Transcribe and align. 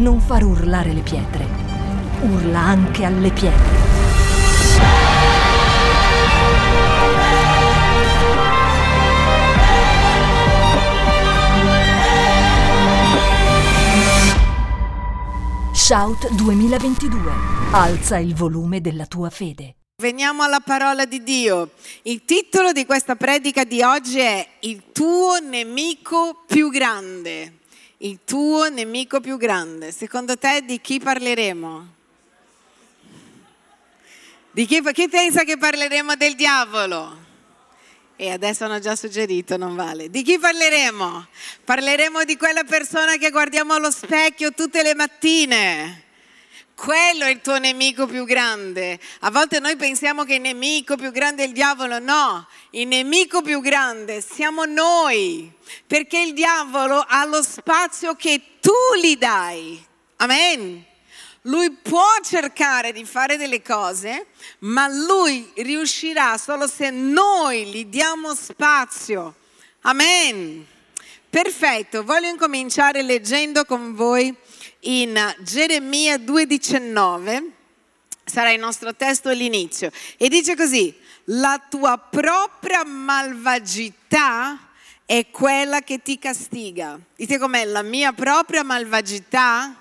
non 0.00 0.18
far 0.18 0.42
urlare 0.44 0.94
le 0.94 1.02
pietre. 1.02 1.46
Urla 2.22 2.58
anche 2.58 3.04
alle 3.04 3.30
pietre. 3.30 3.88
Shout 15.72 16.30
2022. 16.34 17.32
Alza 17.72 18.16
il 18.16 18.34
volume 18.34 18.80
della 18.80 19.04
tua 19.04 19.28
fede. 19.28 19.74
Veniamo 20.00 20.42
alla 20.42 20.60
parola 20.60 21.04
di 21.04 21.22
Dio. 21.22 21.72
Il 22.04 22.24
titolo 22.24 22.72
di 22.72 22.86
questa 22.86 23.16
predica 23.16 23.64
di 23.64 23.82
oggi 23.82 24.18
è 24.20 24.48
Il 24.60 24.92
tuo 24.92 25.38
nemico 25.40 26.44
più 26.46 26.70
grande. 26.70 27.59
Il 28.02 28.20
tuo 28.24 28.70
nemico 28.70 29.20
più 29.20 29.36
grande. 29.36 29.92
Secondo 29.92 30.38
te 30.38 30.62
di 30.64 30.80
chi 30.80 30.98
parleremo? 30.98 31.94
Di 34.52 34.64
chi, 34.64 34.82
chi 34.92 35.08
pensa 35.08 35.44
che 35.44 35.58
parleremo 35.58 36.16
del 36.16 36.34
diavolo? 36.34 37.28
E 38.16 38.30
adesso 38.30 38.64
hanno 38.64 38.78
già 38.78 38.96
suggerito, 38.96 39.58
non 39.58 39.74
vale. 39.74 40.08
Di 40.08 40.22
chi 40.22 40.38
parleremo? 40.38 41.26
Parleremo 41.64 42.24
di 42.24 42.38
quella 42.38 42.64
persona 42.64 43.16
che 43.16 43.30
guardiamo 43.30 43.74
allo 43.74 43.90
specchio 43.90 44.52
tutte 44.52 44.82
le 44.82 44.94
mattine 44.94 46.04
quello 46.80 47.26
è 47.26 47.28
il 47.28 47.42
tuo 47.42 47.58
nemico 47.58 48.06
più 48.06 48.24
grande. 48.24 48.98
A 49.20 49.30
volte 49.30 49.60
noi 49.60 49.76
pensiamo 49.76 50.24
che 50.24 50.36
il 50.36 50.40
nemico 50.40 50.96
più 50.96 51.10
grande 51.10 51.44
è 51.44 51.46
il 51.46 51.52
diavolo, 51.52 51.98
no, 51.98 52.48
il 52.70 52.88
nemico 52.88 53.42
più 53.42 53.60
grande 53.60 54.22
siamo 54.22 54.64
noi, 54.64 55.52
perché 55.86 56.20
il 56.20 56.32
diavolo 56.32 57.04
ha 57.06 57.26
lo 57.26 57.42
spazio 57.42 58.14
che 58.14 58.40
tu 58.60 58.72
gli 58.98 59.18
dai. 59.18 59.84
Amen. 60.16 60.82
Lui 61.42 61.70
può 61.70 62.06
cercare 62.24 62.92
di 62.92 63.04
fare 63.04 63.36
delle 63.36 63.60
cose, 63.60 64.28
ma 64.60 64.88
lui 64.88 65.50
riuscirà 65.56 66.38
solo 66.38 66.66
se 66.66 66.88
noi 66.88 67.66
gli 67.66 67.84
diamo 67.84 68.34
spazio. 68.34 69.34
Amen. 69.82 70.66
Perfetto, 71.28 72.04
voglio 72.04 72.28
incominciare 72.28 73.02
leggendo 73.02 73.66
con 73.66 73.94
voi 73.94 74.34
in 74.80 75.34
Geremia 75.40 76.16
2,19, 76.16 77.50
sarà 78.24 78.50
il 78.50 78.60
nostro 78.60 78.94
testo 78.94 79.28
all'inizio, 79.28 79.90
e 80.16 80.28
dice 80.28 80.54
così, 80.56 80.94
la 81.24 81.62
tua 81.68 81.98
propria 81.98 82.84
malvagità 82.84 84.68
è 85.04 85.28
quella 85.30 85.80
che 85.80 86.02
ti 86.02 86.18
castiga. 86.18 86.98
Dite 87.16 87.38
com'è, 87.38 87.64
la 87.64 87.82
mia 87.82 88.12
propria 88.12 88.62
malvagità 88.62 89.76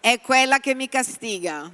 è 0.00 0.20
quella 0.20 0.60
che 0.60 0.74
mi 0.74 0.88
castiga. 0.88 1.70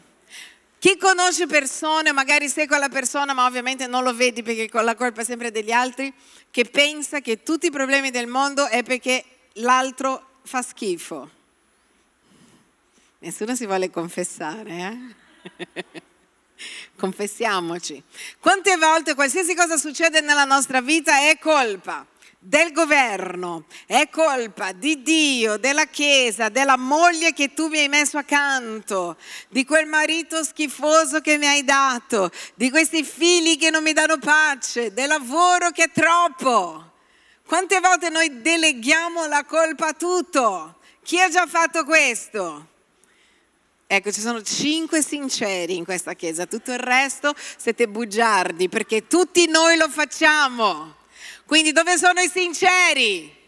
Chi 0.79 0.97
conosce 0.99 1.47
persone, 1.47 2.13
magari 2.13 2.49
sei 2.49 2.67
quella 2.67 2.89
persona, 2.89 3.33
ma 3.33 3.47
ovviamente 3.47 3.87
non 3.87 4.03
lo 4.03 4.15
vedi 4.15 4.43
perché 4.43 4.69
la 4.83 4.95
colpa 4.95 5.23
è 5.23 5.25
sempre 5.25 5.51
degli 5.51 5.73
altri, 5.73 6.13
che 6.51 6.65
pensa 6.65 7.21
che 7.21 7.43
tutti 7.43 7.67
i 7.67 7.71
problemi 7.71 8.11
del 8.11 8.27
mondo 8.27 8.67
è 8.67 8.83
perché 8.83 9.25
l'altro 9.55 10.41
fa 10.43 10.61
schifo. 10.61 11.31
Nessuno 13.25 13.55
si 13.55 13.65
vuole 13.65 13.89
confessare, 13.89 15.15
eh? 15.57 15.93
Confessiamoci. 16.95 18.03
Quante 18.39 18.77
volte 18.77 19.15
qualsiasi 19.15 19.55
cosa 19.55 19.79
succede 19.79 20.21
nella 20.21 20.45
nostra 20.45 20.83
vita 20.83 21.21
è 21.21 21.39
colpa 21.39 22.07
del 22.39 22.71
governo, 22.73 23.65
è 23.87 24.11
colpa 24.11 24.73
di 24.73 25.01
Dio, 25.01 25.57
della 25.57 25.87
Chiesa, 25.87 26.51
della 26.51 26.77
moglie 26.77 27.33
che 27.33 27.55
tu 27.55 27.69
mi 27.69 27.79
hai 27.79 27.89
messo 27.89 28.19
accanto, 28.19 29.17
di 29.49 29.65
quel 29.65 29.87
marito 29.87 30.45
schifoso 30.45 31.23
che 31.23 31.39
mi 31.39 31.47
hai 31.47 31.65
dato, 31.65 32.31
di 32.55 32.69
questi 32.69 33.03
figli 33.05 33.57
che 33.57 33.71
non 33.71 33.83
mi 33.83 33.95
danno 33.95 34.19
pace, 34.19 34.93
del 34.93 35.09
lavoro 35.09 35.71
che 35.71 35.85
è 35.85 35.91
troppo. 35.91 36.93
Quante 37.47 37.81
volte 37.81 38.11
noi 38.11 38.43
deleghiamo 38.43 39.25
la 39.29 39.45
colpa 39.45 39.87
a 39.87 39.95
tutto? 39.95 40.81
Chi 41.03 41.19
ha 41.23 41.31
già 41.31 41.47
fatto 41.47 41.85
questo? 41.85 42.73
Ecco, 43.87 44.11
ci 44.11 44.21
sono 44.21 44.43
cinque 44.43 45.03
sinceri 45.03 45.77
in 45.77 45.85
questa 45.85 46.15
chiesa, 46.15 46.47
tutto 46.47 46.73
il 46.73 46.79
resto 46.79 47.35
siete 47.57 47.87
bugiardi 47.87 48.69
perché 48.69 49.07
tutti 49.07 49.47
noi 49.47 49.77
lo 49.77 49.89
facciamo. 49.91 50.97
Quindi 51.45 51.73
dove 51.73 51.99
sono 51.99 52.21
i 52.21 52.29
sinceri? 52.29 53.43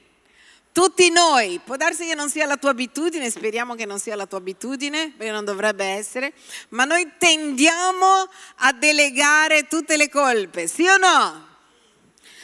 Tutti 0.72 1.08
noi. 1.08 1.58
Può 1.64 1.76
darsi 1.76 2.06
che 2.06 2.14
non 2.14 2.28
sia 2.28 2.44
la 2.44 2.58
tua 2.58 2.68
abitudine, 2.70 3.30
speriamo 3.30 3.74
che 3.74 3.86
non 3.86 3.98
sia 3.98 4.14
la 4.14 4.26
tua 4.26 4.36
abitudine, 4.36 5.14
perché 5.16 5.32
non 5.32 5.46
dovrebbe 5.46 5.86
essere, 5.86 6.34
ma 6.68 6.84
noi 6.84 7.12
tendiamo 7.16 8.28
a 8.56 8.72
delegare 8.74 9.66
tutte 9.66 9.96
le 9.96 10.10
colpe, 10.10 10.66
sì 10.66 10.86
o 10.86 10.98
no? 10.98 11.48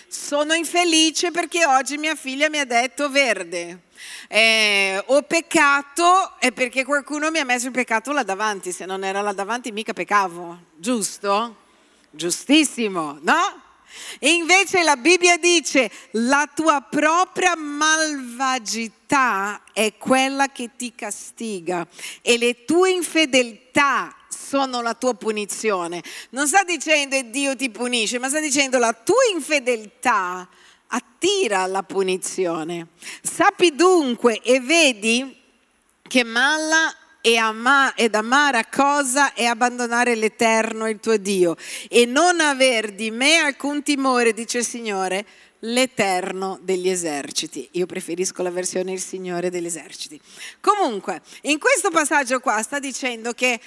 Sono 0.08 0.54
infelice 0.54 1.30
perché 1.30 1.66
oggi 1.66 1.98
mia 1.98 2.14
figlia 2.14 2.48
mi 2.48 2.58
ha 2.58 2.64
detto 2.64 3.10
verde 3.10 3.90
eh, 4.28 5.02
ho 5.06 5.22
peccato 5.22 6.38
è 6.38 6.52
perché 6.52 6.84
qualcuno 6.84 7.30
mi 7.30 7.38
ha 7.38 7.44
messo 7.44 7.66
il 7.66 7.72
peccato 7.72 8.12
là 8.12 8.22
davanti, 8.22 8.72
se 8.72 8.86
non 8.86 9.04
era 9.04 9.20
là 9.20 9.32
davanti 9.32 9.72
mica 9.72 9.92
peccavo, 9.92 10.58
giusto? 10.76 11.56
Giustissimo, 12.10 13.18
no? 13.22 13.62
E 14.18 14.30
invece 14.30 14.82
la 14.82 14.96
Bibbia 14.96 15.36
dice 15.36 15.90
la 16.12 16.48
tua 16.52 16.80
propria 16.80 17.54
malvagità 17.56 19.62
è 19.72 19.96
quella 19.98 20.48
che 20.48 20.70
ti 20.76 20.94
castiga 20.94 21.86
e 22.22 22.38
le 22.38 22.64
tue 22.64 22.90
infedeltà 22.90 24.14
sono 24.28 24.80
la 24.80 24.94
tua 24.94 25.14
punizione. 25.14 26.02
Non 26.30 26.46
sta 26.46 26.64
dicendo 26.64 27.16
che 27.16 27.30
Dio 27.30 27.56
ti 27.56 27.70
punisce, 27.70 28.18
ma 28.18 28.28
sta 28.28 28.40
dicendo 28.40 28.78
la 28.78 28.92
tua 28.92 29.24
infedeltà 29.32 30.48
attira 30.94 31.66
la 31.66 31.82
punizione. 31.82 32.88
Sappi 33.22 33.74
dunque 33.74 34.40
e 34.42 34.60
vedi 34.60 35.40
che 36.02 36.24
mala 36.24 36.94
e 37.20 37.36
ama, 37.36 37.94
ed 37.94 38.14
amara 38.14 38.66
cosa 38.66 39.32
è 39.32 39.44
abbandonare 39.44 40.16
l'Eterno, 40.16 40.88
il 40.88 40.98
tuo 40.98 41.16
Dio, 41.16 41.56
e 41.88 42.04
non 42.04 42.40
aver 42.40 42.92
di 42.92 43.10
me 43.10 43.36
alcun 43.36 43.82
timore, 43.82 44.32
dice 44.32 44.58
il 44.58 44.64
Signore, 44.64 45.24
l'Eterno 45.60 46.58
degli 46.60 46.88
eserciti. 46.88 47.68
Io 47.72 47.86
preferisco 47.86 48.42
la 48.42 48.50
versione 48.50 48.92
il 48.92 49.00
Signore 49.00 49.50
degli 49.50 49.66
eserciti. 49.66 50.20
Comunque, 50.60 51.22
in 51.42 51.60
questo 51.60 51.90
passaggio 51.90 52.40
qua 52.40 52.60
sta 52.62 52.80
dicendo 52.80 53.32
che 53.32 53.60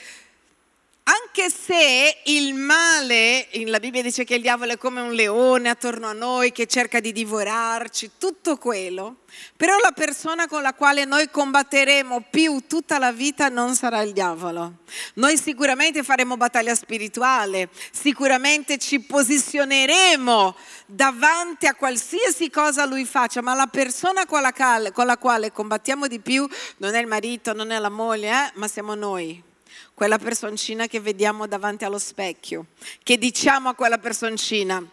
anche 1.07 1.51
se 1.51 2.21
il 2.25 2.55
male, 2.55 3.47
la 3.65 3.79
Bibbia 3.79 4.01
dice 4.01 4.23
che 4.23 4.35
il 4.35 4.41
diavolo 4.41 4.71
è 4.71 4.77
come 4.77 5.01
un 5.01 5.13
leone 5.13 5.69
attorno 5.69 6.07
a 6.07 6.13
noi 6.13 6.51
che 6.51 6.65
cerca 6.65 6.99
di 6.99 7.11
divorarci, 7.11 8.11
tutto 8.17 8.57
quello, 8.57 9.17
però 9.55 9.77
la 9.83 9.91
persona 9.91 10.47
con 10.47 10.63
la 10.63 10.73
quale 10.73 11.05
noi 11.05 11.29
combatteremo 11.29 12.25
più 12.31 12.63
tutta 12.67 12.97
la 12.97 13.11
vita 13.11 13.49
non 13.49 13.75
sarà 13.75 14.01
il 14.01 14.13
diavolo. 14.13 14.77
Noi 15.15 15.37
sicuramente 15.37 16.01
faremo 16.01 16.37
battaglia 16.37 16.73
spirituale, 16.73 17.69
sicuramente 17.91 18.79
ci 18.79 18.99
posizioneremo 18.99 20.55
davanti 20.87 21.67
a 21.67 21.75
qualsiasi 21.75 22.49
cosa 22.49 22.85
lui 22.85 23.05
faccia, 23.05 23.43
ma 23.43 23.53
la 23.53 23.67
persona 23.67 24.25
con 24.25 24.41
la, 24.41 24.53
quale, 24.53 24.91
con 24.91 25.05
la 25.05 25.17
quale 25.17 25.51
combattiamo 25.51 26.07
di 26.07 26.19
più 26.19 26.47
non 26.77 26.95
è 26.95 26.99
il 26.99 27.07
marito, 27.07 27.53
non 27.53 27.69
è 27.69 27.77
la 27.77 27.89
moglie, 27.89 28.29
eh, 28.29 28.51
ma 28.55 28.67
siamo 28.67 28.95
noi 28.95 29.53
quella 29.95 30.19
personcina 30.19 30.87
che 30.87 30.99
vediamo 30.99 31.47
davanti 31.47 31.85
allo 31.85 31.97
specchio, 31.97 32.67
che 33.01 33.17
diciamo 33.17 33.69
a 33.69 33.75
quella 33.75 33.97
personcina, 33.97 34.85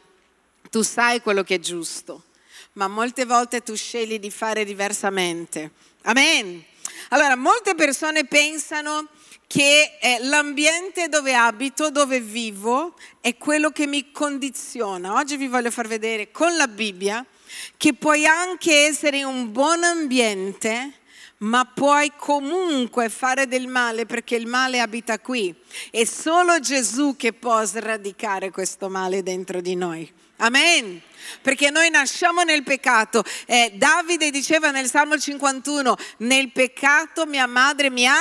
tu 0.71 0.83
sai 0.83 1.21
quello 1.21 1.43
che 1.43 1.57
è 1.57 1.59
giusto, 1.59 2.23
ma 2.75 2.87
molte 2.87 3.25
volte 3.27 3.63
tu 3.63 3.75
scegli 3.75 4.21
di 4.21 4.31
fare 4.31 4.65
diversamente. 4.65 5.73
Amen. 6.03 6.65
Allora, 7.09 7.37
molte 7.37 7.75
persone 7.75 8.25
pensano 8.27 9.09
che 9.49 9.99
eh, 10.01 10.19
l'ambiente 10.21 11.09
dove 11.09 11.35
abito, 11.35 11.91
dove 11.91 12.21
vivo, 12.21 12.95
è 13.21 13.37
quello 13.37 13.71
che 13.71 13.87
mi 13.87 14.13
condiziona. 14.13 15.15
Oggi 15.15 15.37
vi 15.37 15.49
voglio 15.49 15.71
far 15.73 15.89
vedere 15.89 16.31
con 16.31 16.57
la 16.57 16.69
Bibbia 16.69 17.27
che 17.77 17.93
puoi 17.93 18.25
anche 18.25 18.87
essere 18.87 19.25
un 19.25 19.53
buon 19.53 19.83
ambiente 19.83 21.01
ma 21.43 21.65
puoi 21.65 22.13
comunque 22.17 23.09
fare 23.09 23.47
del 23.47 23.67
male 23.67 24.07
perché 24.07 24.37
il 24.37 24.47
male 24.47 24.81
abita 24.81 25.19
qui. 25.19 25.55
È 25.91 26.05
solo 26.05 26.61
Gesù 26.61 27.17
che 27.17 27.33
può 27.33 27.65
sradicare 27.65 28.51
questo 28.51 28.89
male 28.89 29.23
dentro 29.23 29.61
di 29.61 29.75
noi. 29.75 30.11
Amen. 30.37 31.01
Perché 31.41 31.71
noi 31.71 31.89
nasciamo 31.91 32.43
nel 32.43 32.63
peccato. 32.63 33.23
Eh, 33.47 33.73
Davide 33.75 34.31
diceva 34.31 34.71
nel 34.71 34.89
Salmo 34.89 35.19
51, 35.19 35.97
nel 36.19 36.51
peccato 36.51 37.27
mia 37.27 37.47
madre 37.47 37.91
mi 37.91 38.07
ha 38.07 38.21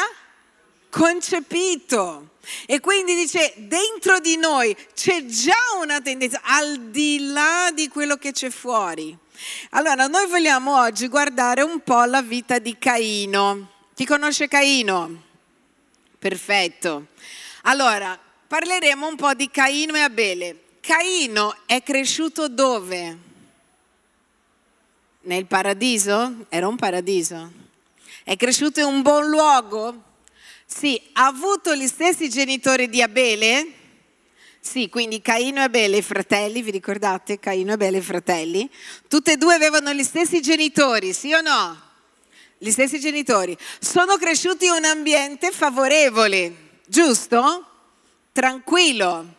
concepito. 0.89 2.29
E 2.65 2.79
quindi 2.79 3.15
dice, 3.15 3.53
dentro 3.55 4.19
di 4.19 4.37
noi 4.37 4.75
c'è 4.93 5.25
già 5.25 5.77
una 5.79 6.01
tendenza, 6.01 6.41
al 6.43 6.89
di 6.89 7.31
là 7.31 7.71
di 7.73 7.87
quello 7.87 8.17
che 8.17 8.31
c'è 8.31 8.49
fuori. 8.49 9.17
Allora, 9.71 10.07
noi 10.07 10.27
vogliamo 10.27 10.79
oggi 10.79 11.07
guardare 11.07 11.61
un 11.61 11.79
po' 11.81 12.03
la 12.03 12.21
vita 12.21 12.59
di 12.59 12.77
Caino. 12.77 13.69
Chi 13.93 14.05
conosce 14.05 14.47
Caino? 14.47 15.23
Perfetto. 16.19 17.07
Allora, 17.63 18.19
parleremo 18.47 19.07
un 19.07 19.15
po' 19.15 19.33
di 19.33 19.49
Caino 19.49 19.95
e 19.95 20.01
Abele. 20.01 20.63
Caino 20.81 21.55
è 21.65 21.81
cresciuto 21.83 22.47
dove? 22.47 23.17
Nel 25.21 25.45
paradiso? 25.45 26.45
Era 26.49 26.67
un 26.67 26.75
paradiso. 26.75 27.51
È 28.23 28.35
cresciuto 28.35 28.79
in 28.79 28.87
un 28.87 29.01
buon 29.01 29.29
luogo? 29.29 30.03
Sì, 30.65 31.01
ha 31.13 31.25
avuto 31.25 31.75
gli 31.75 31.87
stessi 31.87 32.29
genitori 32.29 32.89
di 32.89 33.01
Abele? 33.01 33.73
Sì, 34.63 34.89
quindi 34.89 35.21
Caino 35.21 35.59
e 35.59 35.63
Abele, 35.63 35.97
i 35.97 36.01
fratelli, 36.03 36.61
vi 36.61 36.69
ricordate? 36.69 37.39
Caino 37.39 37.71
e 37.71 37.73
Abele, 37.73 37.97
i 37.97 38.01
fratelli. 38.01 38.69
Tutte 39.07 39.33
e 39.33 39.37
due 39.37 39.55
avevano 39.55 39.91
gli 39.91 40.03
stessi 40.03 40.39
genitori, 40.39 41.13
sì 41.13 41.33
o 41.33 41.41
no? 41.41 41.81
Gli 42.59 42.69
stessi 42.69 42.99
genitori. 42.99 43.57
Sono 43.79 44.17
cresciuti 44.17 44.65
in 44.65 44.73
un 44.73 44.85
ambiente 44.85 45.51
favorevole, 45.51 46.79
giusto? 46.85 47.65
Tranquillo. 48.31 49.33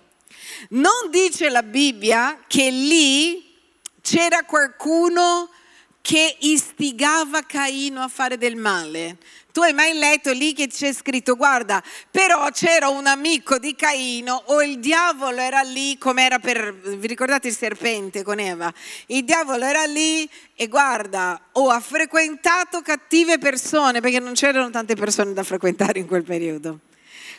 Non 0.70 1.08
dice 1.08 1.48
la 1.50 1.62
Bibbia 1.62 2.42
che 2.48 2.70
lì 2.70 3.54
c'era 4.00 4.42
qualcuno 4.42 5.48
che 6.00 6.36
istigava 6.40 7.42
Caino 7.42 8.02
a 8.02 8.08
fare 8.08 8.36
del 8.36 8.56
male. 8.56 9.18
Tu 9.52 9.60
hai 9.60 9.75
mai 9.75 9.93
letto 9.93 10.32
lì 10.32 10.54
che 10.54 10.69
c'è 10.69 10.94
scritto, 10.94 11.37
guarda, 11.37 11.82
però 12.10 12.49
c'era 12.50 12.88
un 12.88 13.06
amico 13.06 13.58
di 13.58 13.75
Caino 13.75 14.43
o 14.46 14.62
il 14.62 14.78
diavolo 14.78 15.40
era 15.40 15.60
lì 15.60 15.99
come 15.99 16.25
era 16.25 16.38
per, 16.38 16.75
vi 16.75 17.06
ricordate 17.06 17.49
il 17.49 17.54
serpente 17.54 18.22
con 18.22 18.38
Eva? 18.38 18.72
Il 19.08 19.25
diavolo 19.25 19.66
era 19.66 19.84
lì 19.84 20.26
e 20.54 20.69
guarda, 20.69 21.49
o 21.52 21.69
ha 21.69 21.81
frequentato 21.81 22.81
cattive 22.81 23.37
persone, 23.37 24.00
perché 24.00 24.20
non 24.20 24.32
c'erano 24.32 24.70
tante 24.70 24.94
persone 24.94 25.34
da 25.34 25.43
frequentare 25.43 25.99
in 25.99 26.06
quel 26.06 26.25
periodo. 26.25 26.78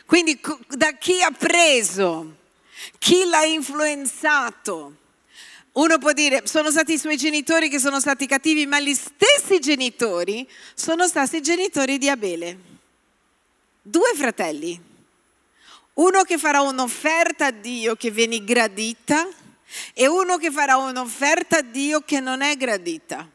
Quindi 0.06 0.40
da 0.70 0.92
chi 0.92 1.20
ha 1.24 1.32
preso, 1.32 2.36
chi 3.00 3.26
l'ha 3.26 3.44
influenzato, 3.44 4.98
uno 5.74 5.98
può 5.98 6.12
dire, 6.12 6.44
sono 6.46 6.70
stati 6.70 6.94
i 6.94 6.98
suoi 7.00 7.18
genitori 7.18 7.68
che 7.68 7.80
sono 7.80 8.00
stati 8.00 8.28
cattivi, 8.28 8.68
ma 8.68 8.80
gli 8.80 8.94
stessi 8.94 9.60
genitori 9.60 10.48
sono 10.76 11.08
stati 11.08 11.38
i 11.38 11.42
genitori 11.42 11.98
di 11.98 12.10
Abele. 12.10 12.58
Due 13.82 14.12
fratelli. 14.16 14.80
Uno 15.94 16.24
che 16.24 16.38
farà 16.38 16.62
un'offerta 16.62 17.48
a 17.48 17.52
Dio 17.52 17.96
che 17.96 18.12
viene 18.12 18.44
gradita 18.44 19.28
e 19.94 20.08
uno 20.08 20.38
che 20.38 20.52
farà 20.52 20.78
un'offerta 20.78 21.58
a 21.58 21.62
Dio 21.62 22.02
che 22.02 22.20
non 22.20 22.42
è 22.42 22.56
gradita. 22.56 23.28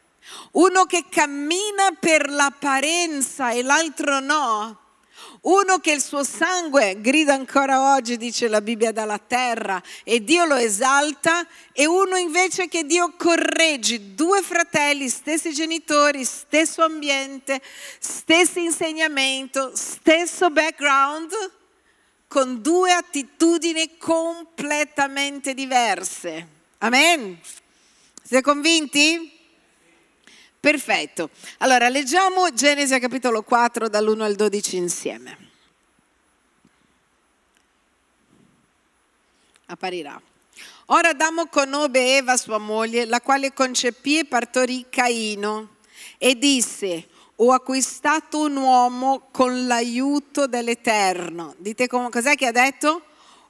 Uno 0.51 0.85
che 0.85 1.05
cammina 1.09 1.91
per 1.99 2.29
l'apparenza 2.29 3.51
e 3.51 3.63
l'altro 3.63 4.19
no 4.19 4.78
uno 5.41 5.79
che 5.79 5.91
il 5.91 6.01
suo 6.01 6.23
sangue 6.23 6.99
grida 6.99 7.33
ancora 7.33 7.93
oggi, 7.93 8.17
dice 8.17 8.47
la 8.47 8.61
Bibbia, 8.61 8.91
dalla 8.91 9.19
terra 9.19 9.81
e 10.03 10.23
Dio 10.23 10.45
lo 10.45 10.55
esalta, 10.55 11.47
e 11.71 11.85
uno 11.85 12.17
invece 12.17 12.67
che 12.67 12.83
Dio 12.83 13.13
corregge, 13.15 14.15
due 14.15 14.41
fratelli, 14.41 15.07
stessi 15.07 15.53
genitori, 15.53 16.25
stesso 16.25 16.83
ambiente, 16.83 17.61
stesso 17.99 18.59
insegnamento, 18.59 19.71
stesso 19.75 20.49
background, 20.49 21.31
con 22.27 22.61
due 22.61 22.91
attitudini 22.91 23.97
completamente 23.97 25.53
diverse. 25.53 26.47
Amen? 26.79 27.39
Siete 28.21 28.43
convinti? 28.43 29.38
Perfetto. 30.59 31.29
Allora, 31.59 31.87
leggiamo 31.87 32.51
Genesi 32.53 32.99
capitolo 32.99 33.43
4 33.43 33.87
dall'1 33.87 34.21
al 34.21 34.35
12 34.35 34.75
insieme. 34.75 35.37
Apparirà. 39.67 40.19
Ora 40.87 41.09
Adamo 41.09 41.45
conobbe 41.45 42.17
Eva, 42.17 42.35
sua 42.35 42.57
moglie, 42.57 43.05
la 43.05 43.21
quale 43.21 43.53
concepì 43.53 44.17
e 44.17 44.25
partorì 44.25 44.87
Caino 44.89 45.75
e 46.17 46.35
disse, 46.37 47.07
ho 47.35 47.53
acquistato 47.53 48.41
un 48.41 48.57
uomo 48.57 49.27
con 49.31 49.67
l'aiuto 49.67 50.47
dell'Eterno. 50.47 51.53
Dite 51.57 51.87
cos'è 51.87 52.35
che 52.35 52.47
ha 52.47 52.51
detto? 52.51 53.03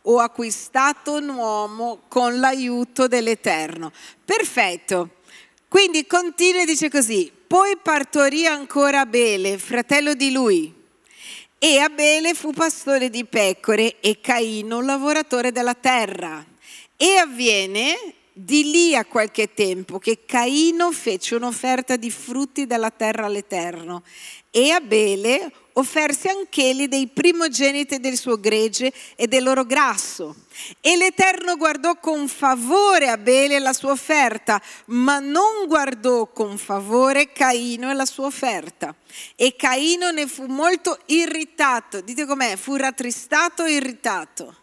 Ho 0.04 0.20
acquistato 0.20 1.14
un 1.14 1.30
uomo 1.30 2.02
con 2.08 2.40
l'aiuto 2.40 3.08
dell'Eterno. 3.08 3.92
Perfetto. 4.24 5.10
Quindi 5.70 6.08
continua 6.08 6.64
e 6.64 6.66
dice 6.66 6.90
così, 6.90 7.32
poi 7.46 7.78
partorì 7.78 8.48
ancora 8.48 9.02
Abele, 9.02 9.60
fratello 9.60 10.16
di 10.16 10.32
lui. 10.32 10.74
E 11.60 11.78
Abele 11.78 12.34
fu 12.34 12.52
pastore 12.52 13.12
di 13.12 13.24
pecore 13.24 14.00
e 14.00 14.20
Caino 14.20 14.82
lavoratore 14.82 15.52
della 15.52 15.76
terra. 15.76 16.44
E 16.98 17.18
avviene 17.18 17.96
di 18.34 18.72
lì 18.72 18.96
a 18.96 19.06
qualche 19.06 19.54
tempo 19.54 20.00
che 20.00 20.26
Caino 20.26 20.92
fece 20.92 21.36
un'offerta 21.36 21.98
di 21.98 22.10
frutti 22.10 22.66
della 22.66 22.90
terra 22.90 23.26
all'Eterno 23.26 24.04
e 24.50 24.72
Abele 24.72 25.52
offerse 25.74 26.30
anch'egli 26.30 26.88
dei 26.88 27.08
primogeniti 27.08 28.00
del 28.00 28.18
suo 28.18 28.40
gregge 28.40 28.92
e 29.16 29.28
del 29.28 29.44
loro 29.44 29.66
grasso. 29.66 30.36
E 30.82 30.98
l'Eterno 30.98 31.56
guardò 31.56 31.98
con 31.98 32.28
favore 32.28 33.10
Abele 33.10 33.60
la 33.60 33.74
sua 33.74 33.92
offerta, 33.92 34.62
ma 34.86 35.20
non 35.20 35.68
guardò 35.68 36.28
con 36.28 36.58
favore 36.58 37.32
Caino 37.32 37.90
e 37.90 37.94
la 37.94 38.06
sua 38.06 38.26
offerta. 38.26 38.94
E 39.36 39.56
Caino 39.56 40.12
ne 40.12 40.28
fu 40.28 40.46
molto 40.46 41.00
irritato. 41.06 42.02
Dite 42.02 42.26
com'è? 42.26 42.56
Fu 42.56 42.76
rattristato 42.76 43.64
e 43.64 43.74
irritato. 43.74 44.56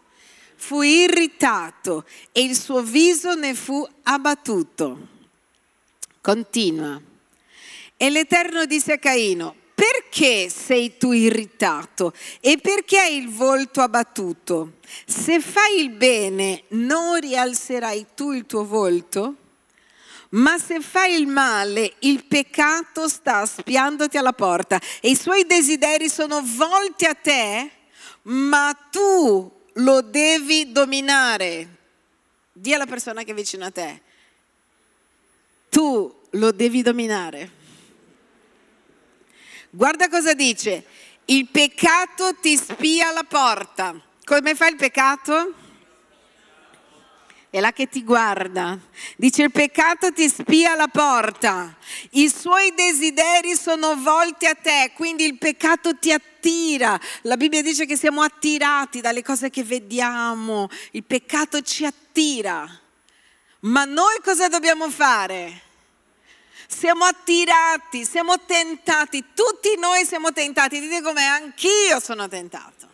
Fu 0.59 0.83
irritato 0.83 2.05
e 2.33 2.43
il 2.43 2.57
suo 2.57 2.83
viso 2.83 3.35
ne 3.35 3.55
fu 3.55 3.87
abbattuto. 4.05 5.15
Continua. 6.21 7.01
E 7.97 8.11
l'Eterno 8.11 8.67
disse 8.67 8.95
a 8.95 8.99
Caino, 8.99 9.55
perché 10.17 10.49
sei 10.49 10.97
tu 10.97 11.13
irritato 11.13 12.15
e 12.41 12.57
perché 12.57 12.99
hai 12.99 13.19
il 13.19 13.29
volto 13.29 13.83
abbattuto? 13.83 14.77
Se 15.05 15.41
fai 15.41 15.81
il 15.81 15.91
bene 15.91 16.63
non 16.69 17.21
rialzerai 17.21 18.07
tu 18.15 18.33
il 18.33 18.47
tuo 18.47 18.65
volto? 18.65 19.35
Ma 20.31 20.57
se 20.57 20.81
fai 20.81 21.21
il 21.21 21.27
male, 21.27 21.97
il 22.01 22.25
peccato 22.25 23.09
sta 23.09 23.45
spiandoti 23.45 24.17
alla 24.17 24.33
porta 24.33 24.81
e 25.03 25.11
i 25.11 25.17
suoi 25.17 25.45
desideri 25.45 26.09
sono 26.09 26.41
volti 26.43 27.05
a 27.05 27.15
te, 27.15 27.71
ma 28.23 28.75
tu 28.91 29.53
lo 29.75 30.01
devi 30.01 30.73
dominare. 30.73 31.69
Dì 32.53 32.73
alla 32.73 32.87
persona 32.87 33.23
che 33.23 33.33
è 33.33 33.35
vicino 33.35 33.67
a 33.67 33.71
te, 33.71 34.01
tu 35.69 36.11
lo 36.31 36.53
devi 36.53 36.81
dominare. 36.81 37.65
Guarda 39.77 40.09
cosa 40.09 40.33
dice, 40.33 40.87
il 41.27 41.49
peccato 41.49 42.35
ti 42.41 42.57
spia 42.57 43.09
alla 43.09 43.25
porta. 43.25 43.95
Come 44.25 44.55
fa 44.55 44.69
il 44.69 44.77
peccato? 44.77 45.53
È 47.51 47.61
là 47.61 47.75
che 47.75 47.87
ti 47.87 48.03
guarda. 48.03 48.79
Dice 49.19 49.43
il 49.43 49.51
peccato 49.51 50.15
ti 50.15 50.31
spia 50.31 50.73
alla 50.73 50.89
porta. 50.89 51.77
I 52.13 52.31
suoi 52.31 52.73
desideri 52.75 53.55
sono 53.55 53.97
volti 53.97 54.47
a 54.47 54.55
te, 54.55 54.93
quindi 54.95 55.27
il 55.27 55.37
peccato 55.37 55.99
ti 55.99 56.11
attira. 56.11 56.99
La 57.23 57.37
Bibbia 57.37 57.61
dice 57.61 57.85
che 57.85 57.99
siamo 57.99 58.23
attirati 58.23 59.03
dalle 59.03 59.23
cose 59.23 59.51
che 59.51 59.63
vediamo. 59.63 60.71
Il 60.93 61.05
peccato 61.05 61.61
ci 61.61 61.85
attira. 61.85 62.67
Ma 63.61 63.85
noi 63.85 64.21
cosa 64.25 64.49
dobbiamo 64.49 64.89
fare? 64.89 65.65
Siamo 66.67 67.05
attirati, 67.05 68.05
siamo 68.05 68.41
tentati, 68.45 69.25
tutti 69.35 69.77
noi 69.79 70.05
siamo 70.05 70.33
tentati, 70.33 70.81
dite 70.81 71.03
com'è, 71.03 71.23
anch'io 71.23 72.01
sono 72.01 72.29
tentato. 72.29 72.89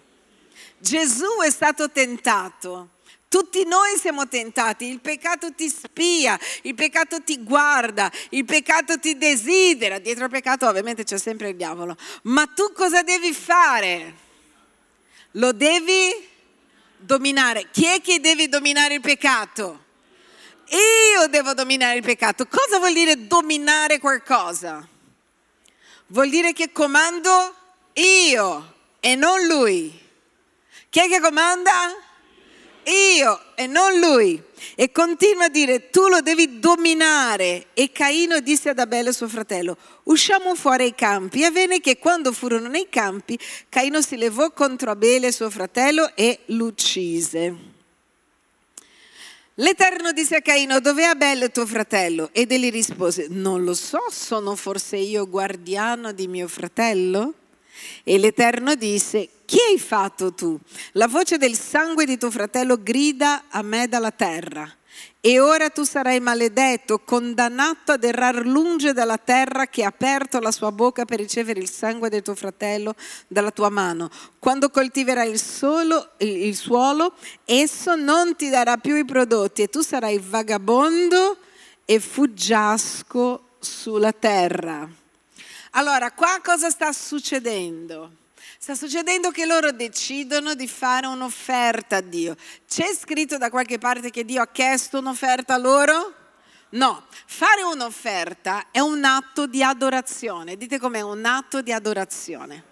Gesù 0.78 1.40
è 1.44 1.50
stato 1.50 1.90
tentato. 1.90 2.88
Tutti 3.28 3.64
noi 3.64 3.96
siamo 3.98 4.28
tentati, 4.28 4.84
il 4.84 5.00
peccato 5.00 5.54
ti 5.54 5.66
spia, 5.70 6.38
il 6.62 6.74
peccato 6.74 7.22
ti 7.22 7.42
guarda, 7.42 8.12
il 8.30 8.44
peccato 8.44 8.98
ti 8.98 9.16
desidera, 9.16 9.98
dietro 9.98 10.24
il 10.24 10.30
peccato 10.30 10.68
ovviamente 10.68 11.02
c'è 11.02 11.16
sempre 11.16 11.48
il 11.48 11.56
diavolo, 11.56 11.96
ma 12.24 12.46
tu 12.46 12.72
cosa 12.74 13.02
devi 13.02 13.32
fare? 13.32 14.14
Lo 15.32 15.52
devi 15.52 16.28
dominare. 16.98 17.68
Chi 17.70 17.86
è 17.86 18.02
che 18.02 18.20
deve 18.20 18.50
dominare 18.50 18.94
il 18.94 19.00
peccato? 19.00 19.81
Io 20.76 21.26
devo 21.28 21.54
dominare 21.54 21.96
il 21.96 22.02
peccato. 22.02 22.46
Cosa 22.46 22.78
vuol 22.78 22.92
dire 22.92 23.26
dominare 23.26 23.98
qualcosa? 23.98 24.86
Vuol 26.08 26.28
dire 26.28 26.52
che 26.52 26.72
comando 26.72 27.54
io 27.94 28.74
e 29.00 29.14
non 29.14 29.46
lui. 29.46 30.00
Chi 30.88 31.00
è 31.00 31.08
che 31.08 31.20
comanda? 31.20 32.10
io 32.84 33.40
e 33.54 33.66
non 33.66 33.98
lui. 33.98 34.42
E 34.74 34.90
continua 34.92 35.46
a 35.46 35.48
dire, 35.48 35.90
tu 35.90 36.08
lo 36.08 36.20
devi 36.20 36.58
dominare. 36.58 37.66
E 37.74 37.92
Caino 37.92 38.40
disse 38.40 38.70
ad 38.70 38.78
Abele 38.78 39.12
suo 39.12 39.28
fratello, 39.28 39.76
usciamo 40.04 40.54
fuori 40.54 40.84
ai 40.84 40.94
campi. 40.94 41.42
E 41.42 41.46
avvenne 41.46 41.80
che 41.80 41.98
quando 41.98 42.32
furono 42.32 42.68
nei 42.68 42.88
campi, 42.88 43.38
Caino 43.68 44.00
si 44.00 44.16
levò 44.16 44.50
contro 44.52 44.90
Abele 44.90 45.32
suo 45.32 45.50
fratello 45.50 46.14
e 46.14 46.40
l'uccise. 46.46 47.71
L'Eterno 49.62 50.10
disse 50.10 50.34
a 50.34 50.40
Caino, 50.40 50.80
dov'è 50.80 51.04
Abele 51.04 51.50
tuo 51.50 51.66
fratello? 51.66 52.30
Ed 52.32 52.50
egli 52.50 52.68
rispose, 52.68 53.28
non 53.30 53.62
lo 53.62 53.74
so, 53.74 54.00
sono 54.10 54.56
forse 54.56 54.96
io 54.96 55.28
guardiano 55.28 56.10
di 56.10 56.26
mio 56.26 56.48
fratello? 56.48 57.32
E 58.02 58.18
l'Eterno 58.18 58.74
disse, 58.74 59.28
chi 59.44 59.58
hai 59.70 59.78
fatto 59.78 60.34
tu? 60.34 60.58
La 60.94 61.06
voce 61.06 61.38
del 61.38 61.56
sangue 61.56 62.06
di 62.06 62.18
tuo 62.18 62.32
fratello 62.32 62.82
grida 62.82 63.44
a 63.50 63.62
me 63.62 63.86
dalla 63.86 64.10
terra. 64.10 64.68
E 65.24 65.38
ora 65.38 65.70
tu 65.70 65.84
sarai 65.84 66.18
maledetto, 66.18 66.98
condannato 66.98 67.92
ad 67.92 68.02
errar 68.02 68.44
lunge 68.44 68.92
dalla 68.92 69.18
terra 69.18 69.68
che 69.68 69.84
ha 69.84 69.86
aperto 69.86 70.40
la 70.40 70.50
sua 70.50 70.72
bocca 70.72 71.04
per 71.04 71.20
ricevere 71.20 71.60
il 71.60 71.70
sangue 71.70 72.08
del 72.08 72.22
tuo 72.22 72.34
fratello 72.34 72.96
dalla 73.28 73.52
tua 73.52 73.68
mano. 73.68 74.10
Quando 74.40 74.68
coltiverai 74.68 75.30
il, 75.30 75.38
solo, 75.38 76.08
il 76.18 76.56
suolo, 76.56 77.14
esso 77.44 77.94
non 77.94 78.34
ti 78.34 78.50
darà 78.50 78.78
più 78.78 78.96
i 78.96 79.04
prodotti 79.04 79.62
e 79.62 79.68
tu 79.68 79.80
sarai 79.80 80.18
vagabondo 80.18 81.36
e 81.84 82.00
fuggiasco 82.00 83.50
sulla 83.60 84.12
terra. 84.12 84.88
Allora, 85.70 86.10
qua 86.10 86.40
cosa 86.42 86.68
sta 86.68 86.92
succedendo? 86.92 88.21
Sta 88.62 88.76
succedendo 88.76 89.32
che 89.32 89.44
loro 89.44 89.72
decidono 89.72 90.54
di 90.54 90.68
fare 90.68 91.08
un'offerta 91.08 91.96
a 91.96 92.00
Dio. 92.00 92.36
C'è 92.64 92.94
scritto 92.94 93.36
da 93.36 93.50
qualche 93.50 93.78
parte 93.78 94.10
che 94.10 94.24
Dio 94.24 94.40
ha 94.40 94.46
chiesto 94.46 95.00
un'offerta 95.00 95.54
a 95.54 95.58
loro? 95.58 96.14
No, 96.68 97.06
fare 97.26 97.64
un'offerta 97.64 98.66
è 98.70 98.78
un 98.78 99.02
atto 99.02 99.48
di 99.48 99.64
adorazione. 99.64 100.56
Dite 100.56 100.78
com'è 100.78 101.00
un 101.00 101.24
atto 101.24 101.60
di 101.60 101.72
adorazione. 101.72 102.62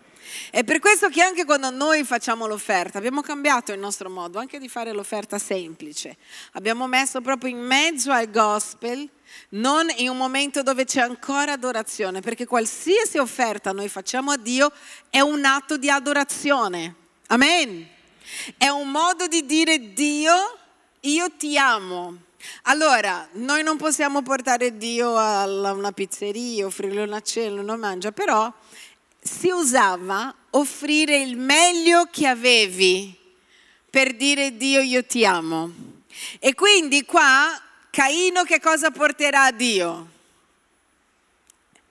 È 0.50 0.64
per 0.64 0.78
questo 0.78 1.08
che 1.08 1.22
anche 1.22 1.44
quando 1.44 1.70
noi 1.70 2.04
facciamo 2.04 2.46
l'offerta 2.46 2.98
abbiamo 2.98 3.20
cambiato 3.20 3.72
il 3.72 3.78
nostro 3.78 4.10
modo 4.10 4.38
anche 4.38 4.58
di 4.58 4.68
fare 4.68 4.92
l'offerta 4.92 5.38
semplice. 5.38 6.16
Abbiamo 6.52 6.86
messo 6.86 7.20
proprio 7.20 7.50
in 7.50 7.60
mezzo 7.60 8.12
al 8.12 8.30
gospel 8.30 9.08
non 9.50 9.88
in 9.96 10.08
un 10.08 10.16
momento 10.16 10.62
dove 10.62 10.84
c'è 10.84 11.00
ancora 11.00 11.52
adorazione, 11.52 12.20
perché 12.20 12.46
qualsiasi 12.46 13.18
offerta 13.18 13.72
noi 13.72 13.88
facciamo 13.88 14.32
a 14.32 14.36
Dio 14.36 14.72
è 15.08 15.20
un 15.20 15.44
atto 15.44 15.76
di 15.76 15.90
adorazione. 15.90 16.94
Amen. 17.28 17.86
È 18.56 18.68
un 18.68 18.90
modo 18.90 19.26
di 19.26 19.44
dire 19.44 19.92
Dio, 19.92 20.34
io 21.00 21.30
ti 21.36 21.56
amo. 21.56 22.28
Allora, 22.62 23.28
noi 23.32 23.62
non 23.62 23.76
possiamo 23.76 24.22
portare 24.22 24.76
Dio 24.76 25.16
a 25.16 25.44
una 25.72 25.92
pizzeria, 25.92 26.66
offrirgli 26.66 26.98
una 26.98 27.20
cena, 27.20 27.60
non 27.60 27.78
mangia, 27.78 28.12
però 28.12 28.52
si 29.20 29.50
usava 29.50 30.34
offrire 30.50 31.20
il 31.20 31.36
meglio 31.36 32.08
che 32.10 32.26
avevi 32.26 33.16
per 33.88 34.14
dire 34.14 34.56
Dio 34.56 34.80
io 34.80 35.04
ti 35.04 35.24
amo. 35.24 35.72
E 36.38 36.54
quindi 36.54 37.04
qua 37.04 37.60
Caino 37.90 38.44
che 38.44 38.60
cosa 38.60 38.90
porterà 38.90 39.44
a 39.44 39.52
Dio? 39.52 40.08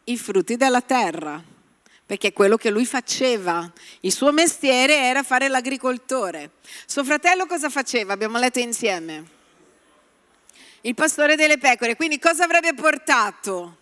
I 0.06 0.18
frutti 0.18 0.56
della 0.56 0.82
terra, 0.82 1.42
perché 2.06 2.30
è 2.30 2.34
quello 2.34 2.58
che 2.58 2.70
lui 2.70 2.86
faceva. 2.86 3.72
Il 4.00 4.12
suo 4.12 4.32
mestiere 4.32 4.96
era 4.96 5.24
fare 5.24 5.50
l'agricoltore. 5.50 6.52
Suo 6.86 7.04
fratello 7.04 7.46
cosa 7.46 7.70
faceva? 7.70 8.14
Abbiamo 8.14 8.40
letto 8.40 8.60
insieme. 8.60 9.38
Il 10.82 10.96
pastore 10.96 11.36
delle 11.36 11.58
pecore. 11.58 11.96
Quindi 11.96 12.18
cosa 12.18 12.46
avrebbe 12.46 12.74
portato? 12.74 13.79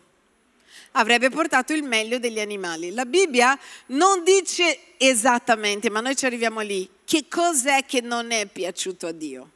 Avrebbe 0.92 1.30
portato 1.30 1.74
il 1.74 1.84
meglio 1.84 2.20
degli 2.20 2.40
animali. 2.40 2.92
La 2.92 3.06
Bibbia 3.06 3.58
non 3.88 4.24
dice 4.24 4.96
esattamente, 4.98 5.90
ma 5.90 6.00
noi 6.00 6.16
ci 6.16 6.26
arriviamo 6.26 6.62
lì, 6.62 6.90
che 7.06 7.26
cos'è 7.30 7.86
che 7.86 8.02
non 8.02 8.32
è 8.32 8.46
piaciuto 8.48 9.08
a 9.08 9.12
Dio. 9.12 9.50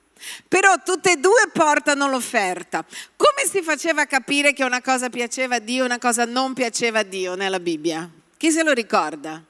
Però 0.47 0.75
tutte 0.83 1.13
e 1.13 1.15
due 1.17 1.49
portano 1.51 2.07
l'offerta. 2.07 2.85
Come 3.15 3.49
si 3.49 3.61
faceva 3.61 4.05
capire 4.05 4.53
che 4.53 4.63
una 4.63 4.81
cosa 4.81 5.09
piaceva 5.09 5.55
a 5.55 5.59
Dio 5.59 5.81
e 5.81 5.85
una 5.85 5.97
cosa 5.97 6.25
non 6.25 6.53
piaceva 6.53 6.99
a 6.99 7.03
Dio 7.03 7.35
nella 7.35 7.59
Bibbia? 7.59 8.09
Chi 8.37 8.51
se 8.51 8.63
lo 8.63 8.71
ricorda? 8.71 9.43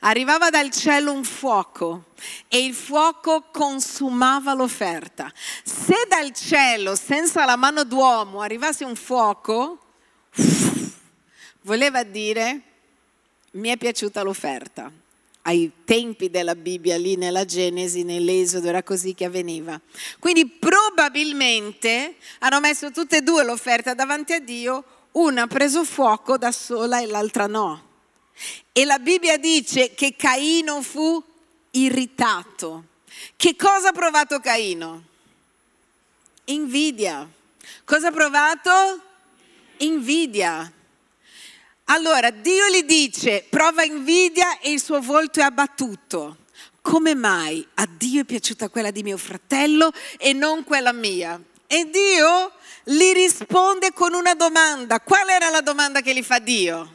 Arrivava 0.00 0.50
dal 0.50 0.70
cielo 0.70 1.12
un 1.12 1.24
fuoco 1.24 2.12
e 2.48 2.62
il 2.62 2.74
fuoco 2.74 3.48
consumava 3.50 4.52
l'offerta. 4.52 5.32
Se 5.62 6.04
dal 6.08 6.32
cielo, 6.32 6.94
senza 6.94 7.46
la 7.46 7.56
mano 7.56 7.84
d'uomo, 7.84 8.42
arrivasse 8.42 8.84
un 8.84 8.96
fuoco, 8.96 9.78
voleva 11.64 12.02
dire 12.02 12.60
mi 13.52 13.68
è 13.68 13.76
piaciuta 13.76 14.22
l'offerta 14.22 14.90
ai 15.46 15.70
tempi 15.84 16.30
della 16.30 16.54
Bibbia, 16.54 16.96
lì 16.96 17.16
nella 17.16 17.44
Genesi, 17.44 18.02
nell'Esodo, 18.02 18.68
era 18.68 18.82
così 18.82 19.14
che 19.14 19.26
avveniva. 19.26 19.78
Quindi 20.18 20.46
probabilmente 20.46 22.16
hanno 22.38 22.60
messo 22.60 22.90
tutte 22.90 23.18
e 23.18 23.22
due 23.22 23.44
l'offerta 23.44 23.94
davanti 23.94 24.32
a 24.32 24.40
Dio, 24.40 24.84
una 25.12 25.42
ha 25.42 25.46
preso 25.46 25.84
fuoco 25.84 26.38
da 26.38 26.50
sola 26.50 27.00
e 27.00 27.06
l'altra 27.06 27.46
no. 27.46 27.92
E 28.72 28.84
la 28.84 28.98
Bibbia 28.98 29.36
dice 29.36 29.94
che 29.94 30.16
Caino 30.16 30.80
fu 30.80 31.22
irritato. 31.72 32.84
Che 33.36 33.54
cosa 33.54 33.88
ha 33.88 33.92
provato 33.92 34.40
Caino? 34.40 35.02
Invidia. 36.46 37.28
Cosa 37.84 38.08
ha 38.08 38.12
provato? 38.12 39.02
Invidia. 39.78 40.72
Allora 41.84 42.30
Dio 42.30 42.68
gli 42.68 42.82
dice, 42.82 43.44
prova 43.48 43.84
invidia 43.84 44.58
e 44.58 44.72
il 44.72 44.82
suo 44.82 45.00
volto 45.00 45.40
è 45.40 45.42
abbattuto. 45.42 46.38
Come 46.80 47.14
mai 47.14 47.66
a 47.74 47.86
Dio 47.86 48.22
è 48.22 48.24
piaciuta 48.24 48.68
quella 48.68 48.90
di 48.90 49.02
mio 49.02 49.18
fratello 49.18 49.92
e 50.18 50.32
non 50.32 50.64
quella 50.64 50.92
mia? 50.92 51.40
E 51.66 51.90
Dio 51.90 52.52
gli 52.84 53.12
risponde 53.12 53.92
con 53.92 54.14
una 54.14 54.34
domanda. 54.34 55.00
Qual 55.00 55.28
era 55.28 55.50
la 55.50 55.60
domanda 55.60 56.00
che 56.00 56.14
gli 56.14 56.22
fa 56.22 56.38
Dio? 56.38 56.92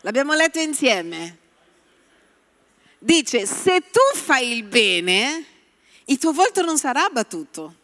L'abbiamo 0.00 0.34
letto 0.34 0.58
insieme. 0.58 1.38
Dice, 2.98 3.46
se 3.46 3.80
tu 3.90 4.18
fai 4.18 4.52
il 4.52 4.64
bene, 4.64 5.44
il 6.06 6.18
tuo 6.18 6.32
volto 6.32 6.62
non 6.62 6.78
sarà 6.78 7.04
abbattuto. 7.04 7.74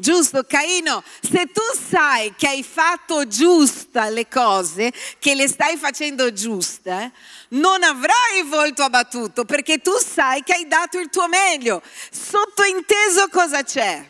Giusto, 0.00 0.44
Caino, 0.44 1.02
se 1.20 1.46
tu 1.46 1.60
sai 1.90 2.32
che 2.36 2.46
hai 2.46 2.62
fatto 2.62 3.26
giusta 3.26 4.08
le 4.08 4.28
cose, 4.28 4.92
che 5.18 5.34
le 5.34 5.48
stai 5.48 5.76
facendo 5.76 6.32
giuste, 6.32 7.10
non 7.48 7.82
avrai 7.82 8.44
volto 8.44 8.84
abbattuto 8.84 9.44
perché 9.44 9.78
tu 9.78 9.90
sai 9.98 10.44
che 10.44 10.52
hai 10.52 10.68
dato 10.68 11.00
il 11.00 11.10
tuo 11.10 11.26
meglio. 11.26 11.82
Sottointeso 12.12 13.26
cosa 13.28 13.64
c'è? 13.64 14.08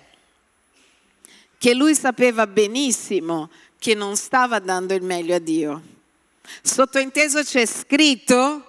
Che 1.56 1.74
lui 1.74 1.94
sapeva 1.94 2.46
benissimo 2.46 3.48
che 3.78 3.94
non 3.94 4.14
stava 4.16 4.58
dando 4.58 4.92
il 4.92 5.02
meglio 5.02 5.36
a 5.36 5.38
Dio. 5.38 5.82
Sottointeso 6.60 7.42
c'è 7.42 7.64
scritto, 7.64 8.62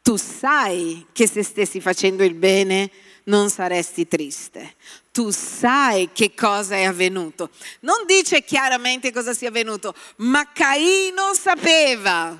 tu 0.00 0.16
sai 0.16 1.08
che 1.12 1.28
se 1.28 1.42
stessi 1.42 1.78
facendo 1.82 2.24
il 2.24 2.34
bene 2.34 2.90
non 3.24 3.50
saresti 3.50 4.08
triste 4.08 4.76
tu 5.12 5.30
sai 5.30 6.08
che 6.12 6.34
cosa 6.34 6.74
è 6.74 6.84
avvenuto. 6.84 7.50
Non 7.80 8.04
dice 8.06 8.42
chiaramente 8.42 9.12
cosa 9.12 9.34
sia 9.34 9.48
avvenuto, 9.48 9.94
ma 10.16 10.50
Caino 10.52 11.34
sapeva. 11.34 12.36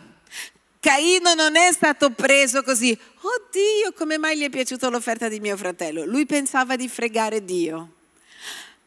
Caino 0.80 1.34
non 1.34 1.54
è 1.54 1.70
stato 1.70 2.10
preso 2.10 2.64
così, 2.64 2.98
oddio, 3.20 3.92
come 3.94 4.18
mai 4.18 4.36
gli 4.36 4.42
è 4.42 4.50
piaciuta 4.50 4.88
l'offerta 4.88 5.28
di 5.28 5.38
mio 5.38 5.56
fratello? 5.56 6.04
Lui 6.04 6.26
pensava 6.26 6.74
di 6.74 6.88
fregare 6.88 7.44
Dio. 7.44 7.92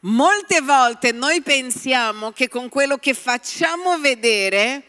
Molte 0.02 0.62
volte 0.62 1.12
noi 1.12 1.42
pensiamo 1.42 2.32
che 2.32 2.50
con 2.50 2.70
quello 2.70 2.98
che 2.98 3.14
facciamo 3.14 3.98
vedere, 3.98 4.84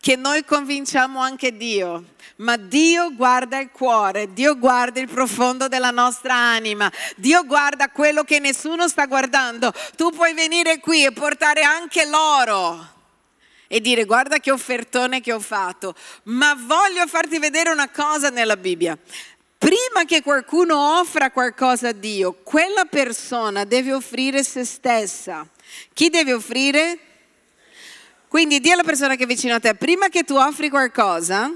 che 0.00 0.16
noi 0.16 0.44
convinciamo 0.44 1.20
anche 1.20 1.56
Dio 1.56 2.04
ma 2.40 2.56
Dio 2.56 3.14
guarda 3.14 3.58
il 3.58 3.70
cuore, 3.70 4.32
Dio 4.32 4.58
guarda 4.58 5.00
il 5.00 5.08
profondo 5.08 5.68
della 5.68 5.90
nostra 5.90 6.34
anima, 6.34 6.90
Dio 7.16 7.44
guarda 7.44 7.90
quello 7.90 8.24
che 8.24 8.38
nessuno 8.38 8.88
sta 8.88 9.06
guardando. 9.06 9.72
Tu 9.96 10.10
puoi 10.10 10.32
venire 10.32 10.78
qui 10.78 11.04
e 11.04 11.12
portare 11.12 11.62
anche 11.62 12.06
l'oro 12.06 12.98
e 13.66 13.80
dire 13.80 14.04
guarda 14.04 14.38
che 14.38 14.50
offertone 14.50 15.20
che 15.20 15.32
ho 15.32 15.40
fatto, 15.40 15.94
ma 16.24 16.54
voglio 16.58 17.06
farti 17.06 17.38
vedere 17.38 17.70
una 17.70 17.90
cosa 17.90 18.30
nella 18.30 18.56
Bibbia. 18.56 18.98
Prima 19.58 20.04
che 20.06 20.22
qualcuno 20.22 20.98
offra 20.98 21.30
qualcosa 21.30 21.88
a 21.88 21.92
Dio, 21.92 22.38
quella 22.42 22.86
persona 22.86 23.64
deve 23.64 23.92
offrire 23.92 24.42
se 24.42 24.64
stessa. 24.64 25.46
Chi 25.92 26.08
deve 26.08 26.32
offrire? 26.32 26.98
Quindi 28.30 28.60
di 28.60 28.70
alla 28.70 28.84
persona 28.84 29.16
che 29.16 29.24
è 29.24 29.26
vicino 29.26 29.56
a 29.56 29.58
te, 29.58 29.74
prima 29.74 30.08
che 30.08 30.22
tu 30.22 30.36
offri 30.36 30.70
qualcosa, 30.70 31.52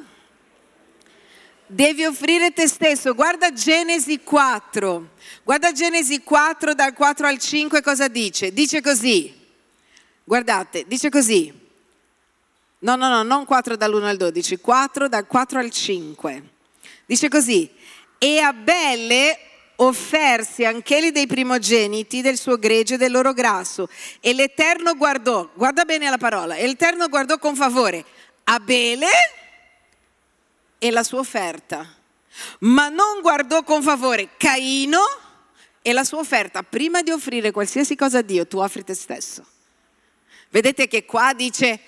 Devi 1.67 2.05
offrire 2.05 2.53
te 2.53 2.69
stesso. 2.69 3.15
Guarda 3.15 3.53
Genesi 3.53 4.21
4. 4.21 5.09
Guarda 5.43 5.73
Genesi 5.73 6.23
4 6.23 6.75
dal 6.75 6.93
4 6.93 7.27
al 7.27 7.39
5 7.39 7.81
cosa 7.81 8.07
dice. 8.09 8.53
Dice 8.53 8.83
così. 8.83 9.33
Guardate, 10.25 10.85
dice 10.87 11.09
così. 11.09 11.53
No, 12.81 12.97
no, 12.97 13.09
no, 13.09 13.23
non 13.23 13.47
4 13.47 13.77
dall'1 13.77 14.03
al 14.03 14.17
12, 14.17 14.59
4 14.59 15.09
dal 15.09 15.27
4 15.27 15.59
al 15.59 15.71
5. 15.71 16.43
Dice 17.07 17.29
così. 17.29 17.71
E 18.19 18.39
Abele 18.41 19.39
offersi 19.77 20.65
anch'egli 20.65 21.11
dei 21.11 21.27
primogeniti 21.27 22.21
del 22.21 22.39
suo 22.39 22.59
gregge 22.59 22.95
e 22.95 22.99
del 22.99 23.11
loro 23.11 23.33
grasso. 23.33 23.89
E 24.21 24.33
l'Eterno 24.33 24.95
guardò, 24.95 25.51
guarda 25.55 25.85
bene 25.85 26.09
la 26.09 26.19
parola, 26.19 26.55
e 26.55 26.67
l'Eterno 26.67 27.09
guardò 27.09 27.39
con 27.39 27.57
favore 27.57 28.05
Abele 28.45 29.09
e 30.79 30.91
la 30.91 31.03
sua 31.03 31.21
offerta, 31.21 31.95
ma 32.61 32.89
non 32.89 33.21
guardò 33.21 33.63
con 33.63 33.83
favore 33.83 34.31
Caino 34.37 35.03
e 35.81 35.93
la 35.93 36.05
sua 36.05 36.19
offerta. 36.19 36.63
Prima 36.63 37.03
di 37.03 37.11
offrire 37.11 37.51
qualsiasi 37.51 37.97
cosa 37.97 38.19
a 38.19 38.23
Dio, 38.23 38.47
tu 38.47 38.59
offri 38.59 38.85
te 38.85 38.95
stesso. 38.95 39.45
Vedete 40.51 40.87
che 40.87 41.05
qua 41.05 41.33
dice, 41.35 41.81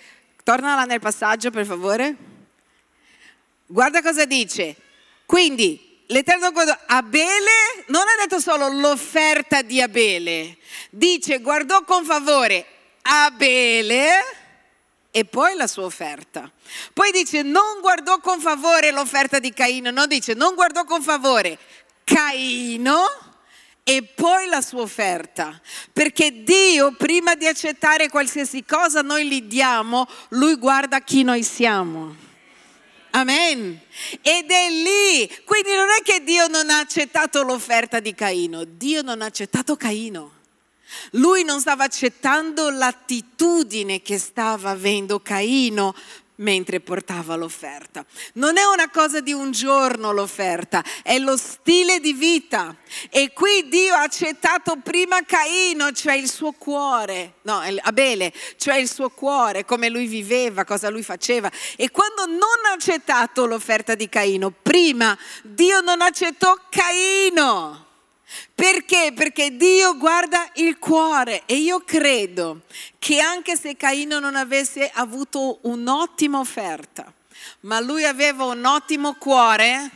tornala 0.42 0.84
nel 0.84 0.98
passaggio 0.98 1.50
per 1.50 1.64
favore. 1.64 2.16
Guarda 3.66 4.02
cosa 4.02 4.24
dice. 4.24 4.76
Quindi 5.24 5.85
l'Eterno 6.06 6.52
guardò 6.52 6.76
Abele, 6.86 7.84
non 7.86 8.02
ha 8.02 8.20
detto 8.20 8.38
solo 8.40 8.68
l'offerta 8.68 9.62
di 9.62 9.80
Abele, 9.80 10.58
dice 10.90 11.38
guardò 11.38 11.82
con 11.84 12.04
favore 12.04 12.66
Abele 13.02 14.10
e 15.10 15.24
poi 15.24 15.54
la 15.54 15.66
sua 15.66 15.84
offerta. 15.84 16.50
Poi 16.92 17.10
dice 17.10 17.42
non 17.42 17.80
guardò 17.80 18.18
con 18.18 18.40
favore 18.40 18.90
l'offerta 18.90 19.38
di 19.38 19.52
Caino, 19.52 19.90
no 19.90 20.06
dice 20.06 20.34
non 20.34 20.54
guardò 20.54 20.84
con 20.84 21.02
favore 21.02 21.58
Caino 22.04 23.06
e 23.82 24.02
poi 24.02 24.46
la 24.46 24.60
sua 24.60 24.82
offerta. 24.82 25.60
Perché 25.92 26.42
Dio 26.42 26.92
prima 26.96 27.34
di 27.34 27.46
accettare 27.46 28.08
qualsiasi 28.08 28.64
cosa 28.64 29.00
noi 29.00 29.28
gli 29.28 29.42
diamo, 29.42 30.08
lui 30.30 30.56
guarda 30.56 31.00
chi 31.00 31.22
noi 31.22 31.42
siamo. 31.42 32.25
Amen. 33.16 33.80
Ed 34.20 34.50
è 34.50 34.68
lì. 34.68 35.26
Quindi 35.46 35.74
non 35.74 35.88
è 35.88 36.02
che 36.02 36.22
Dio 36.22 36.48
non 36.48 36.68
ha 36.68 36.80
accettato 36.80 37.42
l'offerta 37.42 37.98
di 37.98 38.14
Caino, 38.14 38.64
Dio 38.64 39.00
non 39.00 39.22
ha 39.22 39.24
accettato 39.24 39.74
Caino. 39.74 40.32
Lui 41.12 41.42
non 41.42 41.58
stava 41.58 41.84
accettando 41.84 42.68
l'attitudine 42.68 44.02
che 44.02 44.18
stava 44.18 44.70
avendo 44.70 45.20
Caino 45.20 45.94
mentre 46.36 46.80
portava 46.80 47.36
l'offerta. 47.36 48.04
Non 48.34 48.56
è 48.56 48.64
una 48.64 48.90
cosa 48.90 49.20
di 49.20 49.32
un 49.32 49.52
giorno 49.52 50.12
l'offerta, 50.12 50.84
è 51.02 51.18
lo 51.18 51.36
stile 51.36 52.00
di 52.00 52.12
vita. 52.12 52.76
E 53.10 53.32
qui 53.32 53.68
Dio 53.68 53.94
ha 53.94 54.02
accettato 54.02 54.76
prima 54.82 55.22
Caino, 55.24 55.92
cioè 55.92 56.14
il 56.14 56.30
suo 56.30 56.52
cuore, 56.52 57.34
no, 57.42 57.60
Abele, 57.82 58.32
cioè 58.56 58.76
il 58.76 58.90
suo 58.90 59.10
cuore, 59.10 59.64
come 59.64 59.88
lui 59.88 60.06
viveva, 60.06 60.64
cosa 60.64 60.90
lui 60.90 61.02
faceva. 61.02 61.50
E 61.76 61.90
quando 61.90 62.26
non 62.26 62.64
ha 62.68 62.72
accettato 62.74 63.46
l'offerta 63.46 63.94
di 63.94 64.08
Caino, 64.08 64.50
prima 64.50 65.16
Dio 65.42 65.80
non 65.80 66.00
accettò 66.00 66.56
Caino. 66.68 67.85
Perché? 68.56 69.12
Perché 69.14 69.54
Dio 69.54 69.98
guarda 69.98 70.48
il 70.54 70.78
cuore 70.78 71.42
e 71.44 71.56
io 71.56 71.80
credo 71.80 72.62
che 72.98 73.20
anche 73.20 73.54
se 73.54 73.76
Caino 73.76 74.18
non 74.18 74.34
avesse 74.34 74.90
avuto 74.94 75.58
un'ottima 75.64 76.38
offerta, 76.38 77.12
ma 77.60 77.80
lui 77.80 78.06
aveva 78.06 78.44
un 78.44 78.64
ottimo 78.64 79.16
cuore, 79.16 79.90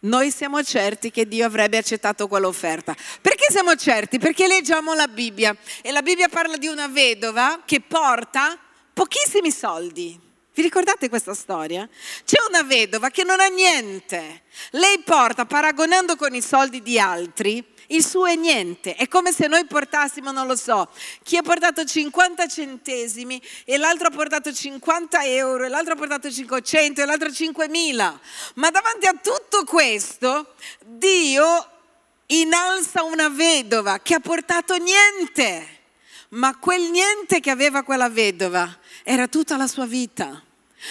noi 0.00 0.30
siamo 0.30 0.62
certi 0.62 1.10
che 1.10 1.28
Dio 1.28 1.44
avrebbe 1.44 1.76
accettato 1.76 2.28
quell'offerta. 2.28 2.96
Perché 3.20 3.48
siamo 3.50 3.74
certi? 3.74 4.18
Perché 4.18 4.46
leggiamo 4.46 4.94
la 4.94 5.06
Bibbia 5.06 5.54
e 5.82 5.92
la 5.92 6.00
Bibbia 6.00 6.30
parla 6.30 6.56
di 6.56 6.68
una 6.68 6.88
vedova 6.88 7.60
che 7.66 7.82
porta 7.82 8.58
pochissimi 8.94 9.50
soldi 9.50 10.27
vi 10.58 10.64
ricordate 10.64 11.08
questa 11.08 11.34
storia? 11.34 11.88
C'è 12.24 12.38
una 12.48 12.64
vedova 12.64 13.10
che 13.10 13.22
non 13.22 13.38
ha 13.38 13.46
niente. 13.46 14.42
Lei 14.70 14.98
porta, 15.04 15.46
paragonando 15.46 16.16
con 16.16 16.34
i 16.34 16.42
soldi 16.42 16.82
di 16.82 16.98
altri, 16.98 17.64
il 17.88 18.04
suo 18.04 18.26
è 18.26 18.34
niente. 18.34 18.96
È 18.96 19.06
come 19.06 19.30
se 19.30 19.46
noi 19.46 19.66
portassimo, 19.66 20.32
non 20.32 20.48
lo 20.48 20.56
so, 20.56 20.90
chi 21.22 21.36
ha 21.36 21.42
portato 21.42 21.84
50 21.84 22.48
centesimi 22.48 23.40
e 23.64 23.76
l'altro 23.76 24.08
ha 24.08 24.10
portato 24.10 24.52
50 24.52 25.22
euro 25.26 25.64
e 25.64 25.68
l'altro 25.68 25.92
ha 25.92 25.96
portato 25.96 26.28
500 26.28 27.02
e 27.02 27.04
l'altro 27.04 27.28
5.000. 27.28 28.18
Ma 28.54 28.70
davanti 28.70 29.06
a 29.06 29.12
tutto 29.12 29.62
questo, 29.62 30.54
Dio 30.84 31.70
innalza 32.26 33.04
una 33.04 33.28
vedova 33.28 34.00
che 34.00 34.14
ha 34.14 34.20
portato 34.20 34.76
niente. 34.76 35.76
Ma 36.30 36.56
quel 36.58 36.90
niente 36.90 37.38
che 37.38 37.50
aveva 37.50 37.84
quella 37.84 38.08
vedova 38.08 38.76
era 39.04 39.28
tutta 39.28 39.56
la 39.56 39.68
sua 39.68 39.86
vita. 39.86 40.42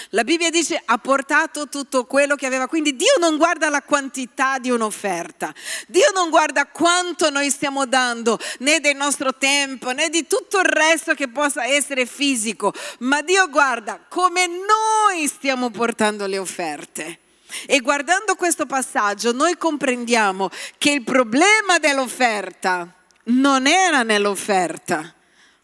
La 0.10 0.24
Bibbia 0.24 0.50
dice 0.50 0.82
ha 0.84 0.98
portato 0.98 1.68
tutto 1.70 2.06
quello 2.06 2.36
che 2.36 2.46
aveva, 2.46 2.68
quindi 2.68 2.96
Dio 2.96 3.16
non 3.20 3.38
guarda 3.38 3.70
la 3.70 3.82
quantità 3.82 4.60
di 4.60 4.70
un'offerta, 4.70 5.54
Dio 5.88 6.12
non 6.14 6.30
guarda 6.30 6.66
quanto 6.66 7.30
noi 7.30 7.50
stiamo 7.50 7.86
dando, 7.86 8.38
né 8.60 8.80
del 8.80 8.96
nostro 8.96 9.36
tempo, 9.36 9.92
né 9.92 10.10
di 10.10 10.28
tutto 10.28 10.60
il 10.60 10.66
resto 10.66 11.14
che 11.14 11.30
possa 11.30 11.66
essere 11.66 12.06
fisico, 12.06 12.74
ma 13.00 13.22
Dio 13.22 13.50
guarda 13.50 14.00
come 14.08 14.48
noi 14.48 15.28
stiamo 15.28 15.70
portando 15.70 16.26
le 16.26 16.38
offerte. 16.38 17.20
E 17.66 17.80
guardando 17.80 18.36
questo 18.36 18.66
passaggio 18.66 19.32
noi 19.32 19.58
comprendiamo 19.58 20.50
che 20.78 20.92
il 20.92 21.04
problema 21.04 21.80
dell'offerta 21.80 22.94
non 23.26 23.68
era 23.68 24.04
nell'offerta, 24.04 25.14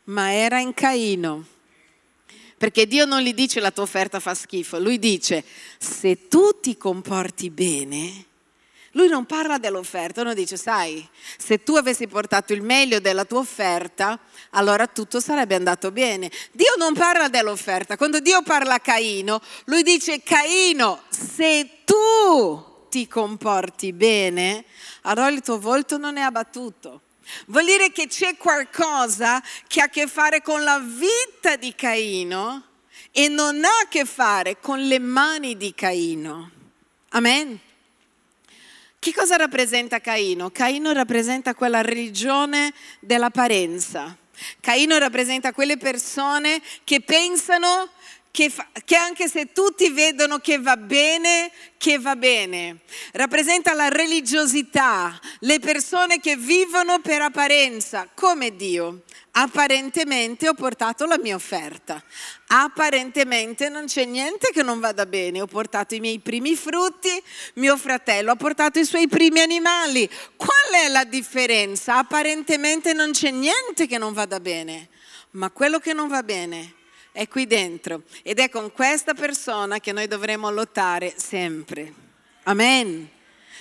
ma 0.06 0.34
era 0.34 0.60
in 0.60 0.74
Caino. 0.74 1.46
Perché 2.64 2.88
Dio 2.88 3.04
non 3.04 3.20
gli 3.20 3.34
dice 3.34 3.60
la 3.60 3.72
tua 3.72 3.84
offerta 3.84 4.22
fa 4.22 4.34
schifo, 4.34 4.80
lui 4.80 4.98
dice 4.98 5.44
se 5.78 6.30
tu 6.30 6.62
ti 6.62 6.78
comporti 6.78 7.50
bene, 7.50 8.26
lui 8.92 9.10
non 9.10 9.26
parla 9.26 9.58
dell'offerta, 9.58 10.24
non 10.24 10.34
dice 10.34 10.56
sai, 10.56 11.06
se 11.38 11.62
tu 11.62 11.76
avessi 11.76 12.08
portato 12.08 12.54
il 12.54 12.62
meglio 12.62 13.02
della 13.02 13.26
tua 13.26 13.40
offerta, 13.40 14.18
allora 14.52 14.88
tutto 14.88 15.20
sarebbe 15.20 15.56
andato 15.56 15.92
bene. 15.92 16.32
Dio 16.54 16.72
non 16.78 16.94
parla 16.94 17.28
dell'offerta, 17.28 17.98
quando 17.98 18.22
Dio 18.22 18.42
parla 18.44 18.76
a 18.76 18.80
Caino, 18.80 19.42
lui 19.66 19.84
dice 19.84 20.24
Caino, 20.24 21.02
se 21.10 21.80
tu 21.84 22.88
ti 22.88 23.10
comporti 23.10 23.92
bene, 23.92 24.64
allora 25.02 25.28
il 25.28 25.42
tuo 25.42 25.60
volto 25.60 25.98
non 25.98 26.16
è 26.16 26.22
abbattuto. 26.22 27.02
Vuol 27.48 27.66
dire 27.66 27.92
che 27.92 28.08
c'è 28.08 28.38
qualcosa 28.38 29.42
che 29.68 29.82
ha 29.82 29.86
a 29.86 29.90
che 29.90 30.08
fare 30.08 30.42
con 30.42 30.64
la 30.64 30.80
vita 30.80 31.56
di 31.56 31.74
Caino 31.76 32.68
e 33.12 33.28
non 33.28 33.64
ha 33.64 33.80
a 33.84 33.88
che 33.88 34.06
fare 34.06 34.60
con 34.60 34.80
le 34.80 35.00
mani 35.00 35.56
di 35.56 35.74
Caino. 35.74 36.52
Amen. 37.10 37.60
Che 39.00 39.14
cosa 39.14 39.36
rappresenta 39.36 40.00
Caino? 40.00 40.50
Caino 40.50 40.94
rappresenta 40.94 41.54
quella 41.54 41.82
religione 41.82 42.74
dell'apparenza. 43.00 44.18
Caino 44.60 44.98
rappresenta 44.98 45.52
quelle 45.52 45.78
persone 45.78 46.62
che 46.84 47.02
pensano 47.02 47.90
che, 48.34 48.50
fa, 48.50 48.68
che, 48.84 48.96
anche 48.96 49.28
se 49.28 49.52
tutti 49.52 49.92
vedono 49.92 50.40
che 50.40 50.58
va 50.58 50.76
bene, 50.76 51.52
che 51.78 52.00
va 52.00 52.16
bene. 52.16 52.80
Rappresenta 53.12 53.76
la 53.76 53.90
religiosità, 53.90 55.20
le 55.42 55.60
persone 55.60 56.20
che 56.20 56.36
vivono 56.36 57.00
per 57.00 57.22
apparenza, 57.22 58.10
come 58.12 58.56
Dio. 58.56 59.04
Apparentemente 59.34 60.50
ho 60.50 60.56
portato 60.56 61.06
la 61.06 61.20
mia 61.20 61.36
offerta. 61.36 62.04
Apparentemente 62.48 63.70
non 63.70 63.86
c'è 63.86 64.06
niente 64.06 64.50
che 64.52 64.64
non 64.64 64.80
vada 64.80 65.06
bene. 65.06 65.40
Ho 65.40 65.46
portato 65.46 65.94
i 65.94 66.00
miei 66.00 66.18
primi 66.18 66.56
frutti, 66.56 67.12
mio 67.56 67.78
fratello 67.78 68.32
ha 68.32 68.36
portato 68.36 68.80
i 68.80 68.86
suoi 68.86 69.08
primi 69.08 69.42
animali. 69.42 70.10
Qual 70.36 70.84
è 70.84 70.88
la 70.88 71.04
differenza? 71.04 71.98
Apparentemente 71.98 72.94
non 72.94 73.12
c'è 73.12 73.30
niente 73.30 73.86
che 73.86 74.00
non 74.00 74.12
vada 74.12 74.40
bene, 74.40 74.90
ma 75.32 75.52
quello 75.52 75.78
che 75.78 75.94
non 75.94 76.08
va 76.08 76.24
bene 76.24 76.82
è 77.14 77.28
qui 77.28 77.46
dentro 77.46 78.04
ed 78.24 78.40
è 78.40 78.50
con 78.50 78.72
questa 78.72 79.14
persona 79.14 79.80
che 79.80 79.94
noi 79.94 80.08
dovremo 80.08 80.50
lottare 80.50 81.14
sempre. 81.16 81.94
Amen. 82.44 83.08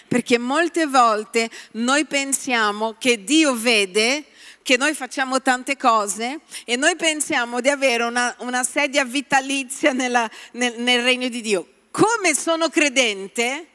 Perché 0.08 0.38
molte 0.38 0.86
volte 0.86 1.48
noi 1.72 2.04
pensiamo 2.06 2.96
che 2.98 3.22
Dio 3.22 3.54
vede 3.54 4.24
che 4.62 4.76
noi 4.76 4.94
facciamo 4.94 5.42
tante 5.42 5.76
cose 5.76 6.40
e 6.64 6.76
noi 6.76 6.96
pensiamo 6.96 7.60
di 7.60 7.68
avere 7.68 8.04
una, 8.04 8.34
una 8.38 8.62
sedia 8.62 9.04
vitalizia 9.04 9.92
nella, 9.92 10.28
nel, 10.52 10.74
nel 10.78 11.02
regno 11.02 11.28
di 11.28 11.40
Dio. 11.40 11.68
Come 11.90 12.34
sono 12.34 12.68
credente, 12.68 13.66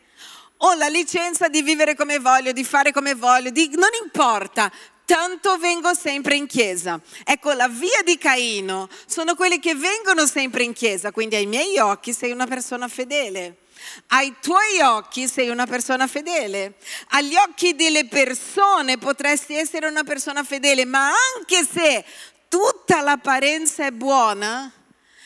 ho 0.57 0.73
la 0.73 0.87
licenza 0.87 1.49
di 1.49 1.61
vivere 1.61 1.95
come 1.95 2.19
voglio, 2.19 2.51
di 2.51 2.63
fare 2.63 2.91
come 2.91 3.13
voglio, 3.13 3.51
di, 3.51 3.69
non 3.75 3.89
importa, 4.03 4.71
tanto 5.07 5.57
vengo 5.57 5.93
sempre 5.93 6.35
in 6.35 6.47
chiesa. 6.47 6.99
Ecco, 7.23 7.53
la 7.53 7.69
via 7.69 8.01
di 8.03 8.17
Caino 8.17 8.89
sono 9.05 9.35
quelli 9.35 9.57
che 9.57 9.73
vengono 9.73 10.25
sempre 10.25 10.63
in 10.63 10.73
chiesa, 10.73 11.13
quindi 11.13 11.37
ai 11.37 11.45
miei 11.45 11.77
occhi 11.77 12.11
sei 12.11 12.31
una 12.31 12.45
persona 12.45 12.89
fedele. 12.89 13.59
Ai 14.07 14.35
tuoi 14.41 14.81
occhi 14.81 15.29
sei 15.29 15.47
una 15.47 15.65
persona 15.65 16.07
fedele, 16.07 16.75
agli 17.11 17.35
occhi 17.35 17.73
delle 17.73 18.05
persone 18.05 18.97
potresti 18.97 19.55
essere 19.55 19.87
una 19.87 20.03
persona 20.03 20.43
fedele, 20.43 20.83
ma 20.83 21.11
anche 21.37 21.63
se 21.63 22.03
tutta 22.49 22.99
l'apparenza 23.01 23.85
è 23.85 23.91
buona, 23.91 24.69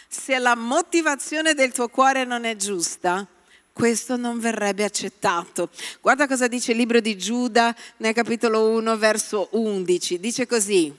se 0.07 0.37
la 0.37 0.55
motivazione 0.55 1.55
del 1.55 1.71
tuo 1.71 1.87
cuore 1.87 2.23
non 2.23 2.43
è 2.43 2.55
giusta, 2.55 3.25
questo 3.73 4.17
non 4.17 4.39
verrebbe 4.39 4.83
accettato. 4.83 5.69
Guarda 6.01 6.27
cosa 6.27 6.47
dice 6.47 6.71
il 6.71 6.77
libro 6.77 6.99
di 6.99 7.17
Giuda 7.17 7.75
nel 7.97 8.13
capitolo 8.13 8.69
1, 8.69 8.97
verso 8.97 9.47
11. 9.51 10.19
Dice 10.19 10.45
così. 10.45 10.93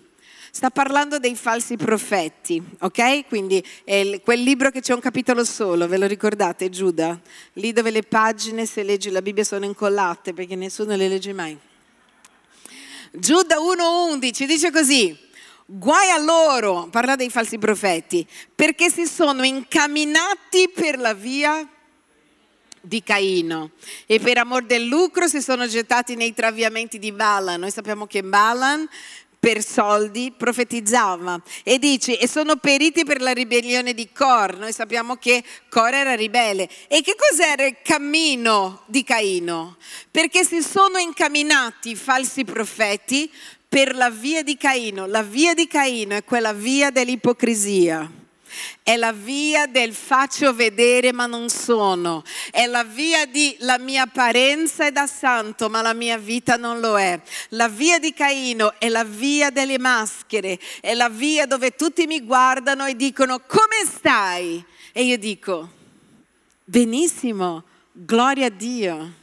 Sta 0.54 0.68
parlando 0.68 1.18
dei 1.18 1.34
falsi 1.34 1.78
profeti, 1.78 2.62
ok? 2.80 3.26
Quindi 3.26 3.64
è 3.84 4.20
quel 4.22 4.42
libro 4.42 4.70
che 4.70 4.82
c'è 4.82 4.92
un 4.92 5.00
capitolo 5.00 5.44
solo, 5.44 5.88
ve 5.88 5.96
lo 5.96 6.06
ricordate, 6.06 6.68
Giuda? 6.68 7.18
Lì 7.54 7.72
dove 7.72 7.90
le 7.90 8.02
pagine, 8.02 8.66
se 8.66 8.82
leggi 8.82 9.08
la 9.08 9.22
Bibbia, 9.22 9.44
sono 9.44 9.64
incollate 9.64 10.34
perché 10.34 10.54
nessuno 10.54 10.94
le 10.94 11.08
legge 11.08 11.32
mai. 11.32 11.58
Giuda 13.12 13.56
1.11 13.56 14.44
dice 14.44 14.70
così, 14.70 15.18
guai 15.64 16.10
a 16.10 16.18
loro, 16.18 16.88
parla 16.90 17.16
dei 17.16 17.30
falsi 17.30 17.56
profeti, 17.56 18.26
perché 18.54 18.90
si 18.90 19.06
sono 19.06 19.44
incamminati 19.44 20.70
per 20.74 20.98
la 20.98 21.14
via 21.14 21.66
di 22.82 23.02
Caino 23.02 23.70
e 24.06 24.18
per 24.18 24.38
amor 24.38 24.64
del 24.64 24.84
lucro 24.84 25.26
si 25.26 25.40
sono 25.40 25.66
gettati 25.66 26.14
nei 26.16 26.34
traviamenti 26.34 26.98
di 26.98 27.12
Balaam. 27.12 27.60
Noi 27.60 27.70
sappiamo 27.70 28.06
che 28.06 28.22
Balaam 28.22 28.88
per 29.42 29.64
soldi 29.64 30.32
profetizzava 30.36 31.42
e 31.64 31.80
dice 31.80 32.16
e 32.16 32.28
sono 32.28 32.54
periti 32.56 33.04
per 33.04 33.20
la 33.20 33.32
ribellione 33.32 33.92
di 33.92 34.08
Cor. 34.12 34.56
Noi 34.56 34.72
sappiamo 34.72 35.16
che 35.16 35.42
Cor 35.68 35.92
era 35.92 36.14
ribelle. 36.14 36.68
E 36.86 37.02
che 37.02 37.16
cos'era 37.16 37.64
il 37.64 37.78
cammino 37.82 38.82
di 38.86 39.02
Caino? 39.02 39.78
Perché 40.12 40.44
si 40.44 40.62
sono 40.62 40.98
incamminati 40.98 41.96
falsi 41.96 42.44
profeti 42.44 43.28
per 43.68 43.96
la 43.96 44.10
via 44.10 44.44
di 44.44 44.56
Caino. 44.56 45.06
La 45.06 45.22
via 45.22 45.54
di 45.54 45.66
Caino 45.66 46.14
è 46.14 46.22
quella 46.22 46.52
via 46.52 46.92
dell'ipocrisia. 46.92 48.21
È 48.82 48.96
la 48.96 49.12
via 49.12 49.66
del 49.66 49.94
faccio 49.94 50.52
vedere 50.54 51.12
ma 51.12 51.26
non 51.26 51.48
sono. 51.48 52.22
È 52.50 52.66
la 52.66 52.84
via 52.84 53.26
di 53.26 53.56
la 53.60 53.78
mia 53.78 54.02
apparenza 54.02 54.86
è 54.86 54.92
da 54.92 55.06
santo 55.06 55.68
ma 55.68 55.82
la 55.82 55.94
mia 55.94 56.18
vita 56.18 56.56
non 56.56 56.80
lo 56.80 56.98
è. 56.98 57.20
La 57.50 57.68
via 57.68 57.98
di 57.98 58.12
Caino 58.12 58.78
è 58.78 58.88
la 58.88 59.04
via 59.04 59.50
delle 59.50 59.78
maschere. 59.78 60.58
È 60.80 60.94
la 60.94 61.08
via 61.08 61.46
dove 61.46 61.74
tutti 61.74 62.06
mi 62.06 62.22
guardano 62.22 62.86
e 62.86 62.96
dicono 62.96 63.40
come 63.40 63.84
stai? 63.86 64.64
E 64.92 65.04
io 65.04 65.18
dico 65.18 65.80
benissimo, 66.64 67.64
gloria 67.92 68.46
a 68.46 68.50
Dio. 68.50 69.20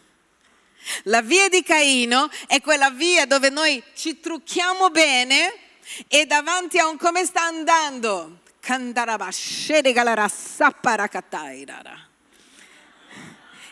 La 1.04 1.22
via 1.22 1.50
di 1.50 1.64
Caino 1.64 2.30
è 2.48 2.62
quella 2.62 2.90
via 2.90 3.26
dove 3.26 3.50
noi 3.50 3.82
ci 3.96 4.20
trucchiamo 4.20 4.90
bene 4.90 5.54
e 6.08 6.26
davanti 6.26 6.78
a 6.78 6.88
un 6.88 6.98
come 6.98 7.26
sta 7.26 7.44
andando 7.44 8.40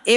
e 0.05 0.13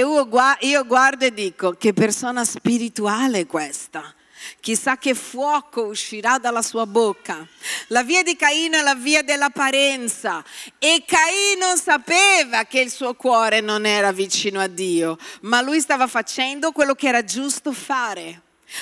io 0.67 0.85
guardo 0.85 1.25
e 1.25 1.33
dico, 1.33 1.73
che 1.73 1.93
persona 1.93 2.43
spirituale 2.45 3.45
questa. 3.45 4.13
Chissà 4.59 4.97
che 4.97 5.13
fuoco 5.13 5.83
uscirà 5.83 6.39
dalla 6.39 6.63
sua 6.63 6.87
bocca. 6.87 7.45
La 7.87 8.01
via 8.01 8.23
di 8.23 8.35
Caino 8.35 8.77
è 8.77 8.81
la 8.81 8.95
via 8.95 9.21
dell'apparenza 9.21 10.43
e 10.79 11.03
Caino 11.05 11.75
sapeva 11.75 12.63
che 12.63 12.79
il 12.79 12.89
suo 12.89 13.13
cuore 13.13 13.59
non 13.59 13.85
era 13.85 14.11
vicino 14.11 14.59
a 14.59 14.67
Dio, 14.67 15.17
ma 15.41 15.61
lui 15.61 15.79
stava 15.79 16.07
facendo 16.07 16.71
quello 16.71 16.95
che 16.95 17.07
era 17.07 17.23
giusto 17.23 17.71
fare. 17.71 18.41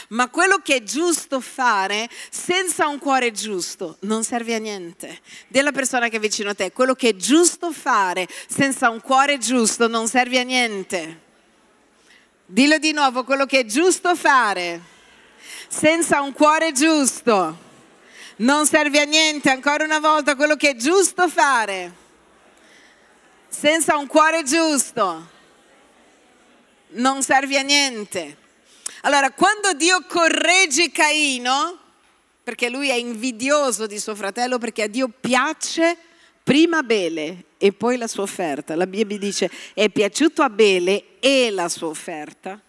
Ma 0.09 0.29
quello 0.29 0.59
che 0.63 0.77
è 0.77 0.83
giusto 0.83 1.39
fare 1.39 2.09
senza 2.29 2.87
un 2.87 2.99
cuore 2.99 3.31
giusto 3.31 3.97
non 4.01 4.23
serve 4.23 4.55
a 4.55 4.59
niente. 4.59 5.19
Della 5.47 5.71
persona 5.71 6.09
che 6.09 6.17
è 6.17 6.19
vicino 6.19 6.51
a 6.51 6.55
te, 6.55 6.71
quello 6.71 6.93
che 6.93 7.09
è 7.09 7.15
giusto 7.15 7.71
fare 7.71 8.27
senza 8.47 8.89
un 8.89 9.01
cuore 9.01 9.37
giusto 9.37 9.87
non 9.87 10.07
serve 10.07 10.39
a 10.39 10.43
niente. 10.43 11.21
Dillo 12.45 12.77
di 12.77 12.91
nuovo, 12.93 13.23
quello 13.23 13.45
che 13.45 13.59
è 13.59 13.65
giusto 13.65 14.15
fare 14.15 14.81
senza 15.67 16.21
un 16.21 16.33
cuore 16.33 16.71
giusto 16.71 17.67
non 18.37 18.65
serve 18.65 19.01
a 19.01 19.05
niente. 19.05 19.49
Ancora 19.49 19.83
una 19.83 19.99
volta, 19.99 20.35
quello 20.35 20.55
che 20.55 20.71
è 20.71 20.75
giusto 20.75 21.29
fare 21.29 22.07
senza 23.47 23.97
un 23.97 24.07
cuore 24.07 24.43
giusto 24.43 25.27
non 26.91 27.21
serve 27.21 27.57
a 27.57 27.61
niente. 27.61 28.37
Allora, 29.01 29.31
quando 29.31 29.73
Dio 29.73 30.03
corregge 30.07 30.91
Caino, 30.91 31.77
perché 32.43 32.69
lui 32.69 32.89
è 32.89 32.95
invidioso 32.95 33.85
di 33.87 33.99
suo 33.99 34.15
fratello, 34.15 34.57
perché 34.57 34.83
a 34.83 34.87
Dio 34.87 35.07
piace 35.07 35.97
prima 36.43 36.79
Abele 36.79 37.45
e 37.57 37.71
poi 37.71 37.95
la 37.97 38.07
sua 38.07 38.23
offerta. 38.23 38.75
La 38.75 38.87
Bibbia 38.87 39.17
dice 39.17 39.49
è 39.73 39.89
piaciuto 39.89 40.41
a 40.41 40.49
Bele 40.49 41.19
e 41.19 41.51
la 41.51 41.69
sua 41.69 41.87
offerta. 41.87 42.59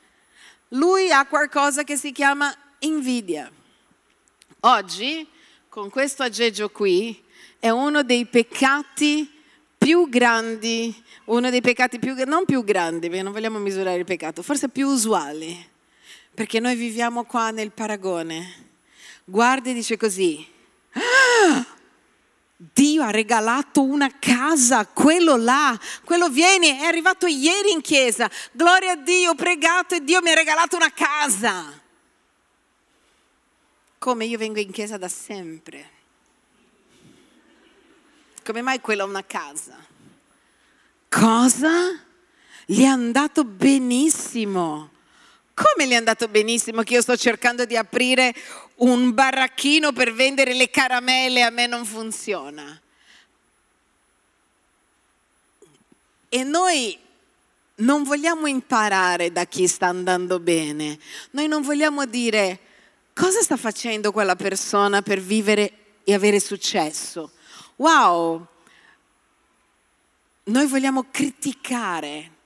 Lui 0.69 1.11
ha 1.11 1.27
qualcosa 1.27 1.83
che 1.83 1.97
si 1.97 2.12
chiama 2.12 2.55
invidia. 2.81 3.51
Oggi, 4.61 5.27
con 5.69 5.88
questo 5.88 6.23
aggeggio 6.23 6.69
qui, 6.69 7.21
è 7.59 7.71
uno 7.71 8.03
dei 8.03 8.27
peccati 8.27 9.29
più 9.79 10.09
grandi, 10.09 10.95
uno 11.25 11.49
dei 11.49 11.62
peccati 11.62 11.99
più, 11.99 12.14
non 12.27 12.45
più 12.45 12.62
grandi, 12.62 13.09
perché 13.09 13.23
non 13.23 13.33
vogliamo 13.33 13.59
misurare 13.59 13.97
il 13.97 14.05
peccato, 14.05 14.43
forse 14.43 14.69
più 14.69 14.87
usuali 14.88 15.69
perché 16.40 16.59
noi 16.59 16.74
viviamo 16.74 17.24
qua 17.24 17.50
nel 17.50 17.70
paragone. 17.70 18.68
Guarda 19.26 19.68
e 19.68 19.74
dice 19.74 19.98
così, 19.98 20.42
ah, 20.92 21.66
Dio 22.57 23.03
ha 23.03 23.11
regalato 23.11 23.83
una 23.83 24.11
casa, 24.18 24.87
quello 24.87 25.37
là, 25.37 25.79
quello 26.03 26.31
viene, 26.31 26.81
è 26.81 26.85
arrivato 26.85 27.26
ieri 27.26 27.72
in 27.72 27.83
chiesa, 27.83 28.31
gloria 28.53 28.92
a 28.92 28.96
Dio, 28.96 29.33
ho 29.33 29.35
pregato 29.35 29.94
e 29.96 30.03
Dio 30.03 30.22
mi 30.22 30.31
ha 30.31 30.35
regalato 30.35 30.76
una 30.76 30.90
casa. 30.90 31.79
Come 33.98 34.24
io 34.24 34.38
vengo 34.38 34.61
in 34.61 34.70
chiesa 34.70 34.96
da 34.96 35.09
sempre. 35.09 35.90
Come 38.42 38.62
mai 38.62 38.81
quella 38.81 39.03
è 39.03 39.07
una 39.07 39.26
casa? 39.26 39.76
Cosa? 41.07 42.03
Gli 42.64 42.81
è 42.81 42.87
andato 42.87 43.44
benissimo. 43.44 44.92
Come 45.62 45.87
gli 45.87 45.92
è 45.92 45.96
andato 45.96 46.27
benissimo 46.29 46.83
che 46.83 46.94
io 46.94 47.03
sto 47.03 47.18
cercando 47.18 47.66
di 47.66 47.77
aprire 47.77 48.35
un 48.77 49.12
baracchino 49.12 49.92
per 49.92 50.14
vendere 50.14 50.55
le 50.55 50.70
caramelle, 50.70 51.42
a 51.42 51.51
me 51.51 51.66
non 51.66 51.85
funziona. 51.85 52.81
E 56.31 56.44
noi 56.44 56.99
non 57.77 58.05
vogliamo 58.05 58.46
imparare 58.46 59.33
da 59.33 59.44
chi 59.44 59.66
sta 59.66 59.88
andando 59.88 60.40
bene, 60.40 60.99
noi 61.33 61.46
non 61.46 61.61
vogliamo 61.61 62.07
dire 62.07 62.59
cosa 63.12 63.42
sta 63.42 63.59
facendo 63.59 64.12
quella 64.12 64.37
persona 64.37 65.03
per 65.03 65.20
vivere 65.20 65.73
e 66.05 66.14
avere 66.14 66.40
successo. 66.40 67.33
Wow, 67.77 68.46
noi 70.44 70.66
vogliamo 70.66 71.05
criticare 71.11 72.38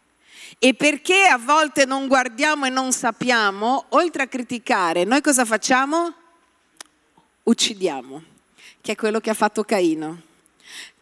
e 0.64 0.72
perché 0.72 1.26
a 1.26 1.36
volte 1.36 1.84
non 1.84 2.06
guardiamo 2.06 2.64
e 2.64 2.70
non 2.70 2.90
sappiamo, 2.90 3.84
oltre 3.90 4.22
a 4.22 4.26
criticare, 4.26 5.04
noi 5.04 5.20
cosa 5.20 5.44
facciamo? 5.44 6.14
Uccidiamo, 7.42 8.22
che 8.80 8.92
è 8.92 8.94
quello 8.94 9.20
che 9.20 9.28
ha 9.28 9.34
fatto 9.34 9.62
Caino. 9.62 10.22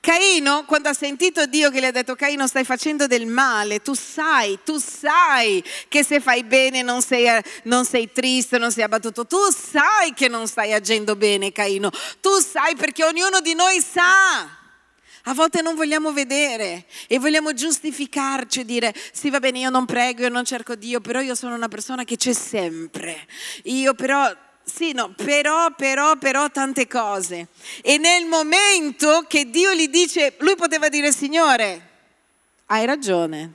Caino, 0.01 0.65
quando 0.65 0.89
ha 0.89 0.93
sentito 0.93 1.47
Dio 1.47 1.71
che 1.71 1.79
gli 1.79 1.85
ha 1.85 1.93
detto 1.93 2.17
Caino 2.17 2.49
stai 2.49 2.65
facendo 2.65 3.07
del 3.07 3.27
male, 3.27 3.83
tu 3.83 3.95
sai, 3.95 4.59
tu 4.65 4.79
sai 4.79 5.63
che 5.87 6.03
se 6.03 6.19
fai 6.19 6.43
bene 6.43 6.83
non 6.83 7.01
sei, 7.01 7.41
non 7.63 7.85
sei, 7.85 8.11
triste, 8.11 8.59
non 8.59 8.73
sei 8.73 8.83
abbattuto, 8.83 9.29
tu 9.29 9.39
sai 9.53 10.13
che 10.13 10.27
non 10.27 10.49
stai 10.49 10.73
agendo 10.73 11.15
bene 11.15 11.53
Caino, 11.53 11.89
tu 12.21 12.37
sai 12.41 12.75
perché 12.75 13.05
ognuno 13.05 13.39
di 13.39 13.55
noi 13.55 13.81
sa. 13.81 14.62
A 15.25 15.35
volte 15.35 15.63
non 15.63 15.77
vogliamo 15.77 16.13
vedere 16.13 16.87
e 17.07 17.19
vogliamo 17.19 17.53
giustificarci 17.53 18.61
e 18.61 18.65
dire 18.65 18.95
sì 19.13 19.31
va 19.31 19.39
bene 19.39 19.61
io 19.61 19.71
non 19.71 19.87
prego, 19.87 20.23
io 20.23 20.29
non 20.29 20.45
cerco 20.45 20.75
Dio, 20.75 21.01
però 21.01 21.21
io 21.21 21.35
sono 21.35 21.55
una 21.55 21.69
persona 21.69 22.05
che 22.05 22.17
c'è 22.17 22.33
sempre. 22.33 23.27
Io 23.65 23.95
però 23.95 24.35
sì, 24.65 24.93
no, 24.93 25.11
però, 25.11 25.73
però, 25.75 26.17
però 26.17 26.51
tante 26.51 26.87
cose. 26.87 27.49
E 27.83 27.99
nel 27.99 28.27
momento 28.27 29.25
che 29.29 29.51
Dio 29.51 29.73
gli 29.75 29.89
dice, 29.89 30.35
lui 30.39 30.57
poteva 30.57 30.89
dire 30.89 31.13
Signore, 31.13 31.89
hai 32.67 32.87
ragione, 32.87 33.53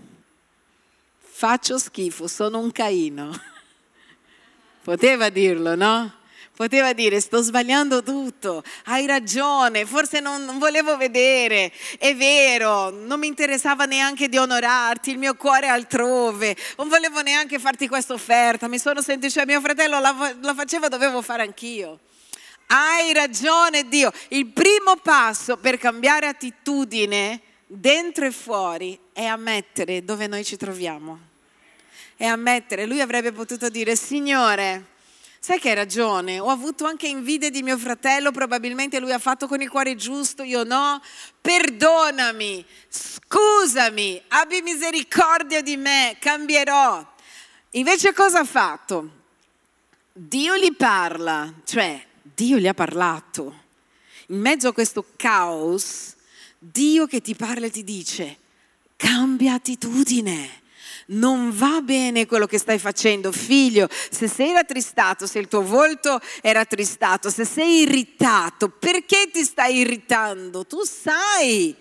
faccio 1.20 1.78
schifo, 1.78 2.28
sono 2.28 2.60
un 2.60 2.72
Caino. 2.72 3.32
Poteva 4.84 5.28
dirlo, 5.28 5.76
no? 5.76 6.17
Poteva 6.58 6.94
dire 6.94 7.20
sto 7.20 7.44
sbagliando 7.44 8.02
tutto, 8.02 8.64
hai 8.86 9.06
ragione, 9.06 9.86
forse 9.86 10.20
non, 10.20 10.58
volevo 10.58 10.98
vedere, 10.98 11.72
è 12.00 12.16
vero, 12.16 12.90
non 12.90 13.20
mi 13.20 13.28
interessava 13.28 13.86
neanche 13.86 14.28
di 14.28 14.38
onorarti, 14.38 15.12
il 15.12 15.20
mio 15.20 15.36
cuore 15.36 15.68
è 15.68 15.70
altrove, 15.70 16.58
non 16.78 16.88
volevo 16.90 17.22
neanche 17.22 17.60
farti 17.60 17.88
questa 17.88 18.14
offerta, 18.16 18.68
mi 18.68 18.80
sono 18.80 19.04
sentito, 19.04 19.32
cioè 19.34 19.46
mio 19.46 19.62
fratello 19.62 20.00
la, 20.00 20.36
la 20.42 20.56
faceva, 20.56 20.88
dovevo 20.88 21.22
fare 21.22 21.44
anch'io. 21.44 22.00
Hai 22.66 23.14
ragione 23.14 23.88
Dio, 23.88 24.12
il 24.30 24.48
primo 24.48 24.96
passo 24.96 25.58
per 25.58 25.78
cambiare 25.78 26.26
attitudine 26.26 27.40
dentro 27.68 28.26
e 28.26 28.32
fuori 28.32 28.98
è 29.14 29.26
ammettere 29.26 30.04
dove 30.04 30.26
noi 30.26 30.44
ci 30.44 30.58
troviamo. 30.58 31.20
È 32.16 32.26
ammettere, 32.26 32.88
lui 32.88 33.00
avrebbe 33.00 33.32
potuto 33.32 33.70
dire 33.70 33.96
Signore, 33.96 34.96
Sai 35.48 35.60
che 35.60 35.70
hai 35.70 35.76
ragione, 35.76 36.42
ho 36.42 36.50
avuto 36.50 36.84
anche 36.84 37.08
invidia 37.08 37.50
di 37.50 37.64
mio 37.64 37.78
fratello, 37.78 38.32
probabilmente 38.32 39.00
lui 39.00 39.14
ha 39.14 39.18
fatto 39.18 39.48
con 39.48 39.62
il 39.62 39.70
cuore 39.70 39.96
giusto, 39.96 40.44
io 40.44 40.66
no. 40.66 41.02
Perdonami, 41.40 42.66
scusami, 42.90 44.22
abbi 44.28 44.62
misericordia 44.62 45.62
di 45.62 45.78
me, 45.78 46.18
cambierò. 46.20 47.14
Invece 47.70 48.12
cosa 48.12 48.40
ha 48.40 48.44
fatto? 48.44 49.10
Dio 50.12 50.58
gli 50.58 50.76
parla, 50.76 51.54
cioè 51.64 52.06
Dio 52.22 52.58
gli 52.58 52.68
ha 52.68 52.74
parlato. 52.74 53.64
In 54.28 54.42
mezzo 54.42 54.68
a 54.68 54.74
questo 54.74 55.14
caos, 55.16 56.14
Dio 56.60 57.08
che 57.08 57.22
ti 57.22 57.36
parla 57.36 57.68
e 57.68 57.72
ti 57.72 57.86
dice, 57.86 58.38
cambia 58.98 59.54
attitudine 59.54 60.66
non 61.08 61.52
va 61.56 61.82
bene 61.82 62.26
quello 62.26 62.46
che 62.46 62.58
stai 62.58 62.80
facendo, 62.80 63.32
figlio, 63.32 63.88
se 63.90 64.28
sei 64.28 64.52
rattristato, 64.54 65.28
se 65.28 65.40
il 65.40 65.48
tuo 65.48 65.62
volto 65.62 66.20
è 66.42 66.52
rattristato, 66.52 67.30
se 67.30 67.46
sei 67.46 67.82
irritato, 67.82 68.70
perché 68.70 69.30
ti 69.32 69.44
stai 69.44 69.78
irritando? 69.78 70.66
Tu 70.66 70.84
sai 70.84 71.76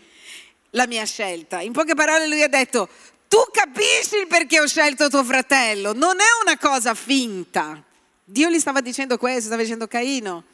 la 0.70 0.86
mia 0.86 1.04
scelta. 1.04 1.60
In 1.60 1.72
poche 1.72 1.94
parole 1.94 2.28
lui 2.28 2.42
ha 2.42 2.48
detto, 2.48 2.88
tu 3.28 3.38
capisci 3.50 4.16
il 4.16 4.26
perché 4.28 4.60
ho 4.60 4.66
scelto 4.66 5.08
tuo 5.08 5.24
fratello, 5.24 5.92
non 5.92 6.20
è 6.20 6.42
una 6.42 6.56
cosa 6.58 6.94
finta. 6.94 7.82
Dio 8.24 8.50
gli 8.50 8.58
stava 8.58 8.80
dicendo 8.80 9.18
questo, 9.18 9.46
stava 9.46 9.62
dicendo 9.62 9.86
Caino, 9.86 10.44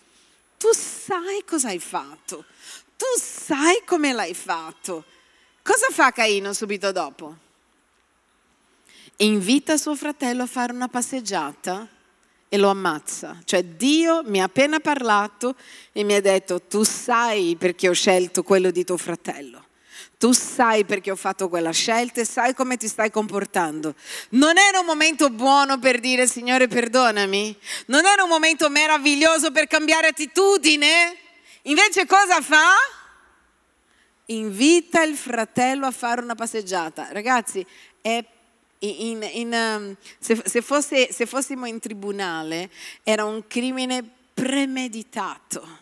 tu 0.59 0.69
sai 0.73 1.43
cosa 1.47 1.69
hai 1.69 1.79
fatto, 1.79 2.45
tu 2.97 3.07
sai 3.21 3.83
come 3.85 4.13
l'hai 4.13 4.35
fatto. 4.35 5.05
Cosa 5.63 5.87
fa 5.91 6.11
Caino 6.11 6.53
subito 6.53 6.93
dopo? 6.93 7.37
Invita 9.25 9.77
suo 9.77 9.95
fratello 9.95 10.43
a 10.43 10.47
fare 10.47 10.73
una 10.73 10.89
passeggiata 10.89 11.89
e 12.49 12.59
lo 12.59 12.69
ammazza. 12.69 13.39
Cioè 13.45 13.65
Dio 13.65 14.23
mi 14.25 14.41
ha 14.41 14.45
appena 14.45 14.81
parlato 14.81 15.55
e 15.93 16.05
mi 16.05 16.15
ha 16.15 16.21
detto 16.21 16.61
tu 16.61 16.83
sai 16.83 17.57
perché 17.59 17.89
ho 17.89 17.95
scelto 17.95 18.43
quello 18.43 18.71
di 18.71 18.85
tuo 18.85 18.97
fratello. 18.97 19.65
Tu 20.19 20.33
sai 20.33 20.85
perché 20.85 21.11
ho 21.11 21.17
fatto 21.17 21.49
quella 21.49 21.73
scelta 21.73 22.21
e 22.21 22.25
sai 22.25 22.55
come 22.55 22.77
ti 22.77 22.87
stai 22.87 23.11
comportando. 23.11 23.95
Non 24.31 24.57
era 24.59 24.79
un 24.79 24.87
momento 24.87 25.31
buono 25.31 25.79
per 25.79 25.99
dire 25.99 26.27
Signore 26.27 26.69
perdonami? 26.69 27.57
Non 27.87 28.05
era 28.07 28.23
un 28.23 28.29
momento 28.29 28.69
meraviglioso 28.69 29.51
per 29.51 29.67
cambiare 29.67 30.09
attitudine? 30.09 31.17
Invece 31.63 32.07
cosa 32.07 32.41
fa? 32.41 32.69
Invita 34.27 35.03
il 35.03 35.17
fratello 35.17 35.87
a 35.87 35.91
fare 35.91 36.21
una 36.21 36.35
passeggiata. 36.35 37.09
Ragazzi, 37.11 37.67
è 38.01 38.25
in, 38.83 39.29
in, 39.33 39.53
um, 39.53 39.97
se, 40.19 40.41
se, 40.45 40.61
fosse, 40.61 41.13
se 41.13 41.27
fossimo 41.27 41.67
in 41.67 41.79
tribunale 41.79 42.71
era 43.03 43.25
un 43.25 43.47
crimine 43.47 44.05
premeditato. 44.35 45.81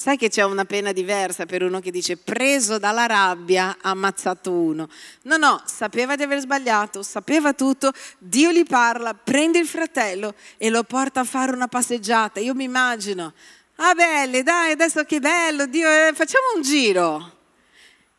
Sai 0.00 0.16
che 0.16 0.28
c'è 0.28 0.44
una 0.44 0.64
pena 0.64 0.92
diversa 0.92 1.44
per 1.44 1.64
uno 1.64 1.80
che 1.80 1.90
dice 1.90 2.16
preso 2.16 2.78
dalla 2.78 3.06
rabbia 3.06 3.78
ha 3.80 3.90
ammazzato 3.90 4.52
uno. 4.52 4.88
No, 5.22 5.36
no, 5.36 5.60
sapeva 5.66 6.14
di 6.14 6.22
aver 6.22 6.38
sbagliato, 6.38 7.02
sapeva 7.02 7.52
tutto, 7.52 7.92
Dio 8.18 8.52
gli 8.52 8.62
parla, 8.62 9.12
prende 9.14 9.58
il 9.58 9.66
fratello 9.66 10.34
e 10.56 10.70
lo 10.70 10.84
porta 10.84 11.20
a 11.20 11.24
fare 11.24 11.52
una 11.52 11.66
passeggiata. 11.66 12.38
Io 12.38 12.54
mi 12.54 12.64
immagino, 12.64 13.32
ah 13.76 13.94
belle, 13.94 14.44
dai, 14.44 14.70
adesso 14.70 15.02
che 15.02 15.18
bello, 15.18 15.66
Dio, 15.66 15.88
eh, 15.88 16.12
facciamo 16.14 16.46
un 16.54 16.62
giro 16.62 17.37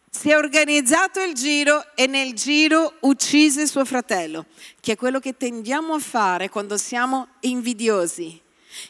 si 0.10 0.32
è 0.32 0.36
organizzato 0.38 1.22
il 1.22 1.34
giro 1.34 1.96
e 1.96 2.08
nel 2.08 2.34
giro 2.34 2.96
uccise 3.02 3.68
suo 3.68 3.86
fratello, 3.86 4.46
che 4.80 4.94
è 4.94 4.96
quello 4.96 5.20
che 5.20 5.38
tendiamo 5.38 5.94
a 5.94 6.00
fare 6.00 6.50
quando 6.50 6.78
siamo 6.78 7.28
invidiosi. 7.42 8.42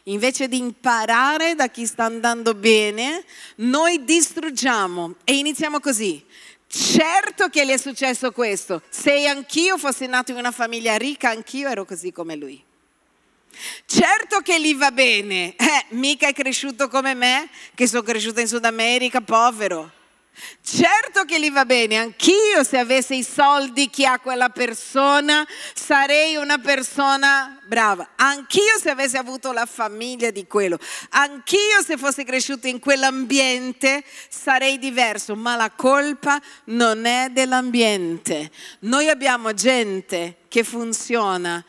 Invece 0.04 0.48
di 0.48 0.58
imparare 0.58 1.56
da 1.56 1.68
chi 1.68 1.86
sta 1.86 2.06
andando 2.06 2.54
bene, 2.54 3.24
noi 3.56 4.04
distruggiamo 4.04 5.16
e 5.24 5.38
iniziamo 5.38 5.80
così. 5.80 6.24
Certo 6.68 7.48
che 7.48 7.66
gli 7.66 7.72
è 7.72 7.78
successo 7.78 8.32
questo. 8.32 8.82
Se 8.90 9.28
anch'io 9.28 9.78
fossi 9.78 10.06
nato 10.06 10.32
in 10.32 10.38
una 10.38 10.52
famiglia 10.52 10.96
ricca, 10.98 11.30
anch'io 11.30 11.70
ero 11.70 11.86
così 11.86 12.12
come 12.12 12.36
lui. 12.36 12.64
Certo 13.86 14.40
che 14.42 14.62
gli 14.62 14.76
va 14.76 14.92
bene, 14.92 15.56
eh, 15.56 15.86
mica 15.90 16.28
è 16.28 16.34
cresciuto 16.34 16.88
come 16.88 17.14
me, 17.16 17.50
che 17.74 17.88
sono 17.88 18.04
cresciuta 18.04 18.42
in 18.42 18.48
Sud 18.48 18.64
America, 18.64 19.22
povero. 19.22 19.98
Certo 20.62 21.26
che 21.26 21.40
gli 21.40 21.52
va 21.52 21.66
bene, 21.66 21.98
anch'io 21.98 22.64
se 22.64 22.78
avessi 22.78 23.18
i 23.18 23.24
soldi 23.24 23.90
che 23.90 24.06
ha 24.06 24.20
quella 24.20 24.50
persona 24.50 25.46
sarei 25.74 26.36
una 26.36 26.60
persona 26.60 27.60
brava, 27.66 28.12
anch'io 28.16 28.78
se 28.80 28.90
avessi 28.90 29.18
avuto 29.18 29.52
la 29.52 29.66
famiglia 29.66 30.30
di 30.32 30.46
quello, 30.48 30.78
anch'io 31.10 31.82
se 31.84 31.98
fossi 31.98 32.24
cresciuto 32.24 32.68
in 32.68 32.80
quell'ambiente 32.80 34.04
sarei 34.30 34.78
diverso, 34.78 35.36
ma 35.36 35.56
la 35.56 35.72
colpa 35.72 36.40
non 36.66 37.06
è 37.06 37.30
dell'ambiente. 37.32 38.52
Noi 38.82 39.10
abbiamo 39.10 39.54
gente 39.54 40.38
che 40.48 40.64
funziona 40.64 41.64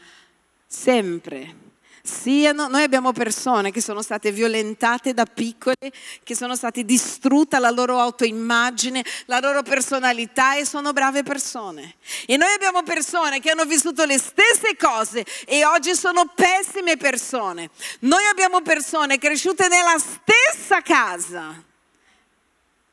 sempre 0.66 1.68
siano, 2.10 2.66
noi 2.66 2.82
abbiamo 2.82 3.12
persone 3.12 3.70
che 3.70 3.80
sono 3.80 4.02
state 4.02 4.32
violentate 4.32 5.14
da 5.14 5.24
piccole, 5.24 5.76
che 6.22 6.34
sono 6.34 6.56
state 6.56 6.84
distrutte 6.84 7.58
la 7.58 7.70
loro 7.70 7.98
autoimmagine, 7.98 9.04
la 9.26 9.38
loro 9.38 9.62
personalità 9.62 10.56
e 10.56 10.66
sono 10.66 10.92
brave 10.92 11.22
persone. 11.22 11.94
E 12.26 12.36
noi 12.36 12.52
abbiamo 12.52 12.82
persone 12.82 13.40
che 13.40 13.50
hanno 13.50 13.64
vissuto 13.64 14.04
le 14.04 14.18
stesse 14.18 14.76
cose 14.76 15.24
e 15.46 15.64
oggi 15.64 15.94
sono 15.94 16.26
pessime 16.34 16.96
persone. 16.96 17.70
Noi 18.00 18.26
abbiamo 18.26 18.60
persone 18.60 19.18
cresciute 19.18 19.68
nella 19.68 19.96
stessa 19.98 20.82
casa, 20.82 21.62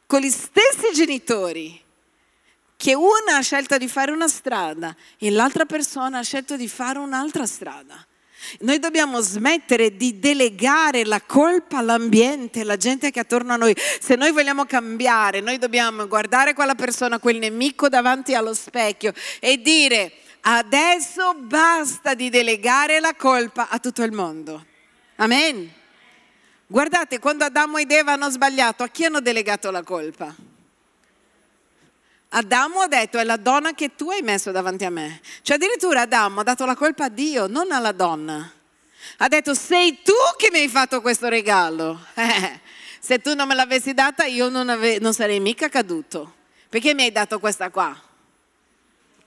con 0.06 0.22
gli 0.22 0.30
stessi 0.30 0.94
genitori, 0.94 1.84
che 2.78 2.94
una 2.94 3.38
ha 3.38 3.42
scelto 3.42 3.78
di 3.78 3.88
fare 3.88 4.12
una 4.12 4.28
strada 4.28 4.96
e 5.18 5.32
l'altra 5.32 5.66
persona 5.66 6.20
ha 6.20 6.24
scelto 6.24 6.56
di 6.56 6.68
fare 6.68 7.00
un'altra 7.00 7.46
strada. 7.48 8.06
Noi 8.60 8.80
dobbiamo 8.80 9.20
smettere 9.20 9.96
di 9.96 10.20
delegare 10.20 11.06
la 11.06 11.22
colpa 11.22 11.80
all'ambiente, 11.80 12.62
alla 12.62 12.78
gente 12.78 13.12
che 13.12 13.20
è 13.20 13.24
attorno 13.24 13.54
a 13.54 13.58
noi. 13.58 13.76
Se 14.00 14.16
noi 14.16 14.32
vogliamo 14.32 14.66
cambiare, 14.66 15.42
noi 15.42 15.58
dobbiamo 15.58 16.08
guardare 16.08 16.54
quella 16.54 16.76
persona, 16.76 17.20
quel 17.20 17.38
nemico 17.38 17.90
davanti 17.90 18.34
allo 18.34 18.54
specchio 18.54 19.14
e 19.40 19.62
dire 19.62 20.12
adesso 20.42 21.36
basta 21.36 22.14
di 22.14 22.30
delegare 22.30 23.00
la 23.00 23.16
colpa 23.16 23.70
a 23.70 23.80
tutto 23.80 24.04
il 24.04 24.12
mondo. 24.12 24.66
Amen. 25.18 25.74
Guardate, 26.68 27.20
quando 27.20 27.46
Adamo 27.46 27.78
ed 27.78 27.92
Eva 27.92 28.14
hanno 28.14 28.30
sbagliato, 28.30 28.84
a 28.84 28.88
chi 28.90 29.06
hanno 29.06 29.22
delegato 29.22 29.72
la 29.72 29.84
colpa? 29.84 30.36
Adamo 32.30 32.82
ha 32.82 32.88
detto 32.88 33.18
è 33.18 33.24
la 33.24 33.38
donna 33.38 33.74
che 33.74 33.96
tu 33.96 34.10
hai 34.10 34.22
messo 34.22 34.52
davanti 34.52 34.84
a 34.84 34.90
me. 34.90 35.22
Cioè 35.42 35.56
addirittura 35.56 36.02
Adamo 36.02 36.42
ha 36.42 36.44
dato 36.44 36.66
la 36.66 36.76
colpa 36.76 37.06
a 37.06 37.10
Dio, 37.10 37.48
non 37.48 37.72
alla 37.72 37.94
donna. 37.94 38.52
Ha 39.18 39.28
detto 39.28 39.54
sei 39.54 40.02
tu 40.04 40.14
che 40.38 40.50
mi 40.52 40.60
hai 40.60 40.68
fatto 40.68 41.02
questo 41.02 41.28
regalo. 41.30 42.06
Eh, 42.18 42.60
se 43.00 43.20
tu 43.20 43.36
non 43.36 43.48
me 43.48 43.56
l'avessi 43.56 43.94
data 43.94 44.26
io 44.26 44.50
non, 44.50 44.68
ave- 44.68 45.00
non 45.00 45.14
sarei 45.14 45.40
mica 45.40 45.70
caduto. 45.70 46.34
Perché 46.68 46.94
mi 46.94 47.04
hai 47.04 47.12
dato 47.12 47.40
questa 47.40 47.70
qua? 47.70 47.98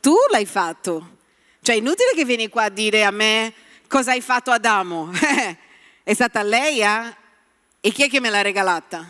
Tu 0.01 0.15
l'hai 0.31 0.45
fatto. 0.45 1.17
Cioè 1.63 1.77
è 1.77 1.79
inutile 1.79 2.11
che 2.15 2.27
vieni 2.27 2.49
qua 2.49 2.65
a 2.65 2.69
dire 2.69 3.05
a 3.05 3.11
me 3.11 3.55
cosa 3.89 4.11
hai 4.11 4.21
fatto 4.21 4.51
Adamo. 4.51 5.11
è 6.03 6.13
stata 6.13 6.43
lei, 6.43 6.83
eh? 6.83 7.17
E 7.81 7.91
chi 7.91 8.03
è 8.03 8.11
che 8.11 8.21
me 8.21 8.29
l'ha 8.29 8.43
regalata? 8.43 9.09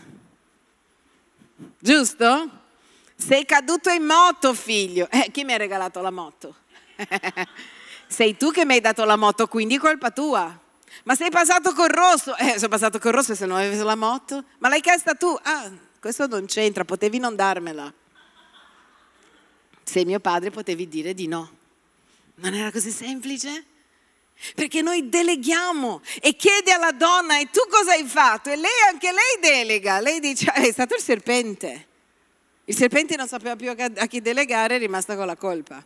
Giusto? 1.81 2.60
Sei 3.21 3.45
caduto 3.45 3.91
in 3.91 4.05
moto, 4.05 4.55
figlio. 4.55 5.07
Eh, 5.11 5.31
chi 5.31 5.45
mi 5.45 5.53
ha 5.53 5.59
regalato 5.59 6.01
la 6.01 6.11
moto? 6.11 6.57
sei 8.09 8.35
tu 8.35 8.51
che 8.51 8.65
mi 8.65 8.73
hai 8.73 8.81
dato 8.81 9.05
la 9.05 9.17
moto, 9.17 9.47
quindi 9.47 9.77
colpa 9.77 10.11
tua. 10.11 10.59
Ma 11.05 11.15
sei 11.15 11.29
passato 11.31 11.75
col 11.75 11.91
rosso. 11.91 12.35
Eh, 12.37 12.55
sono 12.57 12.69
passato 12.69 12.99
col 12.99 13.13
rosso 13.13 13.35
se 13.35 13.45
non 13.45 13.59
avevi 13.59 13.77
la 13.77 13.95
moto. 13.95 14.45
Ma 14.59 14.71
l'hai 14.71 14.81
chiesta 14.81 15.15
tu. 15.15 15.39
Ah, 15.43 15.71
questo 16.01 16.27
non 16.27 16.47
c'entra, 16.47 16.87
potevi 16.87 17.19
non 17.19 17.37
darmela. 17.37 17.93
Sei 19.85 20.07
mio 20.07 20.19
padre 20.21 20.51
potevi 20.51 20.89
dire 20.89 21.13
di 21.13 21.29
no. 21.29 21.59
Non 22.37 22.55
era 22.55 22.73
così 22.73 22.91
semplice? 22.91 23.67
Perché 24.55 24.81
noi 24.81 25.11
deleghiamo 25.11 26.01
e 26.23 26.35
chiede 26.37 26.73
alla 26.73 26.93
donna 26.93 27.39
e 27.39 27.51
tu 27.51 27.61
cosa 27.69 27.93
hai 27.93 28.07
fatto? 28.07 28.49
E 28.49 28.57
lei 28.57 28.71
anche 28.91 29.13
lei 29.13 29.39
delega. 29.43 30.01
Lei 30.01 30.21
dice 30.21 30.47
ah, 30.47 30.55
è 30.55 30.73
stato 30.73 30.95
il 30.95 31.03
serpente. 31.03 31.89
Il 32.71 32.77
serpente 32.77 33.17
non 33.17 33.27
sapeva 33.27 33.57
più 33.57 33.69
a 33.69 34.07
chi 34.07 34.21
delegare, 34.21 34.77
è 34.77 34.79
rimasta 34.79 35.17
con 35.17 35.27
la 35.27 35.35
colpa. 35.35 35.85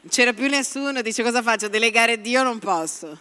Non 0.00 0.10
c'era 0.10 0.32
più 0.32 0.48
nessuno, 0.48 1.02
dice 1.02 1.22
cosa 1.22 1.42
faccio? 1.42 1.68
Delegare 1.68 2.22
Dio 2.22 2.42
non 2.42 2.58
posso. 2.58 3.20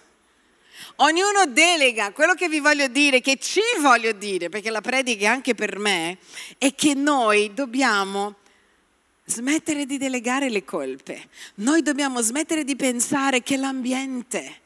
Ognuno 0.95 1.45
delega, 1.49 2.13
quello 2.13 2.35
che 2.35 2.47
vi 2.47 2.61
voglio 2.61 2.87
dire, 2.87 3.19
che 3.19 3.35
ci 3.35 3.59
voglio 3.81 4.13
dire, 4.13 4.47
perché 4.47 4.69
la 4.69 4.79
predica 4.79 5.25
è 5.25 5.27
anche 5.27 5.55
per 5.55 5.77
me, 5.77 6.19
è 6.57 6.73
che 6.73 6.93
noi 6.93 7.53
dobbiamo 7.53 8.35
smettere 9.25 9.85
di 9.85 9.97
delegare 9.97 10.49
le 10.49 10.63
colpe. 10.63 11.27
Noi 11.55 11.81
dobbiamo 11.81 12.21
smettere 12.21 12.63
di 12.63 12.77
pensare 12.77 13.43
che 13.43 13.57
l'ambiente 13.57 14.61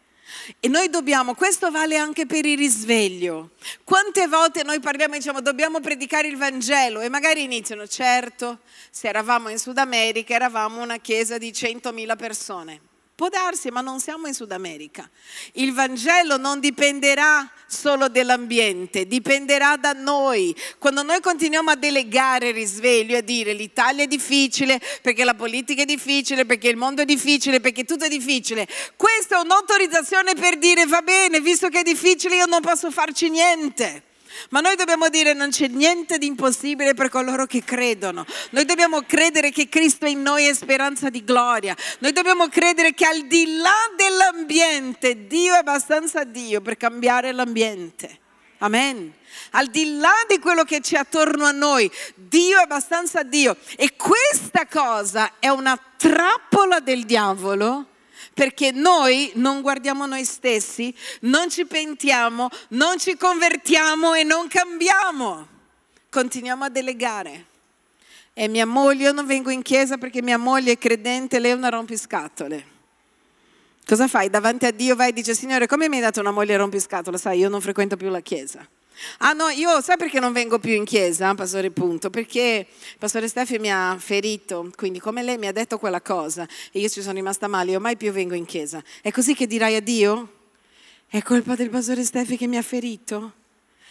e 0.59 0.67
noi 0.67 0.89
dobbiamo, 0.89 1.33
questo 1.33 1.71
vale 1.71 1.97
anche 1.97 2.25
per 2.25 2.45
il 2.45 2.57
risveglio. 2.57 3.51
Quante 3.83 4.27
volte 4.27 4.63
noi 4.63 4.79
parliamo 4.79 5.15
e 5.15 5.17
diciamo 5.17 5.41
dobbiamo 5.41 5.79
predicare 5.79 6.27
il 6.27 6.37
Vangelo 6.37 7.01
e 7.01 7.09
magari 7.09 7.43
iniziano, 7.43 7.87
certo, 7.87 8.59
se 8.89 9.07
eravamo 9.07 9.49
in 9.49 9.57
Sud 9.57 9.77
America 9.77 10.33
eravamo 10.33 10.81
una 10.81 10.97
chiesa 10.97 11.37
di 11.37 11.51
100.000 11.51 12.17
persone. 12.17 12.90
Può 13.15 13.29
darsi, 13.29 13.69
ma 13.69 13.81
non 13.81 13.99
siamo 13.99 14.27
in 14.27 14.33
Sud 14.33 14.51
America. 14.51 15.07
Il 15.53 15.73
Vangelo 15.73 16.37
non 16.37 16.59
dipenderà 16.59 17.47
solo 17.67 18.09
dall'ambiente, 18.09 19.05
dipenderà 19.05 19.77
da 19.77 19.93
noi. 19.93 20.55
Quando 20.79 21.03
noi 21.03 21.19
continuiamo 21.19 21.69
a 21.69 21.75
delegare 21.75 22.47
il 22.47 22.55
risveglio, 22.55 23.17
a 23.17 23.21
dire 23.21 23.53
l'Italia 23.53 24.03
è 24.03 24.07
difficile, 24.07 24.81
perché 25.01 25.23
la 25.23 25.35
politica 25.35 25.83
è 25.83 25.85
difficile, 25.85 26.45
perché 26.45 26.69
il 26.69 26.77
mondo 26.77 27.03
è 27.03 27.05
difficile, 27.05 27.59
perché 27.59 27.83
tutto 27.83 28.05
è 28.05 28.09
difficile, 28.09 28.67
questa 28.95 29.37
è 29.37 29.41
un'autorizzazione 29.43 30.33
per 30.33 30.57
dire 30.57 30.85
va 30.85 31.01
bene, 31.01 31.41
visto 31.41 31.69
che 31.69 31.81
è 31.81 31.83
difficile 31.83 32.35
io 32.37 32.45
non 32.47 32.61
posso 32.61 32.89
farci 32.91 33.29
niente. 33.29 34.09
Ma 34.49 34.59
noi 34.59 34.75
dobbiamo 34.75 35.09
dire 35.09 35.33
non 35.33 35.49
c'è 35.49 35.67
niente 35.67 36.17
di 36.17 36.25
impossibile 36.25 36.93
per 36.93 37.09
coloro 37.09 37.45
che 37.45 37.63
credono. 37.63 38.25
Noi 38.51 38.65
dobbiamo 38.65 39.01
credere 39.03 39.51
che 39.51 39.69
Cristo 39.69 40.05
in 40.05 40.21
noi 40.21 40.47
è 40.47 40.53
speranza 40.53 41.09
di 41.09 41.23
gloria. 41.23 41.75
Noi 41.99 42.11
dobbiamo 42.11 42.47
credere 42.49 42.93
che 42.93 43.05
al 43.05 43.27
di 43.27 43.57
là 43.57 43.91
dell'ambiente 43.95 45.27
Dio 45.27 45.53
è 45.53 45.57
abbastanza 45.57 46.23
Dio 46.23 46.61
per 46.61 46.77
cambiare 46.77 47.31
l'ambiente. 47.31 48.19
Amen. 48.59 49.13
Al 49.51 49.67
di 49.67 49.97
là 49.97 50.13
di 50.27 50.39
quello 50.39 50.63
che 50.63 50.81
c'è 50.81 50.97
attorno 50.97 51.45
a 51.45 51.51
noi, 51.51 51.91
Dio 52.15 52.59
è 52.59 52.63
abbastanza 52.63 53.23
Dio. 53.23 53.57
E 53.75 53.95
questa 53.95 54.67
cosa 54.67 55.33
è 55.39 55.49
una 55.49 55.79
trappola 55.97 56.79
del 56.79 57.05
diavolo 57.05 57.87
perché 58.41 58.71
noi 58.71 59.31
non 59.35 59.61
guardiamo 59.61 60.07
noi 60.07 60.25
stessi, 60.25 60.91
non 61.19 61.51
ci 61.51 61.67
pentiamo, 61.67 62.49
non 62.69 62.97
ci 62.97 63.15
convertiamo 63.15 64.15
e 64.15 64.23
non 64.23 64.47
cambiamo. 64.47 65.47
Continuiamo 66.09 66.63
a 66.63 66.69
delegare. 66.69 67.45
E 68.33 68.47
mia 68.47 68.65
moglie, 68.65 69.03
io 69.03 69.11
non 69.11 69.27
vengo 69.27 69.51
in 69.51 69.61
chiesa 69.61 69.99
perché 69.99 70.23
mia 70.23 70.39
moglie 70.39 70.71
è 70.71 70.77
credente, 70.79 71.37
lei 71.37 71.51
è 71.51 71.53
una 71.53 71.69
rompiscatole. 71.69 72.65
Cosa 73.85 74.07
fai? 74.07 74.31
Davanti 74.31 74.65
a 74.65 74.71
Dio 74.71 74.95
vai 74.95 75.09
e 75.09 75.13
dici, 75.13 75.35
Signore, 75.35 75.67
come 75.67 75.87
mi 75.87 75.97
hai 75.97 76.01
dato 76.01 76.19
una 76.19 76.31
moglie 76.31 76.57
rompiscatole? 76.57 77.19
Sai, 77.19 77.37
io 77.37 77.47
non 77.47 77.61
frequento 77.61 77.95
più 77.95 78.09
la 78.09 78.21
chiesa. 78.21 78.67
Ah 79.19 79.33
no, 79.33 79.49
io 79.49 79.81
sai 79.81 79.97
perché 79.97 80.19
non 80.19 80.33
vengo 80.33 80.59
più 80.59 80.73
in 80.73 80.85
chiesa, 80.85 81.33
pastore 81.33 81.71
Punto? 81.71 82.09
Perché 82.09 82.67
pastore 82.97 83.27
Steffi 83.27 83.59
mi 83.59 83.71
ha 83.71 83.95
ferito, 83.99 84.71
quindi 84.75 84.99
come 84.99 85.23
lei 85.23 85.37
mi 85.37 85.47
ha 85.47 85.51
detto 85.51 85.77
quella 85.77 86.01
cosa 86.01 86.47
e 86.71 86.79
io 86.79 86.89
ci 86.89 87.01
sono 87.01 87.13
rimasta 87.13 87.47
male, 87.47 87.71
io 87.71 87.79
mai 87.79 87.97
più 87.97 88.11
vengo 88.11 88.33
in 88.33 88.45
chiesa. 88.45 88.83
È 89.01 89.11
così 89.11 89.33
che 89.33 89.47
dirai 89.47 89.75
a 89.75 89.81
Dio? 89.81 90.39
È 91.07 91.21
colpa 91.21 91.55
del 91.55 91.69
pastore 91.69 92.03
Steffi 92.03 92.37
che 92.37 92.47
mi 92.47 92.57
ha 92.57 92.61
ferito? 92.61 93.33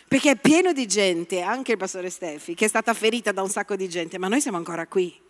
Perché 0.09 0.33
è 0.33 0.37
pieno 0.37 0.73
di 0.73 0.87
gente, 0.87 1.40
anche 1.40 1.73
il 1.73 1.79
pastore 1.79 2.11
Steffi, 2.11 2.55
che 2.55 2.64
è 2.64 2.68
stata 2.68 2.92
ferita 2.94 3.31
da 3.31 3.42
un 3.42 3.51
sacco 3.51 3.77
di 3.77 3.88
gente, 3.88 4.18
ma 4.18 4.29
noi 4.29 4.40
siamo 4.40 4.57
ancora 4.57 4.87
qui 4.87 5.29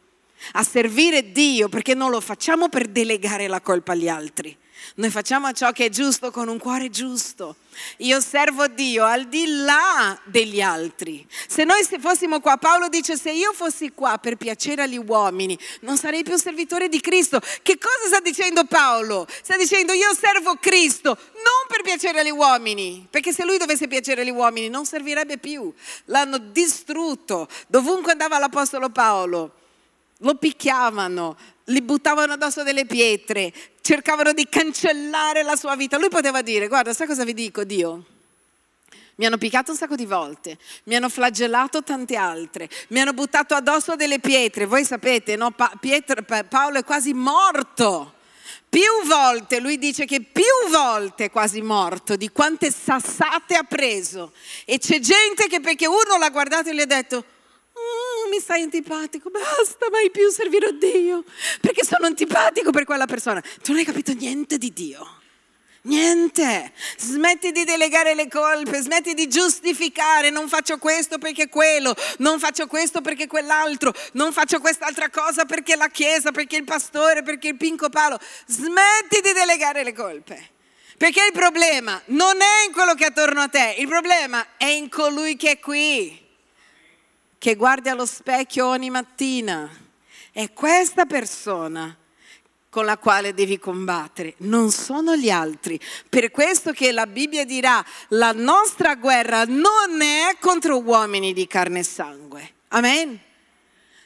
a 0.53 0.63
servire 0.63 1.33
Dio 1.33 1.69
perché 1.69 1.95
non 1.95 2.11
lo 2.11 2.21
facciamo 2.21 2.69
per 2.69 2.89
delegare 2.89 3.47
la 3.47 3.61
colpa 3.61 3.93
agli 3.93 4.09
altri. 4.09 4.57
Noi 4.97 5.11
facciamo 5.11 5.53
ciò 5.53 5.73
che 5.73 5.87
è 5.87 5.89
giusto 5.89 6.31
con 6.31 6.49
un 6.49 6.59
cuore 6.59 6.91
giusto. 6.91 7.57
Io 7.99 8.21
servo 8.21 8.67
Dio 8.67 9.05
al 9.05 9.29
di 9.29 9.47
là 9.47 10.19
degli 10.25 10.61
altri. 10.61 11.27
Se 11.47 11.65
noi 11.65 11.83
fossimo 11.99 12.41
qua, 12.41 12.57
Paolo 12.57 12.89
dice, 12.89 13.17
se 13.17 13.31
io 13.31 13.53
fossi 13.53 13.93
qua 13.93 14.19
per 14.19 14.37
piacere 14.37 14.83
agli 14.83 14.99
uomini, 14.99 15.59
non 15.81 15.97
sarei 15.97 16.23
più 16.23 16.37
servitore 16.37 16.89
di 16.89 17.01
Cristo. 17.01 17.41
Che 17.41 17.79
cosa 17.79 18.09
sta 18.09 18.21
dicendo 18.21 18.65
Paolo? 18.65 19.27
Sta 19.43 19.57
dicendo, 19.57 19.93
io 19.93 20.13
servo 20.15 20.57
Cristo, 20.57 21.17
non 21.17 21.67
per 21.69 21.83
piacere 21.83 22.21
agli 22.21 22.31
uomini, 22.31 23.07
perché 23.09 23.33
se 23.33 23.45
lui 23.45 23.59
dovesse 23.59 23.89
piacere 23.89 24.23
agli 24.23 24.31
uomini 24.31 24.69
non 24.69 24.85
servirebbe 24.85 25.39
più. 25.39 25.73
L'hanno 26.07 26.39
distrutto. 26.39 27.49
Dovunque 27.67 28.13
andava 28.13 28.39
l'Apostolo 28.39 28.91
Paolo 28.91 29.55
lo 30.23 30.35
picchiavano, 30.35 31.37
gli 31.71 31.81
buttavano 31.83 32.33
addosso 32.33 32.63
delle 32.63 32.85
pietre, 32.85 33.53
cercavano 33.81 34.33
di 34.33 34.49
cancellare 34.49 35.43
la 35.43 35.55
sua 35.55 35.77
vita. 35.77 35.99
Lui 35.99 36.09
poteva 36.09 36.43
dire, 36.43 36.67
guarda, 36.67 36.93
sai 36.93 37.07
cosa 37.07 37.25
vi 37.25 37.33
dico, 37.33 37.63
Dio? 37.65 38.05
Mi 39.15 39.27
hanno 39.27 39.39
picchiato 39.39 39.71
un 39.71 39.77
sacco 39.77 39.97
di 39.97 40.07
volte, 40.07 40.57
mi 40.85 40.97
hanno 40.97 41.11
flagellato 41.11 41.83
tante 41.83 42.17
altre, 42.17 42.69
mi 42.89 43.01
hanno 43.01 43.13
buttato 43.13 43.55
addosso 43.55 43.95
delle 43.95 44.19
pietre. 44.19 44.65
Voi 44.65 44.85
sapete, 44.85 45.37
no? 45.37 45.51
pa- 45.51 45.73
Pietro, 45.79 46.23
pa- 46.23 46.45
Paolo 46.45 46.79
è 46.79 46.85
quasi 46.85 47.13
morto. 47.13 48.15
Più 48.69 49.05
volte, 49.05 49.61
lui 49.61 49.79
dice 49.79 50.07
che 50.07 50.23
più 50.23 50.71
volte 50.71 51.25
è 51.25 51.31
quasi 51.31 51.61
morto 51.61 52.17
di 52.17 52.31
quante 52.31 52.71
sassate 52.71 53.57
ha 53.57 53.65
preso. 53.65 54.33
E 54.65 54.79
c'è 54.79 55.01
gente 55.01 55.49
che 55.49 55.61
perché 55.61 55.87
uno 55.87 56.17
l'ha 56.19 56.31
guardato 56.31 56.71
e 56.71 56.75
gli 56.75 56.81
ha 56.81 56.87
detto, 56.87 57.25
oh, 57.81 58.29
mi 58.29 58.41
stai 58.41 58.63
antipatico, 58.63 59.31
basta, 59.31 59.89
mai 59.91 60.11
più 60.11 60.31
servirò 60.31 60.71
Dio, 60.71 61.25
perché 61.61 61.85
sono 61.85 62.07
antipatico 62.07 62.71
per 62.71 62.85
quella 62.85 63.07
persona. 63.07 63.41
Tu 63.41 63.71
non 63.73 63.79
hai 63.79 63.85
capito 63.85 64.13
niente 64.13 64.59
di 64.59 64.73
Dio. 64.73 65.19
Niente, 65.83 66.73
smetti 66.99 67.53
di 67.53 67.65
delegare 67.65 68.15
le 68.15 68.29
colpe, 68.29 68.83
smetti 68.83 69.15
di 69.15 69.29
giustificare, 69.29 70.29
non 70.29 70.47
faccio 70.47 70.77
questo 70.77 71.17
perché 71.17 71.49
quello, 71.49 71.95
non 72.19 72.39
faccio 72.39 72.67
questo 72.67 73.01
perché 73.01 73.27
quell'altro, 73.27 73.91
non 74.13 74.31
faccio 74.31 74.61
quest'altra 74.61 75.09
cosa 75.09 75.47
perché 75.47 75.77
la 75.77 75.89
chiesa, 75.89 76.33
perché 76.33 76.57
il 76.57 76.65
pastore, 76.65 77.23
perché 77.23 77.49
il 77.49 77.57
pinco 77.57 77.89
palo. 77.89 78.19
Smetti 78.47 79.23
di 79.23 79.33
delegare 79.33 79.83
le 79.83 79.95
colpe. 79.95 80.51
Perché 80.99 81.25
il 81.25 81.33
problema 81.33 81.99
non 82.07 82.43
è 82.43 82.67
in 82.67 82.73
quello 82.73 82.93
che 82.93 83.05
è 83.05 83.07
attorno 83.07 83.41
a 83.41 83.49
te, 83.49 83.77
il 83.79 83.89
problema 83.89 84.47
è 84.59 84.67
in 84.67 84.91
colui 84.91 85.37
che 85.37 85.53
è 85.53 85.59
qui 85.59 86.29
che 87.41 87.57
guardi 87.57 87.89
allo 87.89 88.05
specchio 88.05 88.67
ogni 88.67 88.91
mattina. 88.91 89.67
È 90.31 90.53
questa 90.53 91.07
persona 91.07 91.97
con 92.69 92.85
la 92.85 92.99
quale 92.99 93.33
devi 93.33 93.59
combattere, 93.59 94.35
non 94.41 94.71
sono 94.71 95.17
gli 95.17 95.31
altri. 95.31 95.81
Per 96.07 96.31
questo 96.31 96.73
che 96.73 96.93
la 96.93 97.07
Bibbia 97.07 97.47
dirà, 97.47 97.83
la 98.09 98.33
nostra 98.33 98.95
guerra 98.95 99.45
non 99.47 100.03
è 100.03 100.37
contro 100.39 100.83
uomini 100.83 101.33
di 101.33 101.47
carne 101.47 101.79
e 101.79 101.83
sangue. 101.83 102.51
Amen. 102.69 103.19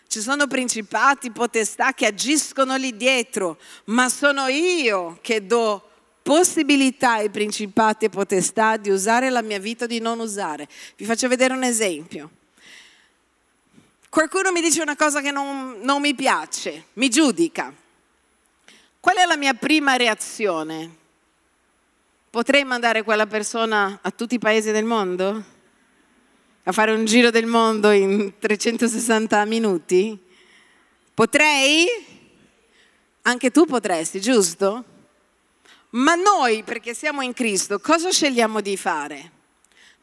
Ci 0.06 0.20
sono 0.20 0.46
principati, 0.46 1.32
potestà 1.32 1.92
che 1.92 2.06
agiscono 2.06 2.76
lì 2.76 2.96
dietro, 2.96 3.58
ma 3.86 4.08
sono 4.08 4.46
io 4.46 5.18
che 5.22 5.44
do 5.44 5.90
possibilità 6.22 7.14
ai 7.14 7.30
principati 7.30 8.04
e 8.04 8.10
potestà 8.10 8.76
di 8.76 8.90
usare 8.90 9.28
la 9.28 9.42
mia 9.42 9.58
vita 9.58 9.86
o 9.86 9.88
di 9.88 9.98
non 9.98 10.20
usare. 10.20 10.68
Vi 10.94 11.04
faccio 11.04 11.26
vedere 11.26 11.52
un 11.52 11.64
esempio. 11.64 12.30
Qualcuno 14.14 14.52
mi 14.52 14.60
dice 14.60 14.80
una 14.80 14.94
cosa 14.94 15.20
che 15.20 15.32
non, 15.32 15.78
non 15.80 16.00
mi 16.00 16.14
piace, 16.14 16.84
mi 16.92 17.08
giudica. 17.08 17.74
Qual 19.00 19.16
è 19.16 19.26
la 19.26 19.36
mia 19.36 19.54
prima 19.54 19.96
reazione? 19.96 20.98
Potrei 22.30 22.62
mandare 22.62 23.02
quella 23.02 23.26
persona 23.26 23.98
a 24.00 24.10
tutti 24.12 24.36
i 24.36 24.38
paesi 24.38 24.70
del 24.70 24.84
mondo? 24.84 25.44
A 26.62 26.70
fare 26.70 26.92
un 26.92 27.04
giro 27.04 27.30
del 27.30 27.46
mondo 27.46 27.90
in 27.90 28.34
360 28.38 29.44
minuti? 29.46 30.16
Potrei? 31.12 31.88
Anche 33.22 33.50
tu 33.50 33.66
potresti, 33.66 34.20
giusto? 34.20 34.84
Ma 35.90 36.14
noi, 36.14 36.62
perché 36.62 36.94
siamo 36.94 37.20
in 37.22 37.32
Cristo, 37.32 37.80
cosa 37.80 38.12
scegliamo 38.12 38.60
di 38.60 38.76
fare? 38.76 39.32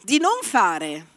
Di 0.01 0.19
non 0.19 0.39
fare. 0.41 1.07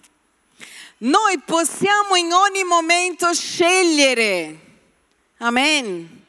Noi 0.99 1.39
possiamo 1.45 2.15
in 2.15 2.33
ogni 2.33 2.63
momento 2.63 3.33
scegliere. 3.35 4.61
Amen. 5.39 6.23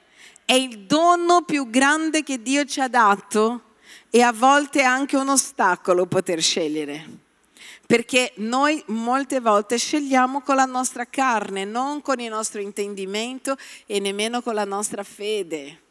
È 0.44 0.54
il 0.54 0.80
dono 0.80 1.44
più 1.44 1.70
grande 1.70 2.24
che 2.24 2.42
Dio 2.42 2.66
ci 2.66 2.80
ha 2.82 2.88
dato 2.88 3.62
e 4.10 4.22
a 4.22 4.32
volte 4.32 4.82
è 4.82 4.84
anche 4.84 5.18
un 5.18 5.30
ostacolo 5.30 6.06
poter 6.06 6.42
scegliere. 6.42 7.24
Perché 7.86 8.34
noi 8.38 8.84
molte 8.88 9.40
volte 9.40 9.78
scegliamo 9.78 10.42
con 10.42 10.56
la 10.56 10.66
nostra 10.66 11.06
carne, 11.06 11.66
non 11.66 12.02
con 12.02 12.20
il 12.20 12.30
nostro 12.30 12.60
intendimento 12.60 13.56
e 13.86 14.00
nemmeno 14.00 14.42
con 14.42 14.56
la 14.56 14.66
nostra 14.66 15.04
fede. 15.04 15.82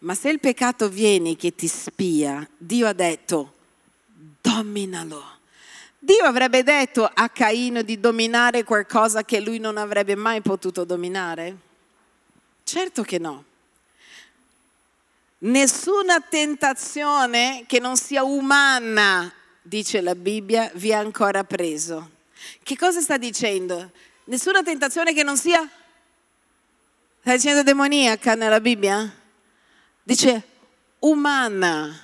Ma 0.00 0.14
se 0.14 0.28
il 0.28 0.40
peccato 0.40 0.90
viene 0.90 1.34
che 1.34 1.54
ti 1.54 1.66
spia, 1.66 2.46
Dio 2.58 2.86
ha 2.86 2.92
detto, 2.92 3.54
dominalo. 4.42 5.33
Dio 6.04 6.24
avrebbe 6.24 6.62
detto 6.62 7.10
a 7.10 7.30
Caino 7.30 7.80
di 7.80 7.98
dominare 7.98 8.62
qualcosa 8.62 9.24
che 9.24 9.40
lui 9.40 9.58
non 9.58 9.78
avrebbe 9.78 10.14
mai 10.14 10.42
potuto 10.42 10.84
dominare? 10.84 11.56
Certo 12.62 13.02
che 13.02 13.18
no. 13.18 13.44
Nessuna 15.38 16.20
tentazione 16.20 17.64
che 17.66 17.80
non 17.80 17.96
sia 17.96 18.22
umana, 18.22 19.32
dice 19.62 20.02
la 20.02 20.14
Bibbia, 20.14 20.70
vi 20.74 20.92
ha 20.92 20.98
ancora 20.98 21.42
preso. 21.42 22.10
Che 22.62 22.76
cosa 22.76 23.00
sta 23.00 23.16
dicendo? 23.16 23.90
Nessuna 24.24 24.62
tentazione 24.62 25.14
che 25.14 25.22
non 25.22 25.38
sia... 25.38 25.66
Sta 27.22 27.32
dicendo 27.32 27.62
demoniaca 27.62 28.34
nella 28.34 28.60
Bibbia? 28.60 29.10
Dice 30.02 30.42
umana. 30.98 31.98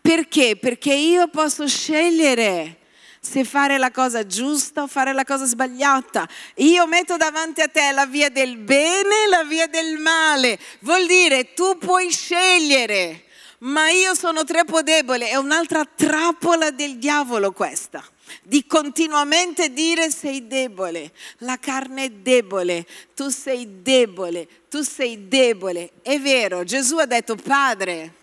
Perché? 0.00 0.56
Perché 0.56 0.92
io 0.92 1.28
posso 1.28 1.68
scegliere 1.68 2.78
se 3.24 3.44
fare 3.44 3.78
la 3.78 3.92
cosa 3.92 4.26
giusta 4.26 4.82
o 4.82 4.88
fare 4.88 5.12
la 5.12 5.24
cosa 5.24 5.44
sbagliata. 5.44 6.28
Io 6.56 6.88
metto 6.88 7.16
davanti 7.16 7.60
a 7.60 7.68
te 7.68 7.92
la 7.92 8.04
via 8.04 8.28
del 8.30 8.56
bene 8.56 9.24
e 9.24 9.28
la 9.28 9.44
via 9.44 9.68
del 9.68 9.96
male. 9.98 10.58
Vuol 10.80 11.06
dire 11.06 11.54
tu 11.54 11.78
puoi 11.78 12.10
scegliere, 12.10 13.26
ma 13.58 13.90
io 13.90 14.16
sono 14.16 14.42
troppo 14.42 14.82
debole. 14.82 15.28
È 15.28 15.36
un'altra 15.36 15.84
trappola 15.84 16.72
del 16.72 16.98
diavolo 16.98 17.52
questa 17.52 18.04
di 18.42 18.66
continuamente 18.66 19.72
dire 19.72 20.10
sei 20.10 20.46
debole, 20.46 21.12
la 21.38 21.58
carne 21.58 22.04
è 22.04 22.10
debole, 22.10 22.86
tu 23.14 23.28
sei 23.28 23.82
debole, 23.82 24.48
tu 24.68 24.82
sei 24.82 25.28
debole. 25.28 25.92
È 26.02 26.18
vero, 26.18 26.64
Gesù 26.64 26.96
ha 26.96 27.06
detto, 27.06 27.36
Padre, 27.36 28.14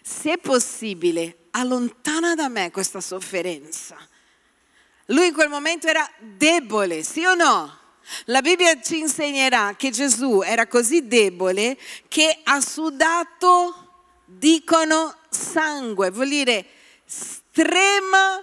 se 0.00 0.38
possibile, 0.38 1.48
allontana 1.50 2.34
da 2.34 2.48
me 2.48 2.70
questa 2.70 3.00
sofferenza. 3.00 4.07
Lui 5.10 5.28
in 5.28 5.32
quel 5.32 5.48
momento 5.48 5.86
era 5.86 6.08
debole, 6.18 7.02
sì 7.02 7.24
o 7.24 7.34
no? 7.34 7.76
La 8.26 8.40
Bibbia 8.40 8.80
ci 8.80 8.98
insegnerà 8.98 9.74
che 9.76 9.90
Gesù 9.90 10.42
era 10.42 10.66
così 10.66 11.06
debole 11.06 11.76
che 12.08 12.40
ha 12.42 12.60
sudato, 12.60 14.14
dicono, 14.24 15.14
sangue, 15.28 16.10
vuol 16.10 16.28
dire 16.28 16.66
estrema 17.06 18.42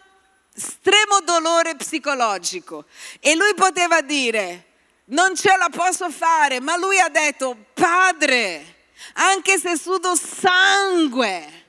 estremo 0.56 1.20
dolore 1.24 1.76
psicologico 1.76 2.86
e 3.20 3.36
lui 3.36 3.54
poteva 3.56 4.02
dire 4.02 4.72
non 5.06 5.36
ce 5.36 5.56
la 5.58 5.70
posso 5.70 6.10
fare, 6.10 6.60
ma 6.60 6.78
lui 6.78 7.00
ha 7.00 7.10
detto 7.10 7.56
padre, 7.74 8.88
anche 9.14 9.60
se 9.60 9.78
sudo 9.78 10.16
sangue, 10.16 11.66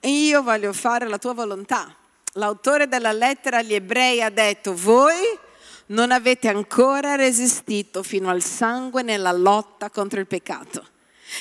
io 0.00 0.42
voglio 0.42 0.72
fare 0.72 1.08
la 1.08 1.18
tua 1.18 1.32
volontà. 1.32 1.97
L'autore 2.38 2.86
della 2.86 3.10
lettera 3.10 3.58
agli 3.58 3.74
ebrei 3.74 4.22
ha 4.22 4.30
detto 4.30 4.72
voi 4.72 5.16
non 5.86 6.12
avete 6.12 6.46
ancora 6.46 7.16
resistito 7.16 8.04
fino 8.04 8.30
al 8.30 8.42
sangue 8.42 9.02
nella 9.02 9.32
lotta 9.32 9.90
contro 9.90 10.20
il 10.20 10.28
peccato. 10.28 10.86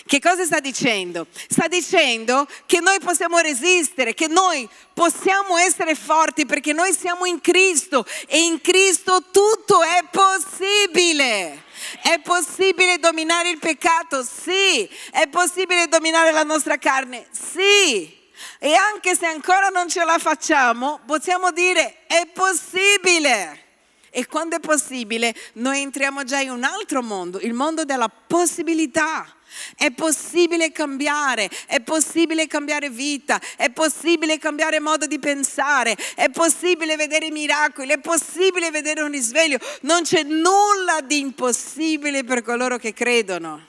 Che 0.07 0.19
cosa 0.19 0.43
sta 0.43 0.59
dicendo? 0.59 1.27
Sta 1.47 1.67
dicendo 1.67 2.47
che 2.65 2.79
noi 2.79 2.99
possiamo 2.99 3.37
resistere, 3.37 4.15
che 4.15 4.27
noi 4.27 4.67
possiamo 4.91 5.57
essere 5.57 5.93
forti 5.93 6.47
perché 6.47 6.73
noi 6.73 6.91
siamo 6.93 7.25
in 7.25 7.41
Cristo 7.41 8.03
e 8.27 8.39
in 8.39 8.59
Cristo 8.59 9.25
tutto 9.31 9.83
è 9.83 10.03
possibile. 10.09 11.63
È 12.01 12.19
possibile 12.23 12.97
dominare 12.97 13.49
il 13.49 13.59
peccato? 13.59 14.23
Sì. 14.23 14.89
È 15.11 15.27
possibile 15.27 15.87
dominare 15.87 16.31
la 16.31 16.43
nostra 16.43 16.77
carne? 16.77 17.27
Sì. 17.29 18.16
E 18.59 18.73
anche 18.73 19.15
se 19.15 19.25
ancora 19.25 19.67
non 19.69 19.89
ce 19.89 20.03
la 20.03 20.17
facciamo, 20.17 20.99
possiamo 21.05 21.51
dire 21.51 22.05
è 22.07 22.27
possibile. 22.27 23.65
E 24.09 24.25
quando 24.25 24.55
è 24.55 24.59
possibile, 24.59 25.35
noi 25.53 25.81
entriamo 25.81 26.23
già 26.23 26.39
in 26.39 26.49
un 26.49 26.63
altro 26.63 27.03
mondo, 27.03 27.39
il 27.39 27.53
mondo 27.53 27.85
della 27.85 28.09
possibilità. 28.09 29.31
È 29.75 29.91
possibile 29.91 30.71
cambiare, 30.71 31.49
è 31.67 31.79
possibile 31.79 32.47
cambiare 32.47 32.89
vita, 32.89 33.39
è 33.55 33.69
possibile 33.69 34.37
cambiare 34.37 34.79
modo 34.79 35.05
di 35.05 35.19
pensare, 35.19 35.95
è 36.15 36.29
possibile 36.29 36.95
vedere 36.95 37.31
miracoli, 37.31 37.91
è 37.91 37.99
possibile 37.99 38.71
vedere 38.71 39.01
un 39.01 39.11
risveglio. 39.11 39.57
Non 39.81 40.01
c'è 40.03 40.23
nulla 40.23 41.01
di 41.01 41.19
impossibile 41.19 42.23
per 42.23 42.41
coloro 42.41 42.77
che 42.77 42.93
credono. 42.93 43.65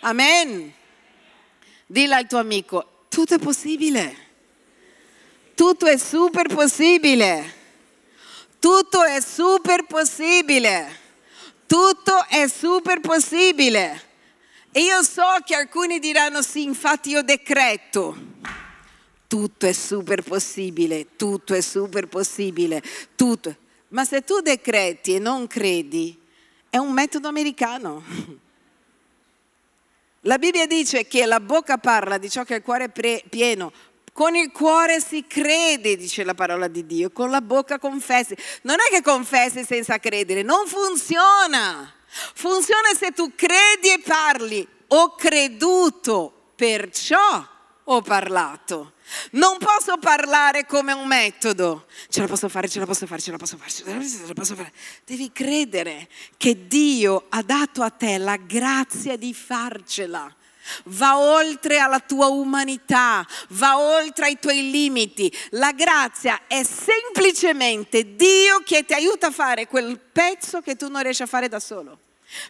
Amen. 0.00 0.72
Dilla 1.86 2.16
al 2.16 2.26
tuo 2.26 2.38
amico, 2.38 2.97
tutto 3.18 3.34
è 3.34 3.38
possibile. 3.40 4.16
Tutto 5.56 5.86
è 5.86 5.98
super 5.98 6.46
possibile. 6.46 7.52
Tutto 8.60 9.02
è 9.02 9.20
super 9.20 9.86
possibile. 9.86 10.96
Tutto 11.66 12.26
è 12.28 12.46
super 12.46 13.00
possibile. 13.00 14.02
E 14.70 14.82
io 14.82 15.02
so 15.02 15.24
che 15.44 15.56
alcuni 15.56 15.98
diranno 15.98 16.42
sì, 16.42 16.62
infatti 16.62 17.10
io 17.10 17.22
decreto. 17.22 18.16
Tutto 19.26 19.66
è 19.66 19.72
super 19.72 20.22
possibile, 20.22 21.16
tutto 21.16 21.54
è 21.54 21.60
super 21.60 22.06
possibile, 22.06 22.80
tutto. 23.16 23.56
Ma 23.88 24.04
se 24.04 24.22
tu 24.22 24.38
decreti 24.38 25.16
e 25.16 25.18
non 25.18 25.48
credi, 25.48 26.16
è 26.70 26.76
un 26.76 26.92
metodo 26.92 27.26
americano. 27.26 28.46
La 30.22 30.38
Bibbia 30.38 30.66
dice 30.66 31.06
che 31.06 31.26
la 31.26 31.38
bocca 31.38 31.78
parla 31.78 32.18
di 32.18 32.28
ciò 32.28 32.42
che 32.44 32.56
il 32.56 32.62
cuore 32.62 32.90
è 32.92 33.22
pieno. 33.28 33.72
Con 34.12 34.34
il 34.34 34.50
cuore 34.50 35.00
si 35.00 35.26
crede, 35.28 35.96
dice 35.96 36.24
la 36.24 36.34
parola 36.34 36.66
di 36.66 36.84
Dio, 36.84 37.10
con 37.10 37.30
la 37.30 37.40
bocca 37.40 37.78
confessi. 37.78 38.36
Non 38.62 38.76
è 38.80 38.92
che 38.92 39.00
confessi 39.00 39.64
senza 39.64 39.98
credere, 39.98 40.42
non 40.42 40.66
funziona. 40.66 41.94
Funziona 42.34 42.88
se 42.98 43.12
tu 43.12 43.32
credi 43.36 43.92
e 43.92 44.00
parli. 44.04 44.66
Ho 44.88 45.14
creduto, 45.14 46.50
perciò 46.56 47.46
ho 47.84 48.02
parlato. 48.02 48.94
Non 49.32 49.58
posso 49.58 49.96
parlare 49.98 50.66
come 50.66 50.92
un 50.92 51.06
metodo. 51.06 51.86
Ce 52.08 52.20
la 52.20 52.26
posso 52.26 52.48
fare, 52.48 52.68
ce 52.68 52.78
la 52.78 52.86
posso 52.86 53.06
fare, 53.06 53.20
ce 53.20 53.30
la 53.30 53.36
posso 53.36 53.56
fare, 53.56 53.70
ce 53.70 53.84
la 54.26 54.34
posso 54.34 54.54
fare. 54.54 54.72
Devi 55.04 55.30
credere 55.32 56.08
che 56.36 56.66
Dio 56.66 57.26
ha 57.28 57.42
dato 57.42 57.82
a 57.82 57.90
te 57.90 58.18
la 58.18 58.36
grazia 58.36 59.16
di 59.16 59.32
farcela. 59.34 60.32
Va 60.84 61.18
oltre 61.18 61.78
alla 61.78 62.00
tua 62.00 62.26
umanità, 62.26 63.26
va 63.50 63.78
oltre 63.78 64.26
ai 64.26 64.38
tuoi 64.38 64.70
limiti. 64.70 65.32
La 65.50 65.72
grazia 65.72 66.42
è 66.46 66.62
semplicemente 66.62 68.16
Dio 68.16 68.60
che 68.64 68.84
ti 68.84 68.92
aiuta 68.92 69.28
a 69.28 69.30
fare 69.30 69.66
quel 69.66 69.98
pezzo 69.98 70.60
che 70.60 70.76
tu 70.76 70.88
non 70.88 71.02
riesci 71.02 71.22
a 71.22 71.26
fare 71.26 71.48
da 71.48 71.58
solo. 71.58 71.98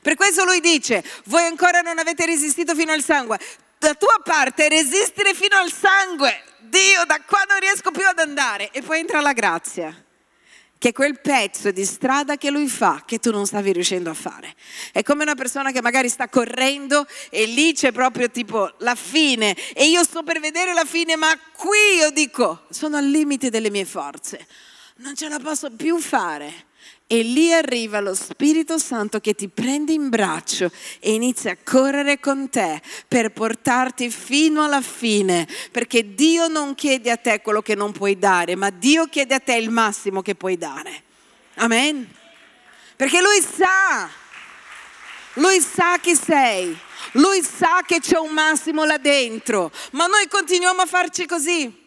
Per 0.03 0.17
questo 0.17 0.45
lui 0.45 0.61
dice, 0.61 1.05
voi 1.27 1.45
ancora 1.45 1.81
non 1.81 1.99
avete 1.99 2.27
resistito 2.27 2.75
fino 2.75 2.91
al 2.91 3.05
sangue. 3.05 3.39
La 3.79 3.95
tua 3.95 4.21
parte 4.25 4.69
resistere 4.69 5.35
fino 5.35 5.57
al 5.57 5.73
sangue. 5.73 6.43
Dio, 6.61 7.05
da 7.07 7.21
qua 7.27 7.45
non 7.49 7.61
riesco 7.61 7.91
più 7.91 8.07
ad 8.07 8.19
andare. 8.19 8.71
E 8.73 8.83
poi 8.83 9.01
entra 9.01 9.21
la 9.21 9.33
grazia 9.33 10.05
che 10.79 10.91
è 10.91 10.93
quel 10.93 11.21
pezzo 11.21 11.73
di 11.73 11.85
strada 11.85 12.37
che 12.37 12.51
lui 12.51 12.69
fa 12.69 13.03
che 13.05 13.19
tu 13.19 13.33
non 13.33 13.47
stavi 13.47 13.73
riuscendo 13.73 14.11
a 14.11 14.15
fare. 14.15 14.55
È 14.93 15.03
come 15.03 15.25
una 15.25 15.35
persona 15.35 15.73
che 15.73 15.83
magari 15.83 16.09
sta 16.09 16.29
correndo 16.29 17.07
e 17.31 17.47
lì 17.47 17.73
c'è 17.73 17.91
proprio 17.91 18.31
tipo 18.31 18.73
la 18.79 18.95
fine 18.95 19.57
e 19.75 19.87
io 19.87 20.05
sto 20.05 20.23
per 20.23 20.39
vedere 20.39 20.73
la 20.73 20.85
fine, 20.85 21.17
ma 21.17 21.37
qui 21.57 21.97
io 21.99 22.11
dico, 22.11 22.67
sono 22.71 22.97
al 22.97 23.07
limite 23.07 23.51
delle 23.51 23.71
mie 23.71 23.85
forze, 23.85 24.47
non 24.97 25.17
ce 25.17 25.29
la 25.29 25.41
posso 25.41 25.71
più 25.71 25.99
fare. 25.99 26.67
E 27.11 27.23
lì 27.23 27.51
arriva 27.55 28.01
lo 28.01 28.13
Spirito 28.13 28.77
Santo 28.77 29.19
che 29.19 29.35
ti 29.35 29.49
prende 29.49 29.95
in 29.95 30.11
braccio 30.11 30.71
e 31.01 31.15
inizia 31.15 31.53
a 31.53 31.57
correre 31.65 32.21
con 32.21 32.51
te 32.51 32.83
per 33.09 33.33
portarti 33.33 34.11
fino 34.11 34.63
alla 34.63 34.83
fine, 34.83 35.49
perché 35.73 36.15
Dio 36.15 36.49
non 36.49 36.75
chiede 36.75 37.11
a 37.11 37.17
te 37.17 37.41
quello 37.41 37.63
che 37.63 37.75
non 37.75 37.93
puoi 37.93 38.19
dare, 38.19 38.57
ma 38.57 38.69
Dio 38.69 39.07
chiede 39.07 39.35
a 39.35 39.41
te 39.41 39.55
il 39.55 39.71
massimo 39.71 40.21
che 40.21 40.35
puoi 40.35 40.59
dare. 40.59 41.03
Amen. 41.55 42.07
Perché 42.95 43.23
Lui 43.23 43.41
sa, 43.41 44.11
Lui 45.35 45.61
sa 45.63 45.99
chi 46.01 46.15
sei, 46.15 46.77
Lui 47.13 47.43
sa 47.43 47.81
che 47.87 48.01
c'è 48.01 48.19
un 48.19 48.35
massimo 48.35 48.85
là 48.85 48.99
dentro, 48.99 49.73
ma 49.93 50.05
noi 50.05 50.29
continuiamo 50.29 50.83
a 50.83 50.87
farci 50.87 51.25
così. 51.25 51.87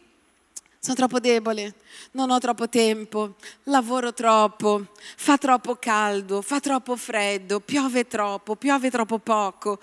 Sono 0.79 0.95
troppo 0.95 1.19
debole, 1.19 1.75
non 2.11 2.29
ho 2.29 2.39
troppo 2.39 2.67
tempo, 2.67 3.35
lavoro 3.63 4.13
troppo, 4.13 4.87
fa 5.15 5.37
troppo 5.37 5.75
caldo, 5.75 6.41
fa 6.41 6.59
troppo 6.59 6.95
freddo, 6.95 7.59
piove 7.59 8.07
troppo, 8.07 8.55
piove 8.55 8.89
troppo 8.89 9.19
poco. 9.19 9.79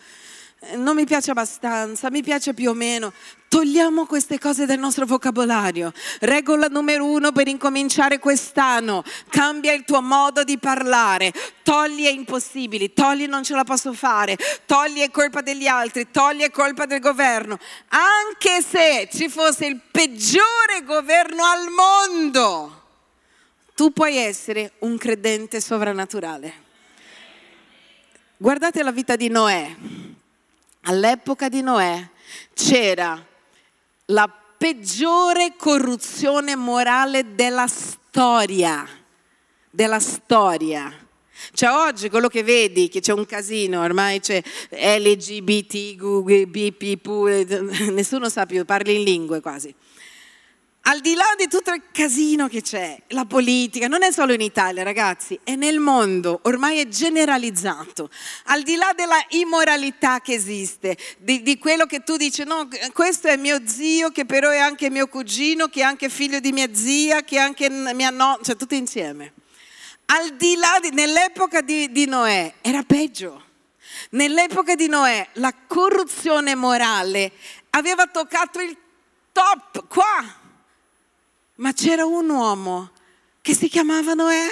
Non 0.74 0.96
mi 0.96 1.04
piace 1.04 1.30
abbastanza, 1.30 2.10
mi 2.10 2.22
piace 2.22 2.52
più 2.52 2.70
o 2.70 2.74
meno. 2.74 3.12
Togliamo 3.46 4.06
queste 4.06 4.38
cose 4.38 4.66
dal 4.66 4.78
nostro 4.78 5.06
vocabolario. 5.06 5.92
Regola 6.20 6.66
numero 6.66 7.06
uno 7.06 7.30
per 7.32 7.46
incominciare 7.46 8.18
quest'anno. 8.18 9.04
Cambia 9.30 9.72
il 9.72 9.84
tuo 9.84 10.02
modo 10.02 10.42
di 10.42 10.58
parlare. 10.58 11.32
Togli 11.62 12.04
è 12.04 12.10
impossibile, 12.10 12.92
togli 12.92 13.26
non 13.26 13.44
ce 13.44 13.54
la 13.54 13.64
posso 13.64 13.92
fare, 13.92 14.36
togli 14.66 15.00
è 15.00 15.10
colpa 15.10 15.42
degli 15.42 15.66
altri, 15.66 16.10
togli 16.10 16.42
è 16.42 16.50
colpa 16.50 16.86
del 16.86 17.00
governo. 17.00 17.58
Anche 17.88 18.60
se 18.62 19.08
ci 19.12 19.28
fosse 19.28 19.66
il 19.66 19.80
peggiore 19.90 20.82
governo 20.84 21.44
al 21.44 21.68
mondo, 21.70 22.82
tu 23.74 23.92
puoi 23.92 24.16
essere 24.16 24.72
un 24.80 24.98
credente 24.98 25.60
sovrannaturale. 25.60 26.66
Guardate 28.36 28.82
la 28.82 28.92
vita 28.92 29.16
di 29.16 29.28
Noè. 29.28 30.06
All'epoca 30.88 31.50
di 31.50 31.60
Noè 31.60 32.02
c'era 32.54 33.22
la 34.06 34.32
peggiore 34.56 35.52
corruzione 35.54 36.56
morale 36.56 37.34
della 37.34 37.66
storia, 37.66 38.88
della 39.70 40.00
storia. 40.00 40.90
Cioè 41.52 41.68
oggi 41.68 42.08
quello 42.08 42.28
che 42.28 42.42
vedi, 42.42 42.88
che 42.88 43.00
c'è 43.00 43.12
un 43.12 43.26
casino, 43.26 43.82
ormai 43.82 44.20
c'è 44.20 44.42
LGBT, 44.70 45.94
BP, 46.46 47.06
nessuno 47.90 48.30
sa 48.30 48.46
più, 48.46 48.64
parli 48.64 48.96
in 48.96 49.02
lingue 49.02 49.42
quasi 49.42 49.74
al 50.88 51.00
di 51.00 51.14
là 51.14 51.34
di 51.36 51.48
tutto 51.48 51.70
il 51.70 51.82
casino 51.92 52.48
che 52.48 52.62
c'è, 52.62 52.98
la 53.08 53.26
politica, 53.26 53.88
non 53.88 54.02
è 54.02 54.10
solo 54.10 54.32
in 54.32 54.40
Italia 54.40 54.82
ragazzi, 54.82 55.38
è 55.44 55.54
nel 55.54 55.80
mondo, 55.80 56.40
ormai 56.44 56.78
è 56.78 56.88
generalizzato, 56.88 58.08
al 58.44 58.62
di 58.62 58.74
là 58.74 58.94
della 58.96 59.22
immoralità 59.30 60.20
che 60.22 60.32
esiste, 60.32 60.96
di, 61.18 61.42
di, 61.42 61.58
quello 61.58 61.84
che 61.84 62.00
tu 62.04 62.16
dici, 62.16 62.42
no, 62.44 62.66
questo 62.94 63.28
è 63.28 63.36
mio 63.36 63.60
zio, 63.66 64.08
che 64.10 64.24
però 64.24 64.48
è 64.48 64.56
anche 64.56 64.88
mio 64.88 65.08
cugino, 65.08 65.66
che 65.66 65.80
è 65.80 65.82
anche 65.82 66.08
figlio 66.08 66.40
di 66.40 66.52
mia 66.52 66.72
zia, 66.72 67.22
che 67.22 67.36
è 67.36 67.40
anche 67.40 67.68
mia 67.68 68.08
nonna, 68.08 68.38
cioè 68.42 68.56
tutti 68.56 68.76
insieme. 68.76 69.34
Al 70.06 70.36
di 70.36 70.56
là, 70.56 70.78
di, 70.80 70.88
nell'epoca 70.88 71.60
di, 71.60 71.92
di 71.92 72.06
Noè 72.06 72.54
era 72.62 72.82
peggio. 72.82 73.44
Nell'epoca 74.10 74.74
di 74.74 74.88
Noè 74.88 75.28
la 75.34 75.52
corruzione 75.66 76.54
morale 76.54 77.32
aveva 77.70 78.06
toccato 78.06 78.58
il 78.60 78.74
top 79.32 79.86
qua 79.86 80.46
ma 81.58 81.72
c'era 81.72 82.04
un 82.04 82.28
uomo 82.28 82.90
che 83.40 83.54
si 83.54 83.68
chiamava 83.68 84.14
Noè. 84.14 84.46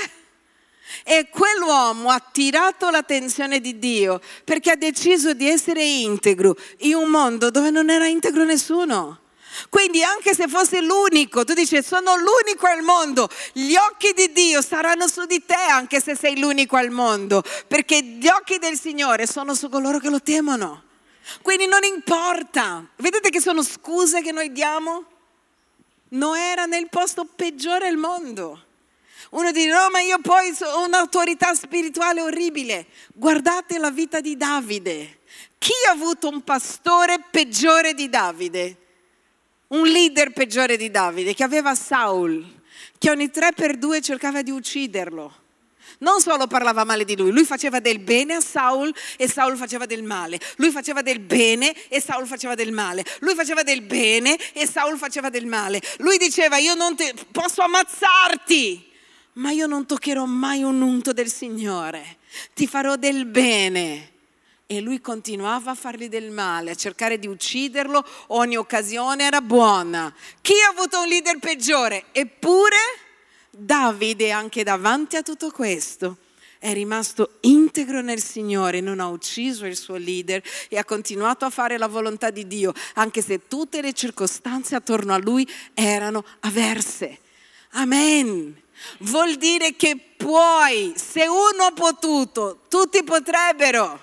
E 1.03 1.29
quell'uomo 1.31 2.11
ha 2.11 2.15
attirato 2.15 2.91
l'attenzione 2.91 3.61
di 3.61 3.79
Dio 3.79 4.21
perché 4.45 4.71
ha 4.71 4.77
deciso 4.77 5.35
di 5.35 5.49
essere 5.49 5.85
integro 5.85 6.57
in 6.79 6.95
un 6.95 7.09
mondo 7.09 7.51
dove 7.51 7.71
non 7.71 7.91
era 7.91 8.07
integro 8.07 8.45
nessuno. 8.45 9.21
Quindi 9.69 10.03
anche 10.03 10.35
se 10.35 10.47
fosse 10.47 10.81
l'unico, 10.83 11.45
tu 11.45 11.55
dici 11.55 11.83
sono 11.83 12.15
l'unico 12.17 12.67
al 12.67 12.83
mondo, 12.83 13.29
gli 13.53 13.75
occhi 13.75 14.13
di 14.15 14.31
Dio 14.33 14.63
saranno 14.63 15.09
su 15.09 15.25
di 15.25 15.45
te 15.45 15.55
anche 15.55 16.01
se 16.01 16.15
sei 16.15 16.39
l'unico 16.39 16.77
al 16.77 16.91
mondo, 16.91 17.43
perché 17.67 18.03
gli 18.03 18.29
occhi 18.29 18.59
del 18.59 18.79
Signore 18.79 19.27
sono 19.27 19.55
su 19.55 19.69
coloro 19.69 19.99
che 19.99 20.11
lo 20.11 20.21
temono. 20.21 20.85
Quindi 21.43 21.67
non 21.67 21.83
importa, 21.85 22.87
vedete 22.97 23.31
che 23.31 23.41
sono 23.41 23.63
scuse 23.63 24.23
che 24.23 24.31
noi 24.31 24.53
diamo? 24.53 25.16
Noè 26.09 26.51
era 26.51 26.67
nel 26.67 26.89
posto 26.89 27.25
peggiore 27.25 27.89
al 27.89 27.97
mondo. 27.97 28.65
Uno 29.31 29.51
dice, 29.51 29.69
no, 29.69 29.89
ma 29.91 30.01
io 30.01 30.19
poi 30.21 30.55
ho 30.61 30.85
un'autorità 30.85 31.55
spirituale 31.55 32.21
orribile. 32.21 32.87
Guardate 33.13 33.79
la 33.79 33.91
vita 33.91 34.21
di 34.21 34.37
Davide. 34.37 35.21
Chi 35.59 35.73
ha 35.89 35.93
avuto 35.93 36.29
un 36.29 36.43
pastore 36.43 37.25
peggiore 37.31 37.95
di 37.95 38.09
Davide? 38.09 38.77
Un 39.69 39.87
leader 39.87 40.33
peggiore 40.33 40.77
di 40.77 40.91
Davide, 40.91 41.35
che 41.35 41.43
aveva 41.43 41.75
Saul, 41.75 42.45
che 42.99 43.11
ogni 43.11 43.31
tre 43.31 43.53
per 43.53 43.77
due 43.77 44.01
cercava 44.01 44.43
di 44.43 44.53
ucciderlo 44.53 45.45
non 45.99 46.21
solo 46.21 46.47
parlava 46.47 46.85
male 46.85 47.05
di 47.05 47.17
lui, 47.17 47.31
lui 47.31 47.45
faceva 47.45 47.81
del 47.81 48.01
bene 48.01 48.35
a 48.35 48.41
Saul 48.41 48.95
e 49.17 49.29
Saul 49.29 49.57
faceva 49.57 49.87
del 49.87 50.03
male. 50.03 50.39
Lui 50.57 50.71
faceva 50.71 51.03
del 51.03 51.21
bene 51.21 51.75
e 51.89 52.01
Saul 52.01 52.27
faceva 52.27 52.55
del 52.55 52.73
male. 52.73 53.05
Lui 53.21 53.35
faceva 53.35 53.63
del 53.63 53.83
bene 53.83 54.37
e 54.53 54.67
Saul 54.67 54.99
faceva 54.99 55.31
del 55.31 55.47
male. 55.47 55.81
Lui 55.99 56.19
diceva 56.19 56.59
io 56.59 56.75
non 56.75 56.97
te, 56.97 57.15
posso 57.33 57.63
ammazzarti, 57.63 58.93
ma 59.35 59.53
io 59.53 59.67
non 59.67 59.87
toccherò 59.87 60.25
mai 60.27 60.63
un 60.63 60.83
unto 60.83 61.13
del 61.13 61.31
Signore. 61.31 62.19
Ti 62.55 62.67
farò 62.67 62.97
del 62.97 63.25
bene. 63.25 64.13
E 64.69 64.81
lui 64.81 65.01
continuava 65.01 65.71
a 65.71 65.75
fargli 65.77 66.09
del 66.09 66.33
male, 66.33 66.73
a 66.73 66.75
cercare 66.75 67.21
di 67.21 67.29
ucciderlo, 67.29 68.05
ogni 68.29 68.57
occasione 68.57 69.25
era 69.25 69.41
buona. 69.41 70.13
Chi 70.41 70.55
ha 70.61 70.71
avuto 70.71 71.01
un 71.01 71.07
leader 71.07 71.39
peggiore? 71.39 72.07
Eppure 72.11 72.77
Davide 73.59 74.31
anche 74.33 74.63
davanti 74.65 75.17
a 75.17 75.23
tutto 75.23 75.51
questo 75.51 76.19
è 76.59 76.73
rimasto 76.73 77.39
integro 77.41 78.01
nel 78.01 78.21
Signore, 78.21 78.81
non 78.81 79.01
ha 79.01 79.09
ucciso 79.09 79.67
il 79.67 79.77
suo 79.77 79.97
leader 79.97 80.43
e 80.69 80.79
ha 80.79 80.85
continuato 80.85 81.45
a 81.45 81.51
fare 81.51 81.79
la 81.79 81.87
volontà 81.87 82.31
di 82.31 82.47
Dio, 82.47 82.73
anche 82.95 83.23
se 83.23 83.47
tutte 83.47 83.81
le 83.81 83.93
circostanze 83.93 84.75
attorno 84.75 85.15
a 85.15 85.19
lui 85.19 85.49
erano 85.75 86.25
avverse. 86.41 87.19
Amen. 87.73 88.61
Vuol 88.99 89.37
dire 89.37 89.75
che 89.77 89.97
puoi, 90.17 90.93
se 90.97 91.27
uno 91.27 91.65
ha 91.69 91.73
potuto, 91.73 92.61
tutti 92.69 93.03
potrebbero. 93.05 94.03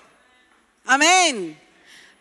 Amen. 0.86 1.62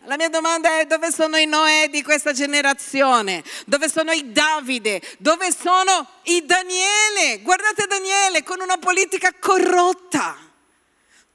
La 0.06 0.16
mia 0.16 0.28
domanda 0.28 0.80
è 0.80 0.86
dove 0.86 1.12
sono 1.12 1.36
i 1.36 1.46
Noè 1.46 1.88
di 1.88 2.02
questa 2.02 2.32
generazione? 2.32 3.44
Dove 3.66 3.88
sono 3.88 4.10
i 4.10 4.32
Davide? 4.32 5.00
Dove 5.18 5.52
sono 5.52 6.08
i 6.24 6.44
Daniele? 6.44 7.40
Guardate 7.40 7.86
Daniele 7.86 8.42
con 8.42 8.60
una 8.60 8.78
politica 8.78 9.32
corrotta. 9.38 10.36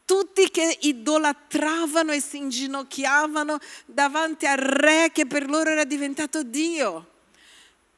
Tutti 0.03 0.49
che 0.51 0.79
idolatravano 0.81 2.11
e 2.11 2.19
si 2.19 2.37
inginocchiavano 2.37 3.57
davanti 3.85 4.45
al 4.45 4.57
re 4.57 5.11
che 5.13 5.25
per 5.25 5.49
loro 5.49 5.69
era 5.69 5.85
diventato 5.85 6.43
Dio. 6.43 7.11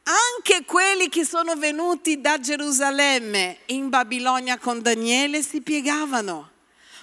Anche 0.04 0.66
quelli 0.66 1.10
che 1.10 1.26
sono 1.26 1.56
venuti 1.56 2.22
da 2.22 2.40
Gerusalemme 2.40 3.58
in 3.68 3.90
Babilonia 3.90 4.60
con 4.60 4.84
Daniele 4.84 5.42
si 5.42 5.62
piegavano. 5.62 6.52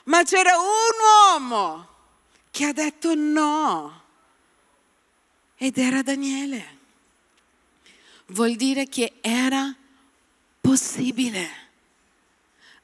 Ma 0.04 0.22
c'era 0.22 0.52
un 0.56 1.34
uomo 1.40 1.94
che 2.56 2.64
ha 2.64 2.72
detto 2.72 3.14
no. 3.14 4.02
Ed 5.58 5.76
era 5.76 6.00
Daniele. 6.00 6.78
Vuol 8.28 8.54
dire 8.54 8.86
che 8.86 9.18
era 9.20 9.76
possibile. 10.58 11.50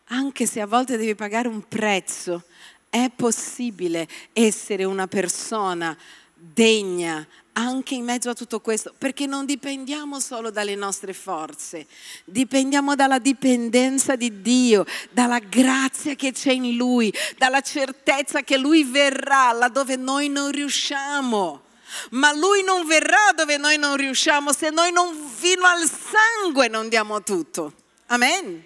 Anche 0.08 0.44
se 0.44 0.60
a 0.60 0.66
volte 0.66 0.98
devi 0.98 1.14
pagare 1.14 1.48
un 1.48 1.66
prezzo, 1.66 2.44
è 2.90 3.10
possibile 3.16 4.06
essere 4.34 4.84
una 4.84 5.06
persona 5.06 5.96
degna, 6.34 7.26
anche 7.54 7.94
in 7.94 8.04
mezzo 8.04 8.30
a 8.30 8.34
tutto 8.34 8.60
questo, 8.60 8.94
perché 8.96 9.26
non 9.26 9.44
dipendiamo 9.44 10.20
solo 10.20 10.50
dalle 10.50 10.74
nostre 10.74 11.12
forze, 11.12 11.86
dipendiamo 12.24 12.94
dalla 12.94 13.18
dipendenza 13.18 14.16
di 14.16 14.40
Dio, 14.40 14.84
dalla 15.10 15.38
grazia 15.38 16.14
che 16.14 16.32
c'è 16.32 16.52
in 16.52 16.76
Lui, 16.76 17.12
dalla 17.36 17.60
certezza 17.60 18.42
che 18.42 18.56
Lui 18.56 18.84
verrà 18.84 19.52
laddove 19.52 19.96
noi 19.96 20.28
non 20.28 20.50
riusciamo. 20.50 21.62
Ma 22.10 22.32
Lui 22.32 22.62
non 22.64 22.86
verrà 22.86 23.32
dove 23.36 23.58
noi 23.58 23.76
non 23.76 23.96
riusciamo 23.96 24.50
se 24.52 24.70
noi 24.70 24.92
non 24.92 25.14
fino 25.14 25.64
al 25.66 25.86
sangue 25.86 26.68
non 26.68 26.88
diamo 26.88 27.22
tutto. 27.22 27.74
Amen. 28.06 28.64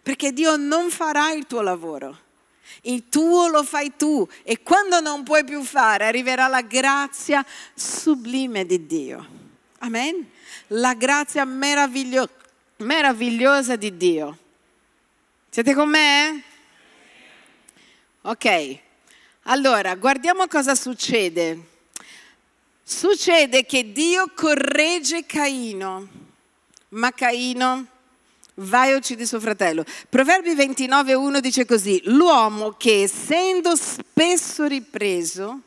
Perché 0.00 0.32
Dio 0.32 0.54
non 0.54 0.90
farà 0.90 1.32
il 1.32 1.46
tuo 1.46 1.60
lavoro 1.60 2.26
il 2.82 3.08
tuo 3.08 3.48
lo 3.48 3.62
fai 3.62 3.92
tu 3.96 4.26
e 4.42 4.62
quando 4.62 5.00
non 5.00 5.22
puoi 5.22 5.44
più 5.44 5.62
fare 5.62 6.06
arriverà 6.06 6.46
la 6.46 6.62
grazia 6.62 7.44
sublime 7.74 8.64
di 8.64 8.86
Dio. 8.86 9.26
Amen? 9.78 10.30
La 10.68 10.94
grazia 10.94 11.44
meraviglio- 11.44 12.28
meravigliosa 12.78 13.76
di 13.76 13.96
Dio. 13.96 14.38
Siete 15.50 15.74
con 15.74 15.88
me? 15.88 16.42
Ok, 18.22 18.78
allora 19.42 19.94
guardiamo 19.94 20.46
cosa 20.46 20.74
succede. 20.74 21.76
Succede 22.82 23.64
che 23.64 23.92
Dio 23.92 24.30
corregge 24.34 25.24
Caino, 25.26 26.08
ma 26.90 27.12
Caino 27.12 27.86
vai 28.58 28.90
e 28.90 28.94
uccidi 28.94 29.26
suo 29.26 29.40
fratello. 29.40 29.84
Proverbi 30.08 30.54
29.1 30.54 31.38
dice 31.38 31.64
così, 31.64 32.00
l'uomo 32.04 32.72
che 32.72 33.02
essendo 33.02 33.76
spesso 33.76 34.66
ripreso 34.66 35.60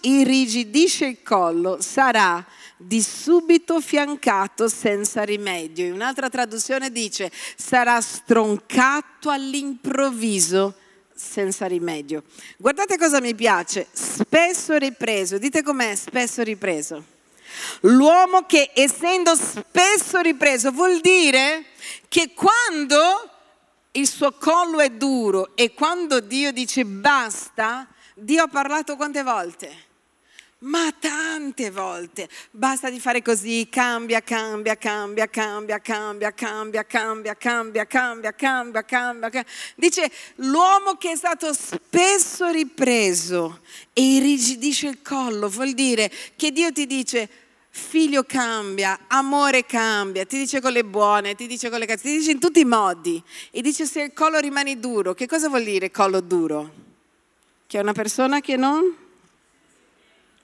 irrigidisce 0.00 1.06
il 1.06 1.22
collo 1.22 1.82
sarà 1.82 2.44
di 2.78 3.02
subito 3.02 3.80
fiancato 3.80 4.68
senza 4.68 5.22
rimedio. 5.22 5.86
In 5.86 5.92
un'altra 5.92 6.30
traduzione 6.30 6.90
dice 6.90 7.30
sarà 7.56 8.00
stroncato 8.00 9.28
all'improvviso 9.30 10.74
senza 11.14 11.66
rimedio. 11.66 12.22
Guardate 12.56 12.96
cosa 12.96 13.20
mi 13.20 13.34
piace, 13.34 13.86
spesso 13.92 14.76
ripreso, 14.76 15.38
dite 15.38 15.62
com'è 15.62 15.94
spesso 15.94 16.42
ripreso. 16.42 17.15
L'uomo 17.80 18.44
che 18.46 18.70
essendo 18.74 19.34
spesso 19.34 20.20
ripreso 20.20 20.70
vuol 20.70 21.00
dire 21.00 21.66
che 22.08 22.32
quando 22.34 23.30
il 23.92 24.06
suo 24.08 24.32
collo 24.32 24.80
è 24.80 24.90
duro 24.90 25.56
e 25.56 25.72
quando 25.72 26.20
Dio 26.20 26.52
dice 26.52 26.84
basta, 26.84 27.86
Dio 28.14 28.44
ha 28.44 28.48
parlato 28.48 28.96
quante 28.96 29.22
volte? 29.22 29.84
Ma 30.58 30.90
tante 30.98 31.70
volte. 31.70 32.28
Basta 32.50 32.88
di 32.88 32.98
fare 32.98 33.20
così, 33.20 33.68
cambia, 33.70 34.22
cambia, 34.22 34.76
cambia, 34.76 35.28
cambia, 35.28 35.78
cambia, 35.80 36.32
cambia, 36.32 36.82
cambia, 36.84 37.34
cambia, 37.34 37.84
cambia, 37.84 38.32
cambia, 38.32 38.82
cambia. 38.82 39.44
Dice 39.74 40.10
l'uomo 40.36 40.94
che 40.96 41.12
è 41.12 41.16
stato 41.16 41.52
spesso 41.52 42.48
ripreso 42.48 43.60
e 43.92 44.00
irrigidisce 44.00 44.88
il 44.88 45.02
collo, 45.02 45.48
vuol 45.48 45.72
dire 45.72 46.10
che 46.36 46.50
Dio 46.52 46.72
ti 46.72 46.86
dice 46.86 47.28
figlio 47.76 48.24
cambia, 48.24 49.00
amore 49.06 49.66
cambia, 49.66 50.24
ti 50.24 50.38
dice 50.38 50.60
con 50.60 50.72
le 50.72 50.82
buone, 50.82 51.34
ti 51.34 51.46
dice 51.46 51.68
con 51.68 51.78
le 51.78 51.86
cattive, 51.86 52.10
ti 52.10 52.18
dice 52.18 52.30
in 52.30 52.40
tutti 52.40 52.60
i 52.60 52.64
modi. 52.64 53.22
E 53.50 53.60
dice 53.60 53.84
se 53.84 54.02
il 54.02 54.12
collo 54.14 54.38
rimane 54.38 54.80
duro, 54.80 55.12
che 55.12 55.26
cosa 55.26 55.48
vuol 55.48 55.62
dire 55.62 55.90
collo 55.90 56.20
duro? 56.20 56.72
Che 57.66 57.78
è 57.78 57.82
una 57.82 57.92
persona 57.92 58.40
che 58.40 58.56
non 58.56 58.96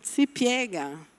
si 0.01 0.27
piega. 0.27 1.11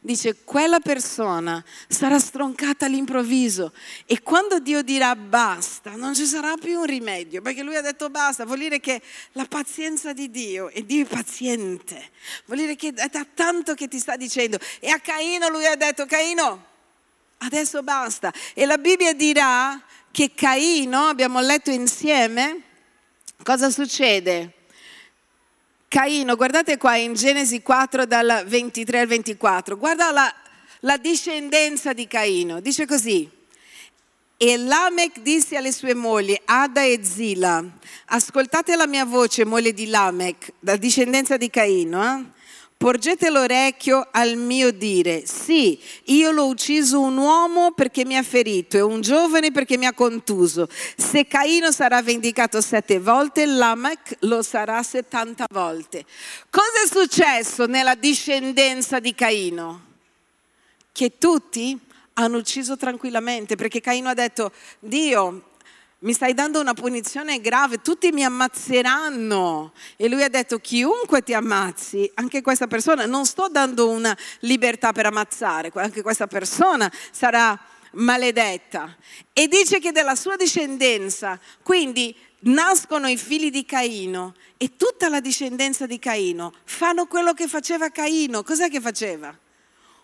Dice, 0.00 0.42
quella 0.44 0.80
persona 0.80 1.62
sarà 1.88 2.18
stroncata 2.18 2.86
all'improvviso 2.86 3.72
e 4.06 4.22
quando 4.22 4.58
Dio 4.58 4.82
dirà 4.82 5.14
basta, 5.14 5.94
non 5.96 6.14
ci 6.14 6.26
sarà 6.26 6.56
più 6.56 6.78
un 6.78 6.86
rimedio, 6.86 7.40
perché 7.42 7.62
lui 7.62 7.76
ha 7.76 7.80
detto 7.80 8.10
basta, 8.10 8.44
vuol 8.44 8.58
dire 8.58 8.80
che 8.80 9.00
la 9.32 9.44
pazienza 9.44 10.12
di 10.12 10.30
Dio, 10.30 10.68
e 10.70 10.84
Dio 10.84 11.04
è 11.04 11.08
paziente, 11.08 12.10
vuol 12.46 12.58
dire 12.58 12.76
che 12.76 12.88
è 12.88 13.08
da 13.08 13.26
tanto 13.32 13.74
che 13.74 13.88
ti 13.88 13.98
sta 13.98 14.16
dicendo. 14.16 14.58
E 14.80 14.88
a 14.88 14.98
Caino 14.98 15.48
lui 15.48 15.66
ha 15.66 15.76
detto, 15.76 16.06
Caino, 16.06 16.64
adesso 17.38 17.82
basta. 17.82 18.32
E 18.54 18.66
la 18.66 18.78
Bibbia 18.78 19.12
dirà 19.14 19.80
che 20.10 20.32
Caino, 20.34 21.06
abbiamo 21.06 21.40
letto 21.40 21.70
insieme, 21.70 22.62
cosa 23.42 23.70
succede? 23.70 24.54
Caino, 25.92 26.36
guardate 26.36 26.78
qua 26.78 26.96
in 26.96 27.12
Genesi 27.12 27.60
4 27.60 28.06
dal 28.06 28.44
23 28.46 29.00
al 29.00 29.06
24, 29.06 29.76
guarda 29.76 30.10
la, 30.10 30.34
la 30.80 30.96
discendenza 30.96 31.92
di 31.92 32.06
Caino, 32.06 32.60
dice 32.60 32.86
così. 32.86 33.28
E 34.38 34.56
Lamech 34.56 35.20
disse 35.20 35.54
alle 35.54 35.70
sue 35.70 35.92
mogli, 35.92 36.34
Ada 36.46 36.82
e 36.82 37.00
Zila, 37.04 37.62
ascoltate 38.06 38.74
la 38.74 38.86
mia 38.86 39.04
voce, 39.04 39.44
moglie 39.44 39.74
di 39.74 39.88
Lamech, 39.88 40.54
da 40.60 40.76
discendenza 40.76 41.36
di 41.36 41.50
Caino, 41.50 42.02
eh? 42.02 42.24
Porgete 42.82 43.30
l'orecchio 43.30 44.08
al 44.10 44.34
mio 44.34 44.72
dire, 44.72 45.24
sì, 45.24 45.78
io 46.06 46.32
l'ho 46.32 46.46
ucciso 46.46 46.98
un 46.98 47.16
uomo 47.16 47.70
perché 47.70 48.04
mi 48.04 48.16
ha 48.16 48.24
ferito 48.24 48.76
e 48.76 48.80
un 48.80 49.00
giovane 49.02 49.52
perché 49.52 49.76
mi 49.76 49.86
ha 49.86 49.92
contuso. 49.92 50.66
Se 50.96 51.28
Caino 51.28 51.70
sarà 51.70 52.02
vendicato 52.02 52.60
sette 52.60 52.98
volte, 52.98 53.46
Lamech 53.46 54.16
lo 54.22 54.42
sarà 54.42 54.82
settanta 54.82 55.44
volte. 55.52 56.04
Cosa 56.50 56.82
è 56.82 56.88
successo 56.88 57.66
nella 57.66 57.94
discendenza 57.94 58.98
di 58.98 59.14
Caino? 59.14 59.84
Che 60.90 61.18
tutti 61.18 61.78
hanno 62.14 62.38
ucciso 62.38 62.76
tranquillamente 62.76 63.54
perché 63.54 63.80
Caino 63.80 64.08
ha 64.08 64.14
detto, 64.14 64.50
Dio, 64.80 65.51
mi 66.02 66.12
stai 66.12 66.34
dando 66.34 66.60
una 66.60 66.74
punizione 66.74 67.40
grave, 67.40 67.80
tutti 67.80 68.10
mi 68.10 68.24
ammazzeranno. 68.24 69.72
E 69.96 70.08
lui 70.08 70.22
ha 70.22 70.28
detto, 70.28 70.58
chiunque 70.58 71.22
ti 71.22 71.32
ammazzi, 71.32 72.10
anche 72.14 72.42
questa 72.42 72.66
persona, 72.66 73.06
non 73.06 73.24
sto 73.24 73.48
dando 73.48 73.88
una 73.88 74.16
libertà 74.40 74.92
per 74.92 75.06
ammazzare, 75.06 75.70
anche 75.74 76.02
questa 76.02 76.26
persona 76.26 76.90
sarà 77.10 77.58
maledetta. 77.92 78.96
E 79.32 79.46
dice 79.46 79.78
che 79.78 79.92
della 79.92 80.16
sua 80.16 80.36
discendenza, 80.36 81.38
quindi 81.62 82.14
nascono 82.40 83.06
i 83.06 83.16
figli 83.16 83.50
di 83.50 83.64
Caino 83.64 84.34
e 84.56 84.76
tutta 84.76 85.08
la 85.08 85.20
discendenza 85.20 85.86
di 85.86 86.00
Caino 86.00 86.52
fanno 86.64 87.06
quello 87.06 87.32
che 87.32 87.46
faceva 87.46 87.90
Caino. 87.90 88.42
Cos'è 88.42 88.68
che 88.68 88.80
faceva? 88.80 89.36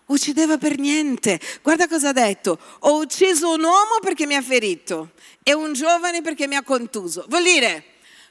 Uccideva 0.09 0.57
per 0.57 0.77
niente. 0.77 1.39
Guarda 1.61 1.87
cosa 1.87 2.09
ha 2.09 2.13
detto. 2.13 2.59
Ho 2.79 2.99
ucciso 2.99 3.53
un 3.53 3.63
uomo 3.63 3.99
perché 4.01 4.25
mi 4.25 4.35
ha 4.35 4.41
ferito 4.41 5.11
e 5.43 5.53
un 5.53 5.73
giovane 5.73 6.21
perché 6.21 6.47
mi 6.47 6.55
ha 6.55 6.63
contuso. 6.63 7.25
Vuol 7.27 7.43
dire, 7.43 7.83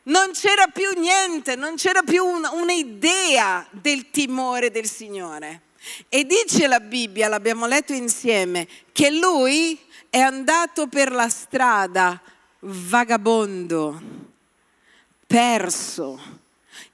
non 0.05 0.31
c'era 0.33 0.69
più 0.69 0.91
niente, 0.99 1.57
non 1.57 1.77
c'era 1.77 2.03
più 2.03 2.25
un, 2.25 2.49
un'idea 2.53 3.67
del 3.71 4.11
timore 4.11 4.71
del 4.71 4.89
Signore. 4.89 5.63
E 6.09 6.25
dice 6.25 6.67
la 6.67 6.81
Bibbia, 6.81 7.29
l'abbiamo 7.29 7.67
letto 7.67 7.93
insieme, 7.93 8.67
che 8.93 9.11
lui 9.11 9.79
è 10.11 10.19
andato 10.19 10.87
per 10.87 11.13
la 11.13 11.29
strada 11.29 12.21
vagabondo, 12.61 14.01
perso. 15.27 16.37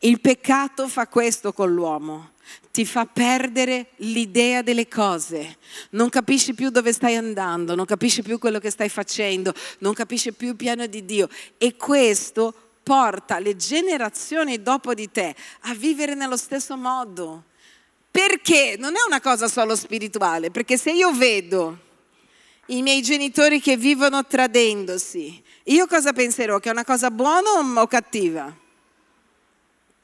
Il 0.00 0.20
peccato 0.20 0.86
fa 0.86 1.08
questo 1.08 1.52
con 1.52 1.72
l'uomo 1.72 2.32
ti 2.74 2.84
fa 2.84 3.06
perdere 3.06 3.90
l'idea 3.98 4.60
delle 4.60 4.88
cose, 4.88 5.58
non 5.90 6.08
capisci 6.08 6.54
più 6.54 6.70
dove 6.70 6.92
stai 6.92 7.14
andando, 7.14 7.76
non 7.76 7.84
capisci 7.84 8.20
più 8.20 8.36
quello 8.40 8.58
che 8.58 8.68
stai 8.68 8.88
facendo, 8.88 9.54
non 9.78 9.94
capisci 9.94 10.32
più 10.32 10.48
il 10.48 10.56
piano 10.56 10.84
di 10.88 11.04
Dio 11.04 11.28
e 11.56 11.76
questo 11.76 12.52
porta 12.82 13.38
le 13.38 13.54
generazioni 13.54 14.60
dopo 14.60 14.92
di 14.92 15.08
te 15.08 15.36
a 15.60 15.74
vivere 15.74 16.14
nello 16.14 16.36
stesso 16.36 16.76
modo. 16.76 17.44
Perché 18.10 18.74
non 18.76 18.96
è 18.96 19.06
una 19.06 19.20
cosa 19.20 19.46
solo 19.46 19.76
spirituale, 19.76 20.50
perché 20.50 20.76
se 20.76 20.90
io 20.90 21.12
vedo 21.12 21.78
i 22.66 22.82
miei 22.82 23.02
genitori 23.02 23.60
che 23.60 23.76
vivono 23.76 24.26
tradendosi, 24.26 25.40
io 25.66 25.86
cosa 25.86 26.12
penserò? 26.12 26.58
Che 26.58 26.70
è 26.70 26.72
una 26.72 26.84
cosa 26.84 27.12
buona 27.12 27.50
o 27.80 27.86
cattiva? 27.86 28.52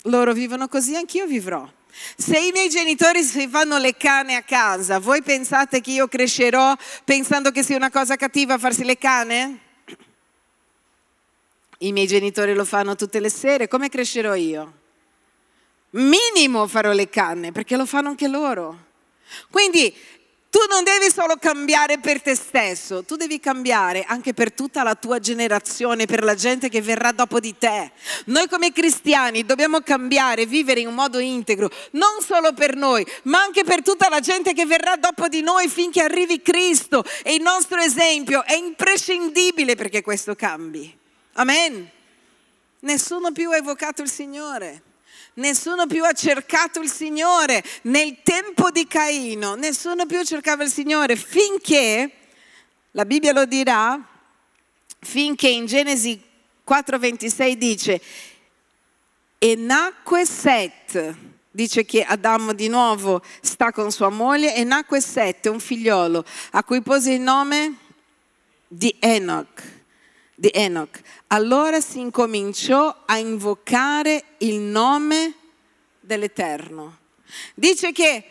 Loro 0.02 0.32
vivono 0.32 0.68
così, 0.68 0.94
anch'io 0.94 1.26
vivrò. 1.26 1.78
Se 2.16 2.38
i 2.38 2.52
miei 2.52 2.68
genitori 2.68 3.22
si 3.22 3.48
fanno 3.48 3.78
le 3.78 3.96
cane 3.96 4.36
a 4.36 4.42
casa, 4.42 4.98
voi 4.98 5.22
pensate 5.22 5.80
che 5.80 5.90
io 5.90 6.08
crescerò 6.08 6.76
pensando 7.04 7.50
che 7.50 7.62
sia 7.62 7.76
una 7.76 7.90
cosa 7.90 8.16
cattiva 8.16 8.58
farsi 8.58 8.84
le 8.84 8.98
cane? 8.98 9.58
I 11.78 11.92
miei 11.92 12.06
genitori 12.06 12.54
lo 12.54 12.64
fanno 12.64 12.94
tutte 12.94 13.20
le 13.20 13.30
sere, 13.30 13.68
come 13.68 13.88
crescerò 13.88 14.34
io? 14.34 14.78
Minimo 15.90 16.66
farò 16.66 16.92
le 16.92 17.08
canne, 17.08 17.52
perché 17.52 17.76
lo 17.76 17.86
fanno 17.86 18.10
anche 18.10 18.28
loro. 18.28 18.86
Quindi 19.50 19.94
tu 20.50 20.58
non 20.68 20.82
devi 20.82 21.12
solo 21.12 21.36
cambiare 21.36 22.00
per 22.00 22.20
te 22.20 22.34
stesso, 22.34 23.04
tu 23.04 23.14
devi 23.14 23.38
cambiare 23.38 24.02
anche 24.02 24.34
per 24.34 24.52
tutta 24.52 24.82
la 24.82 24.96
tua 24.96 25.20
generazione, 25.20 26.06
per 26.06 26.24
la 26.24 26.34
gente 26.34 26.68
che 26.68 26.82
verrà 26.82 27.12
dopo 27.12 27.38
di 27.38 27.56
te. 27.56 27.92
Noi 28.26 28.48
come 28.48 28.72
cristiani 28.72 29.46
dobbiamo 29.46 29.80
cambiare, 29.80 30.46
vivere 30.46 30.80
in 30.80 30.88
un 30.88 30.94
modo 30.94 31.20
integro, 31.20 31.70
non 31.92 32.20
solo 32.20 32.52
per 32.52 32.74
noi, 32.74 33.06
ma 33.24 33.40
anche 33.40 33.62
per 33.62 33.82
tutta 33.82 34.08
la 34.08 34.18
gente 34.18 34.52
che 34.52 34.66
verrà 34.66 34.96
dopo 34.96 35.28
di 35.28 35.40
noi 35.40 35.68
finché 35.68 36.02
arrivi 36.02 36.42
Cristo. 36.42 37.04
E 37.22 37.34
il 37.34 37.42
nostro 37.42 37.78
esempio 37.78 38.44
è 38.44 38.54
imprescindibile 38.54 39.76
perché 39.76 40.02
questo 40.02 40.34
cambi. 40.34 40.92
Amen. 41.34 41.88
Nessuno 42.80 43.30
più 43.30 43.50
ha 43.50 43.56
evocato 43.56 44.02
il 44.02 44.10
Signore. 44.10 44.82
Nessuno 45.34 45.86
più 45.86 46.04
ha 46.04 46.12
cercato 46.12 46.80
il 46.80 46.90
Signore. 46.90 47.62
Nel 47.82 48.18
tempo 48.22 48.70
di 48.70 48.86
Caino, 48.86 49.54
nessuno 49.54 50.06
più 50.06 50.22
cercava 50.24 50.64
il 50.64 50.70
Signore 50.70 51.16
finché, 51.16 52.10
la 52.92 53.04
Bibbia 53.04 53.32
lo 53.32 53.44
dirà, 53.44 53.98
finché 54.98 55.48
in 55.48 55.66
Genesi 55.66 56.20
4:26 56.66 57.52
dice, 57.52 58.00
e 59.38 59.54
nacque 59.54 60.26
Set, 60.26 61.14
dice 61.50 61.84
che 61.84 62.02
Adamo 62.02 62.52
di 62.52 62.68
nuovo 62.68 63.22
sta 63.40 63.72
con 63.72 63.90
sua 63.90 64.10
moglie, 64.10 64.54
e 64.54 64.64
nacque 64.64 65.00
Set, 65.00 65.46
un 65.46 65.60
figliolo, 65.60 66.24
a 66.52 66.64
cui 66.64 66.82
pose 66.82 67.12
il 67.12 67.20
nome 67.20 67.76
di 68.66 68.94
Enoch 68.98 69.78
di 70.40 70.50
Enoch. 70.54 70.98
Allora 71.26 71.82
si 71.82 72.00
incominciò 72.00 73.02
a 73.04 73.18
invocare 73.18 74.24
il 74.38 74.58
nome 74.58 75.34
dell'Eterno. 76.00 76.98
Dice 77.54 77.92
che 77.92 78.24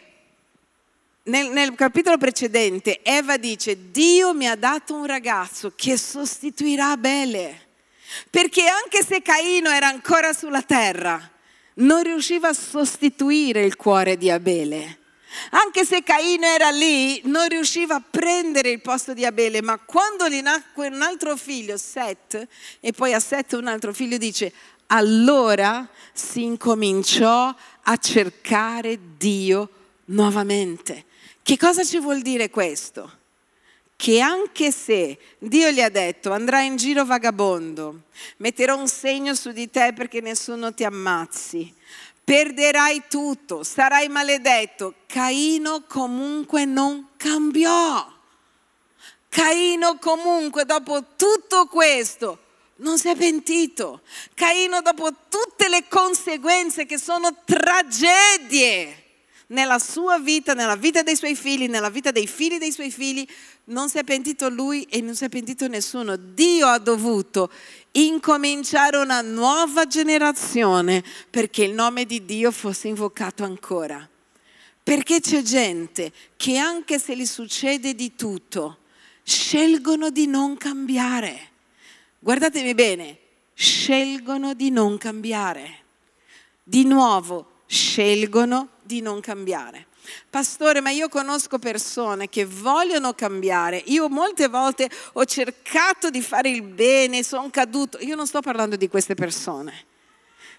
nel, 1.23 1.51
nel, 1.51 1.75
capitolo 1.75 2.17
precedente 2.17 3.03
Eva 3.03 3.37
dice 3.37 3.91
Dio 3.91 4.33
mi 4.33 4.47
ha 4.47 4.55
dato 4.55 4.95
un 4.95 5.05
ragazzo 5.05 5.73
che 5.75 5.97
sostituirà 5.97 6.89
Abele. 6.89 7.67
Perché 8.31 8.65
anche 8.65 9.03
se 9.05 9.21
Caino 9.21 9.69
era 9.69 9.87
ancora 9.87 10.33
sulla 10.33 10.63
terra, 10.63 11.31
non 11.75 12.01
riusciva 12.01 12.47
a 12.47 12.53
sostituire 12.53 13.63
il 13.63 13.75
cuore 13.75 14.17
di 14.17 14.31
Abele. 14.31 14.98
Anche 15.51 15.85
se 15.85 16.03
Caino 16.03 16.45
era 16.45 16.69
lì, 16.69 17.21
non 17.25 17.47
riusciva 17.47 17.95
a 17.95 18.03
prendere 18.07 18.71
il 18.71 18.81
posto 18.81 19.13
di 19.13 19.25
Abele, 19.25 19.61
ma 19.61 19.77
quando 19.77 20.27
gli 20.27 20.41
nacque 20.41 20.87
un 20.87 21.01
altro 21.01 21.35
figlio, 21.35 21.77
Set, 21.77 22.47
e 22.79 22.91
poi 22.91 23.13
a 23.13 23.19
Set 23.19 23.53
un 23.53 23.67
altro 23.67 23.93
figlio, 23.93 24.17
dice, 24.17 24.51
allora 24.87 25.87
si 26.13 26.43
incominciò 26.43 27.53
a 27.83 27.97
cercare 27.97 28.99
Dio 29.17 29.69
nuovamente. 30.05 31.05
Che 31.41 31.57
cosa 31.57 31.83
ci 31.83 31.99
vuol 31.99 32.21
dire 32.21 32.49
questo? 32.49 33.17
Che 33.95 34.19
anche 34.19 34.71
se 34.71 35.17
Dio 35.39 35.71
gli 35.71 35.81
ha 35.81 35.89
detto 35.89 36.31
andrai 36.31 36.67
in 36.67 36.77
giro 36.77 37.05
vagabondo, 37.05 38.03
metterò 38.37 38.77
un 38.77 38.87
segno 38.87 39.33
su 39.35 39.51
di 39.51 39.69
te 39.69 39.93
perché 39.93 40.21
nessuno 40.21 40.73
ti 40.73 40.83
ammazzi, 40.83 41.73
perderai 42.29 43.05
tutto, 43.09 43.63
sarai 43.63 44.07
maledetto, 44.07 44.93
Caino 45.07 45.85
comunque 45.87 46.63
non 46.63 47.07
cambiò. 47.17 48.07
Caino 49.27 49.97
comunque 49.97 50.63
dopo 50.63 51.15
tutto 51.15 51.65
questo 51.65 52.37
non 52.77 52.99
si 52.99 53.09
è 53.09 53.15
pentito. 53.15 54.01
Caino 54.35 54.81
dopo 54.81 55.09
tutte 55.27 55.69
le 55.69 55.87
conseguenze 55.87 56.85
che 56.85 56.99
sono 56.99 57.35
tragedie 57.43 59.05
nella 59.49 59.79
sua 59.79 60.19
vita, 60.19 60.53
nella 60.53 60.75
vita 60.75 61.01
dei 61.01 61.15
suoi 61.15 61.35
figli, 61.35 61.67
nella 61.67 61.89
vita 61.89 62.11
dei 62.11 62.27
figli 62.27 62.57
dei 62.57 62.71
suoi 62.71 62.91
figli, 62.91 63.25
non 63.65 63.89
si 63.89 63.97
è 63.97 64.03
pentito 64.03 64.49
lui 64.49 64.83
e 64.83 65.01
non 65.01 65.15
si 65.15 65.25
è 65.25 65.29
pentito 65.29 65.67
nessuno. 65.67 66.15
Dio 66.17 66.67
ha 66.67 66.77
dovuto 66.77 67.51
incominciare 67.91 68.97
una 68.97 69.21
nuova 69.21 69.87
generazione 69.87 71.03
perché 71.29 71.63
il 71.63 71.73
nome 71.73 72.05
di 72.05 72.25
Dio 72.25 72.51
fosse 72.51 72.87
invocato 72.87 73.43
ancora. 73.43 74.07
Perché 74.81 75.19
c'è 75.19 75.41
gente 75.41 76.11
che 76.35 76.57
anche 76.57 76.99
se 76.99 77.15
gli 77.15 77.25
succede 77.25 77.93
di 77.95 78.15
tutto, 78.15 78.77
scelgono 79.23 80.09
di 80.09 80.25
non 80.25 80.57
cambiare. 80.57 81.47
Guardatemi 82.19 82.73
bene, 82.73 83.17
scelgono 83.53 84.53
di 84.53 84.69
non 84.69 84.97
cambiare. 84.97 85.77
Di 86.63 86.85
nuovo, 86.85 87.61
scelgono 87.65 88.77
di 88.89 89.01
non 89.01 89.19
cambiare. 89.19 89.85
Pastore, 90.27 90.81
ma 90.81 90.89
io 90.89 91.09
conosco 91.09 91.59
persone 91.59 92.27
che 92.27 92.43
vogliono 92.43 93.13
cambiare. 93.13 93.83
Io 93.85 94.09
molte 94.09 94.47
volte 94.47 94.89
ho 95.13 95.25
cercato 95.25 96.09
di 96.09 96.23
fare 96.23 96.49
il 96.49 96.63
bene, 96.63 97.21
sono 97.21 97.51
caduto. 97.51 97.99
Io 97.99 98.15
non 98.15 98.25
sto 98.25 98.41
parlando 98.41 98.75
di 98.75 98.87
queste 98.87 99.13
persone. 99.13 99.85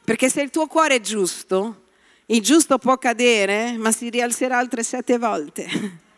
Perché 0.04 0.30
se 0.30 0.42
il 0.42 0.50
tuo 0.50 0.68
cuore 0.68 0.96
è 0.96 1.00
giusto, 1.00 1.86
il 2.26 2.40
giusto 2.40 2.78
può 2.78 2.96
cadere, 2.98 3.76
ma 3.76 3.90
si 3.90 4.08
rialzerà 4.08 4.58
altre 4.58 4.84
sette 4.84 5.18
volte. 5.18 6.08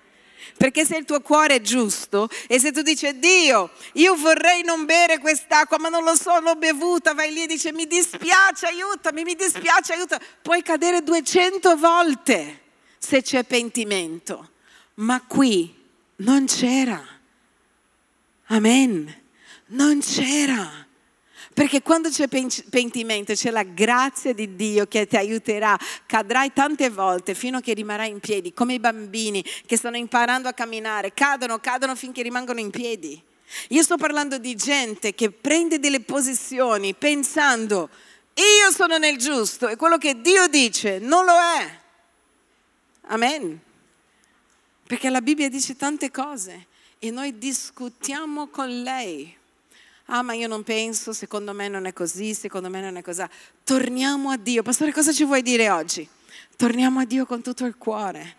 Perché 0.56 0.84
se 0.84 0.96
il 0.96 1.04
tuo 1.04 1.20
cuore 1.20 1.56
è 1.56 1.60
giusto 1.60 2.28
e 2.46 2.58
se 2.58 2.72
tu 2.72 2.82
dici 2.82 3.18
Dio, 3.18 3.70
io 3.94 4.14
vorrei 4.16 4.62
non 4.62 4.84
bere 4.84 5.18
quest'acqua, 5.18 5.78
ma 5.78 5.88
non 5.88 6.04
lo 6.04 6.14
so, 6.14 6.38
l'ho 6.40 6.56
bevuta, 6.56 7.14
vai 7.14 7.32
lì 7.32 7.42
e 7.42 7.46
dici 7.46 7.70
mi 7.72 7.86
dispiace, 7.86 8.66
aiutami, 8.66 9.24
mi 9.24 9.34
dispiace, 9.34 9.94
aiutami. 9.94 10.24
Puoi 10.42 10.62
cadere 10.62 11.02
200 11.02 11.76
volte 11.76 12.60
se 12.98 13.22
c'è 13.22 13.44
pentimento, 13.44 14.50
ma 14.94 15.20
qui 15.26 15.74
non 16.16 16.46
c'era. 16.46 17.02
Amen. 18.46 19.20
Non 19.66 20.00
c'era. 20.00 20.86
Perché 21.54 21.82
quando 21.82 22.08
c'è 22.08 22.28
pentimento 22.28 23.34
c'è 23.34 23.50
la 23.50 23.62
grazia 23.62 24.32
di 24.32 24.56
Dio 24.56 24.86
che 24.86 25.06
ti 25.06 25.16
aiuterà, 25.16 25.78
cadrai 26.06 26.52
tante 26.52 26.88
volte 26.88 27.34
fino 27.34 27.58
a 27.58 27.60
che 27.60 27.74
rimarrai 27.74 28.10
in 28.10 28.20
piedi, 28.20 28.54
come 28.54 28.74
i 28.74 28.78
bambini 28.80 29.44
che 29.66 29.76
stanno 29.76 29.96
imparando 29.96 30.48
a 30.48 30.52
camminare, 30.52 31.12
cadono, 31.12 31.58
cadono 31.58 31.94
finché 31.94 32.22
rimangono 32.22 32.60
in 32.60 32.70
piedi. 32.70 33.22
Io 33.68 33.82
sto 33.82 33.96
parlando 33.96 34.38
di 34.38 34.54
gente 34.54 35.14
che 35.14 35.30
prende 35.30 35.78
delle 35.78 36.00
posizioni 36.00 36.94
pensando 36.94 37.90
io 38.34 38.70
sono 38.70 38.96
nel 38.96 39.18
giusto 39.18 39.68
e 39.68 39.76
quello 39.76 39.98
che 39.98 40.20
Dio 40.20 40.46
dice 40.48 40.98
non 40.98 41.24
lo 41.24 41.38
è. 41.38 41.80
Amen. 43.08 43.60
Perché 44.86 45.10
la 45.10 45.20
Bibbia 45.20 45.50
dice 45.50 45.76
tante 45.76 46.10
cose 46.10 46.66
e 46.98 47.10
noi 47.10 47.36
discutiamo 47.36 48.48
con 48.48 48.68
lei 48.82 49.36
ah 50.14 50.22
ma 50.22 50.34
io 50.34 50.46
non 50.46 50.62
penso, 50.62 51.12
secondo 51.12 51.52
me 51.52 51.68
non 51.68 51.86
è 51.86 51.92
così, 51.92 52.34
secondo 52.34 52.68
me 52.68 52.80
non 52.80 52.96
è 52.96 53.02
così. 53.02 53.24
Torniamo 53.64 54.30
a 54.30 54.36
Dio. 54.36 54.62
Pastore, 54.62 54.92
cosa 54.92 55.10
ci 55.10 55.24
vuoi 55.24 55.42
dire 55.42 55.70
oggi? 55.70 56.06
Torniamo 56.56 57.00
a 57.00 57.04
Dio 57.06 57.24
con 57.24 57.40
tutto 57.42 57.64
il 57.64 57.76
cuore. 57.78 58.36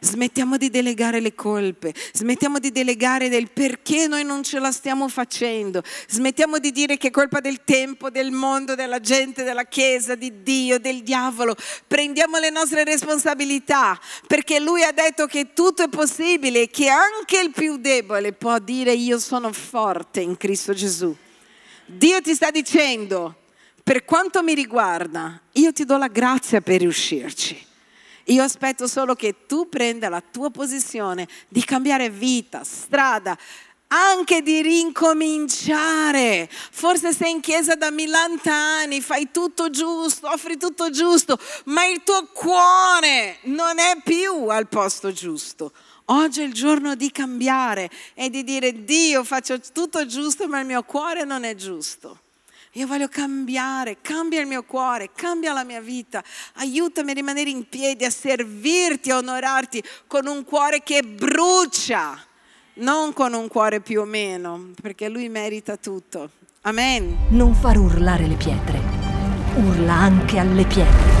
Smettiamo 0.00 0.56
di 0.56 0.70
delegare 0.70 1.20
le 1.20 1.34
colpe, 1.34 1.92
smettiamo 2.12 2.58
di 2.58 2.70
delegare 2.70 3.28
del 3.28 3.50
perché 3.50 4.06
noi 4.06 4.24
non 4.24 4.42
ce 4.42 4.58
la 4.58 4.70
stiamo 4.70 5.08
facendo, 5.08 5.82
smettiamo 6.08 6.58
di 6.58 6.70
dire 6.70 6.96
che 6.96 7.08
è 7.08 7.10
colpa 7.10 7.40
del 7.40 7.64
tempo, 7.64 8.08
del 8.08 8.30
mondo, 8.30 8.74
della 8.74 9.00
gente, 9.00 9.42
della 9.42 9.64
Chiesa, 9.64 10.14
di 10.14 10.42
Dio, 10.42 10.78
del 10.78 11.02
diavolo. 11.02 11.54
Prendiamo 11.86 12.38
le 12.38 12.50
nostre 12.50 12.84
responsabilità 12.84 13.98
perché 14.26 14.60
Lui 14.60 14.82
ha 14.82 14.92
detto 14.92 15.26
che 15.26 15.52
tutto 15.52 15.82
è 15.82 15.88
possibile 15.88 16.62
e 16.62 16.70
che 16.70 16.88
anche 16.88 17.38
il 17.40 17.50
più 17.50 17.76
debole 17.76 18.32
può 18.32 18.58
dire 18.58 18.92
io 18.92 19.18
sono 19.18 19.52
forte 19.52 20.20
in 20.20 20.36
Cristo 20.36 20.72
Gesù. 20.72 21.14
Dio 21.84 22.20
ti 22.20 22.34
sta 22.34 22.50
dicendo, 22.50 23.34
per 23.82 24.04
quanto 24.04 24.42
mi 24.42 24.54
riguarda, 24.54 25.40
io 25.52 25.72
ti 25.72 25.84
do 25.84 25.96
la 25.96 26.06
grazia 26.06 26.60
per 26.60 26.80
riuscirci. 26.80 27.66
Io 28.26 28.42
aspetto 28.42 28.86
solo 28.86 29.14
che 29.14 29.46
tu 29.46 29.68
prenda 29.68 30.08
la 30.08 30.22
tua 30.22 30.50
posizione 30.50 31.26
di 31.48 31.64
cambiare 31.64 32.10
vita, 32.10 32.64
strada, 32.64 33.36
anche 33.92 34.42
di 34.42 34.62
rincominciare. 34.62 36.48
Forse 36.50 37.12
sei 37.12 37.32
in 37.32 37.40
chiesa 37.40 37.74
da 37.74 37.90
millanta 37.90 38.52
anni, 38.52 39.00
fai 39.00 39.30
tutto 39.30 39.70
giusto, 39.70 40.28
offri 40.28 40.56
tutto 40.56 40.90
giusto, 40.90 41.38
ma 41.66 41.86
il 41.86 42.02
tuo 42.04 42.26
cuore 42.32 43.38
non 43.42 43.78
è 43.78 43.96
più 44.02 44.48
al 44.48 44.68
posto 44.68 45.12
giusto. 45.12 45.72
Oggi 46.06 46.40
è 46.40 46.44
il 46.44 46.52
giorno 46.52 46.96
di 46.96 47.10
cambiare 47.12 47.88
e 48.14 48.30
di 48.30 48.42
dire 48.42 48.84
Dio 48.84 49.22
faccio 49.22 49.60
tutto 49.72 50.06
giusto, 50.06 50.48
ma 50.48 50.58
il 50.60 50.66
mio 50.66 50.82
cuore 50.82 51.24
non 51.24 51.44
è 51.44 51.54
giusto. 51.54 52.18
Io 52.74 52.86
voglio 52.86 53.08
cambiare, 53.08 53.96
cambia 54.00 54.40
il 54.40 54.46
mio 54.46 54.62
cuore, 54.62 55.10
cambia 55.12 55.52
la 55.52 55.64
mia 55.64 55.80
vita. 55.80 56.22
Aiutami 56.54 57.10
a 57.10 57.14
rimanere 57.14 57.50
in 57.50 57.68
piedi, 57.68 58.04
a 58.04 58.10
servirti, 58.10 59.10
a 59.10 59.16
onorarti 59.16 59.82
con 60.06 60.28
un 60.28 60.44
cuore 60.44 60.80
che 60.84 61.02
brucia, 61.02 62.16
non 62.74 63.12
con 63.12 63.32
un 63.32 63.48
cuore 63.48 63.80
più 63.80 64.02
o 64.02 64.04
meno, 64.04 64.70
perché 64.80 65.08
lui 65.08 65.28
merita 65.28 65.76
tutto. 65.78 66.30
Amen. 66.60 67.26
Non 67.30 67.54
far 67.54 67.76
urlare 67.76 68.28
le 68.28 68.36
pietre, 68.36 68.80
urla 69.56 69.94
anche 69.94 70.38
alle 70.38 70.64
pietre. 70.64 71.20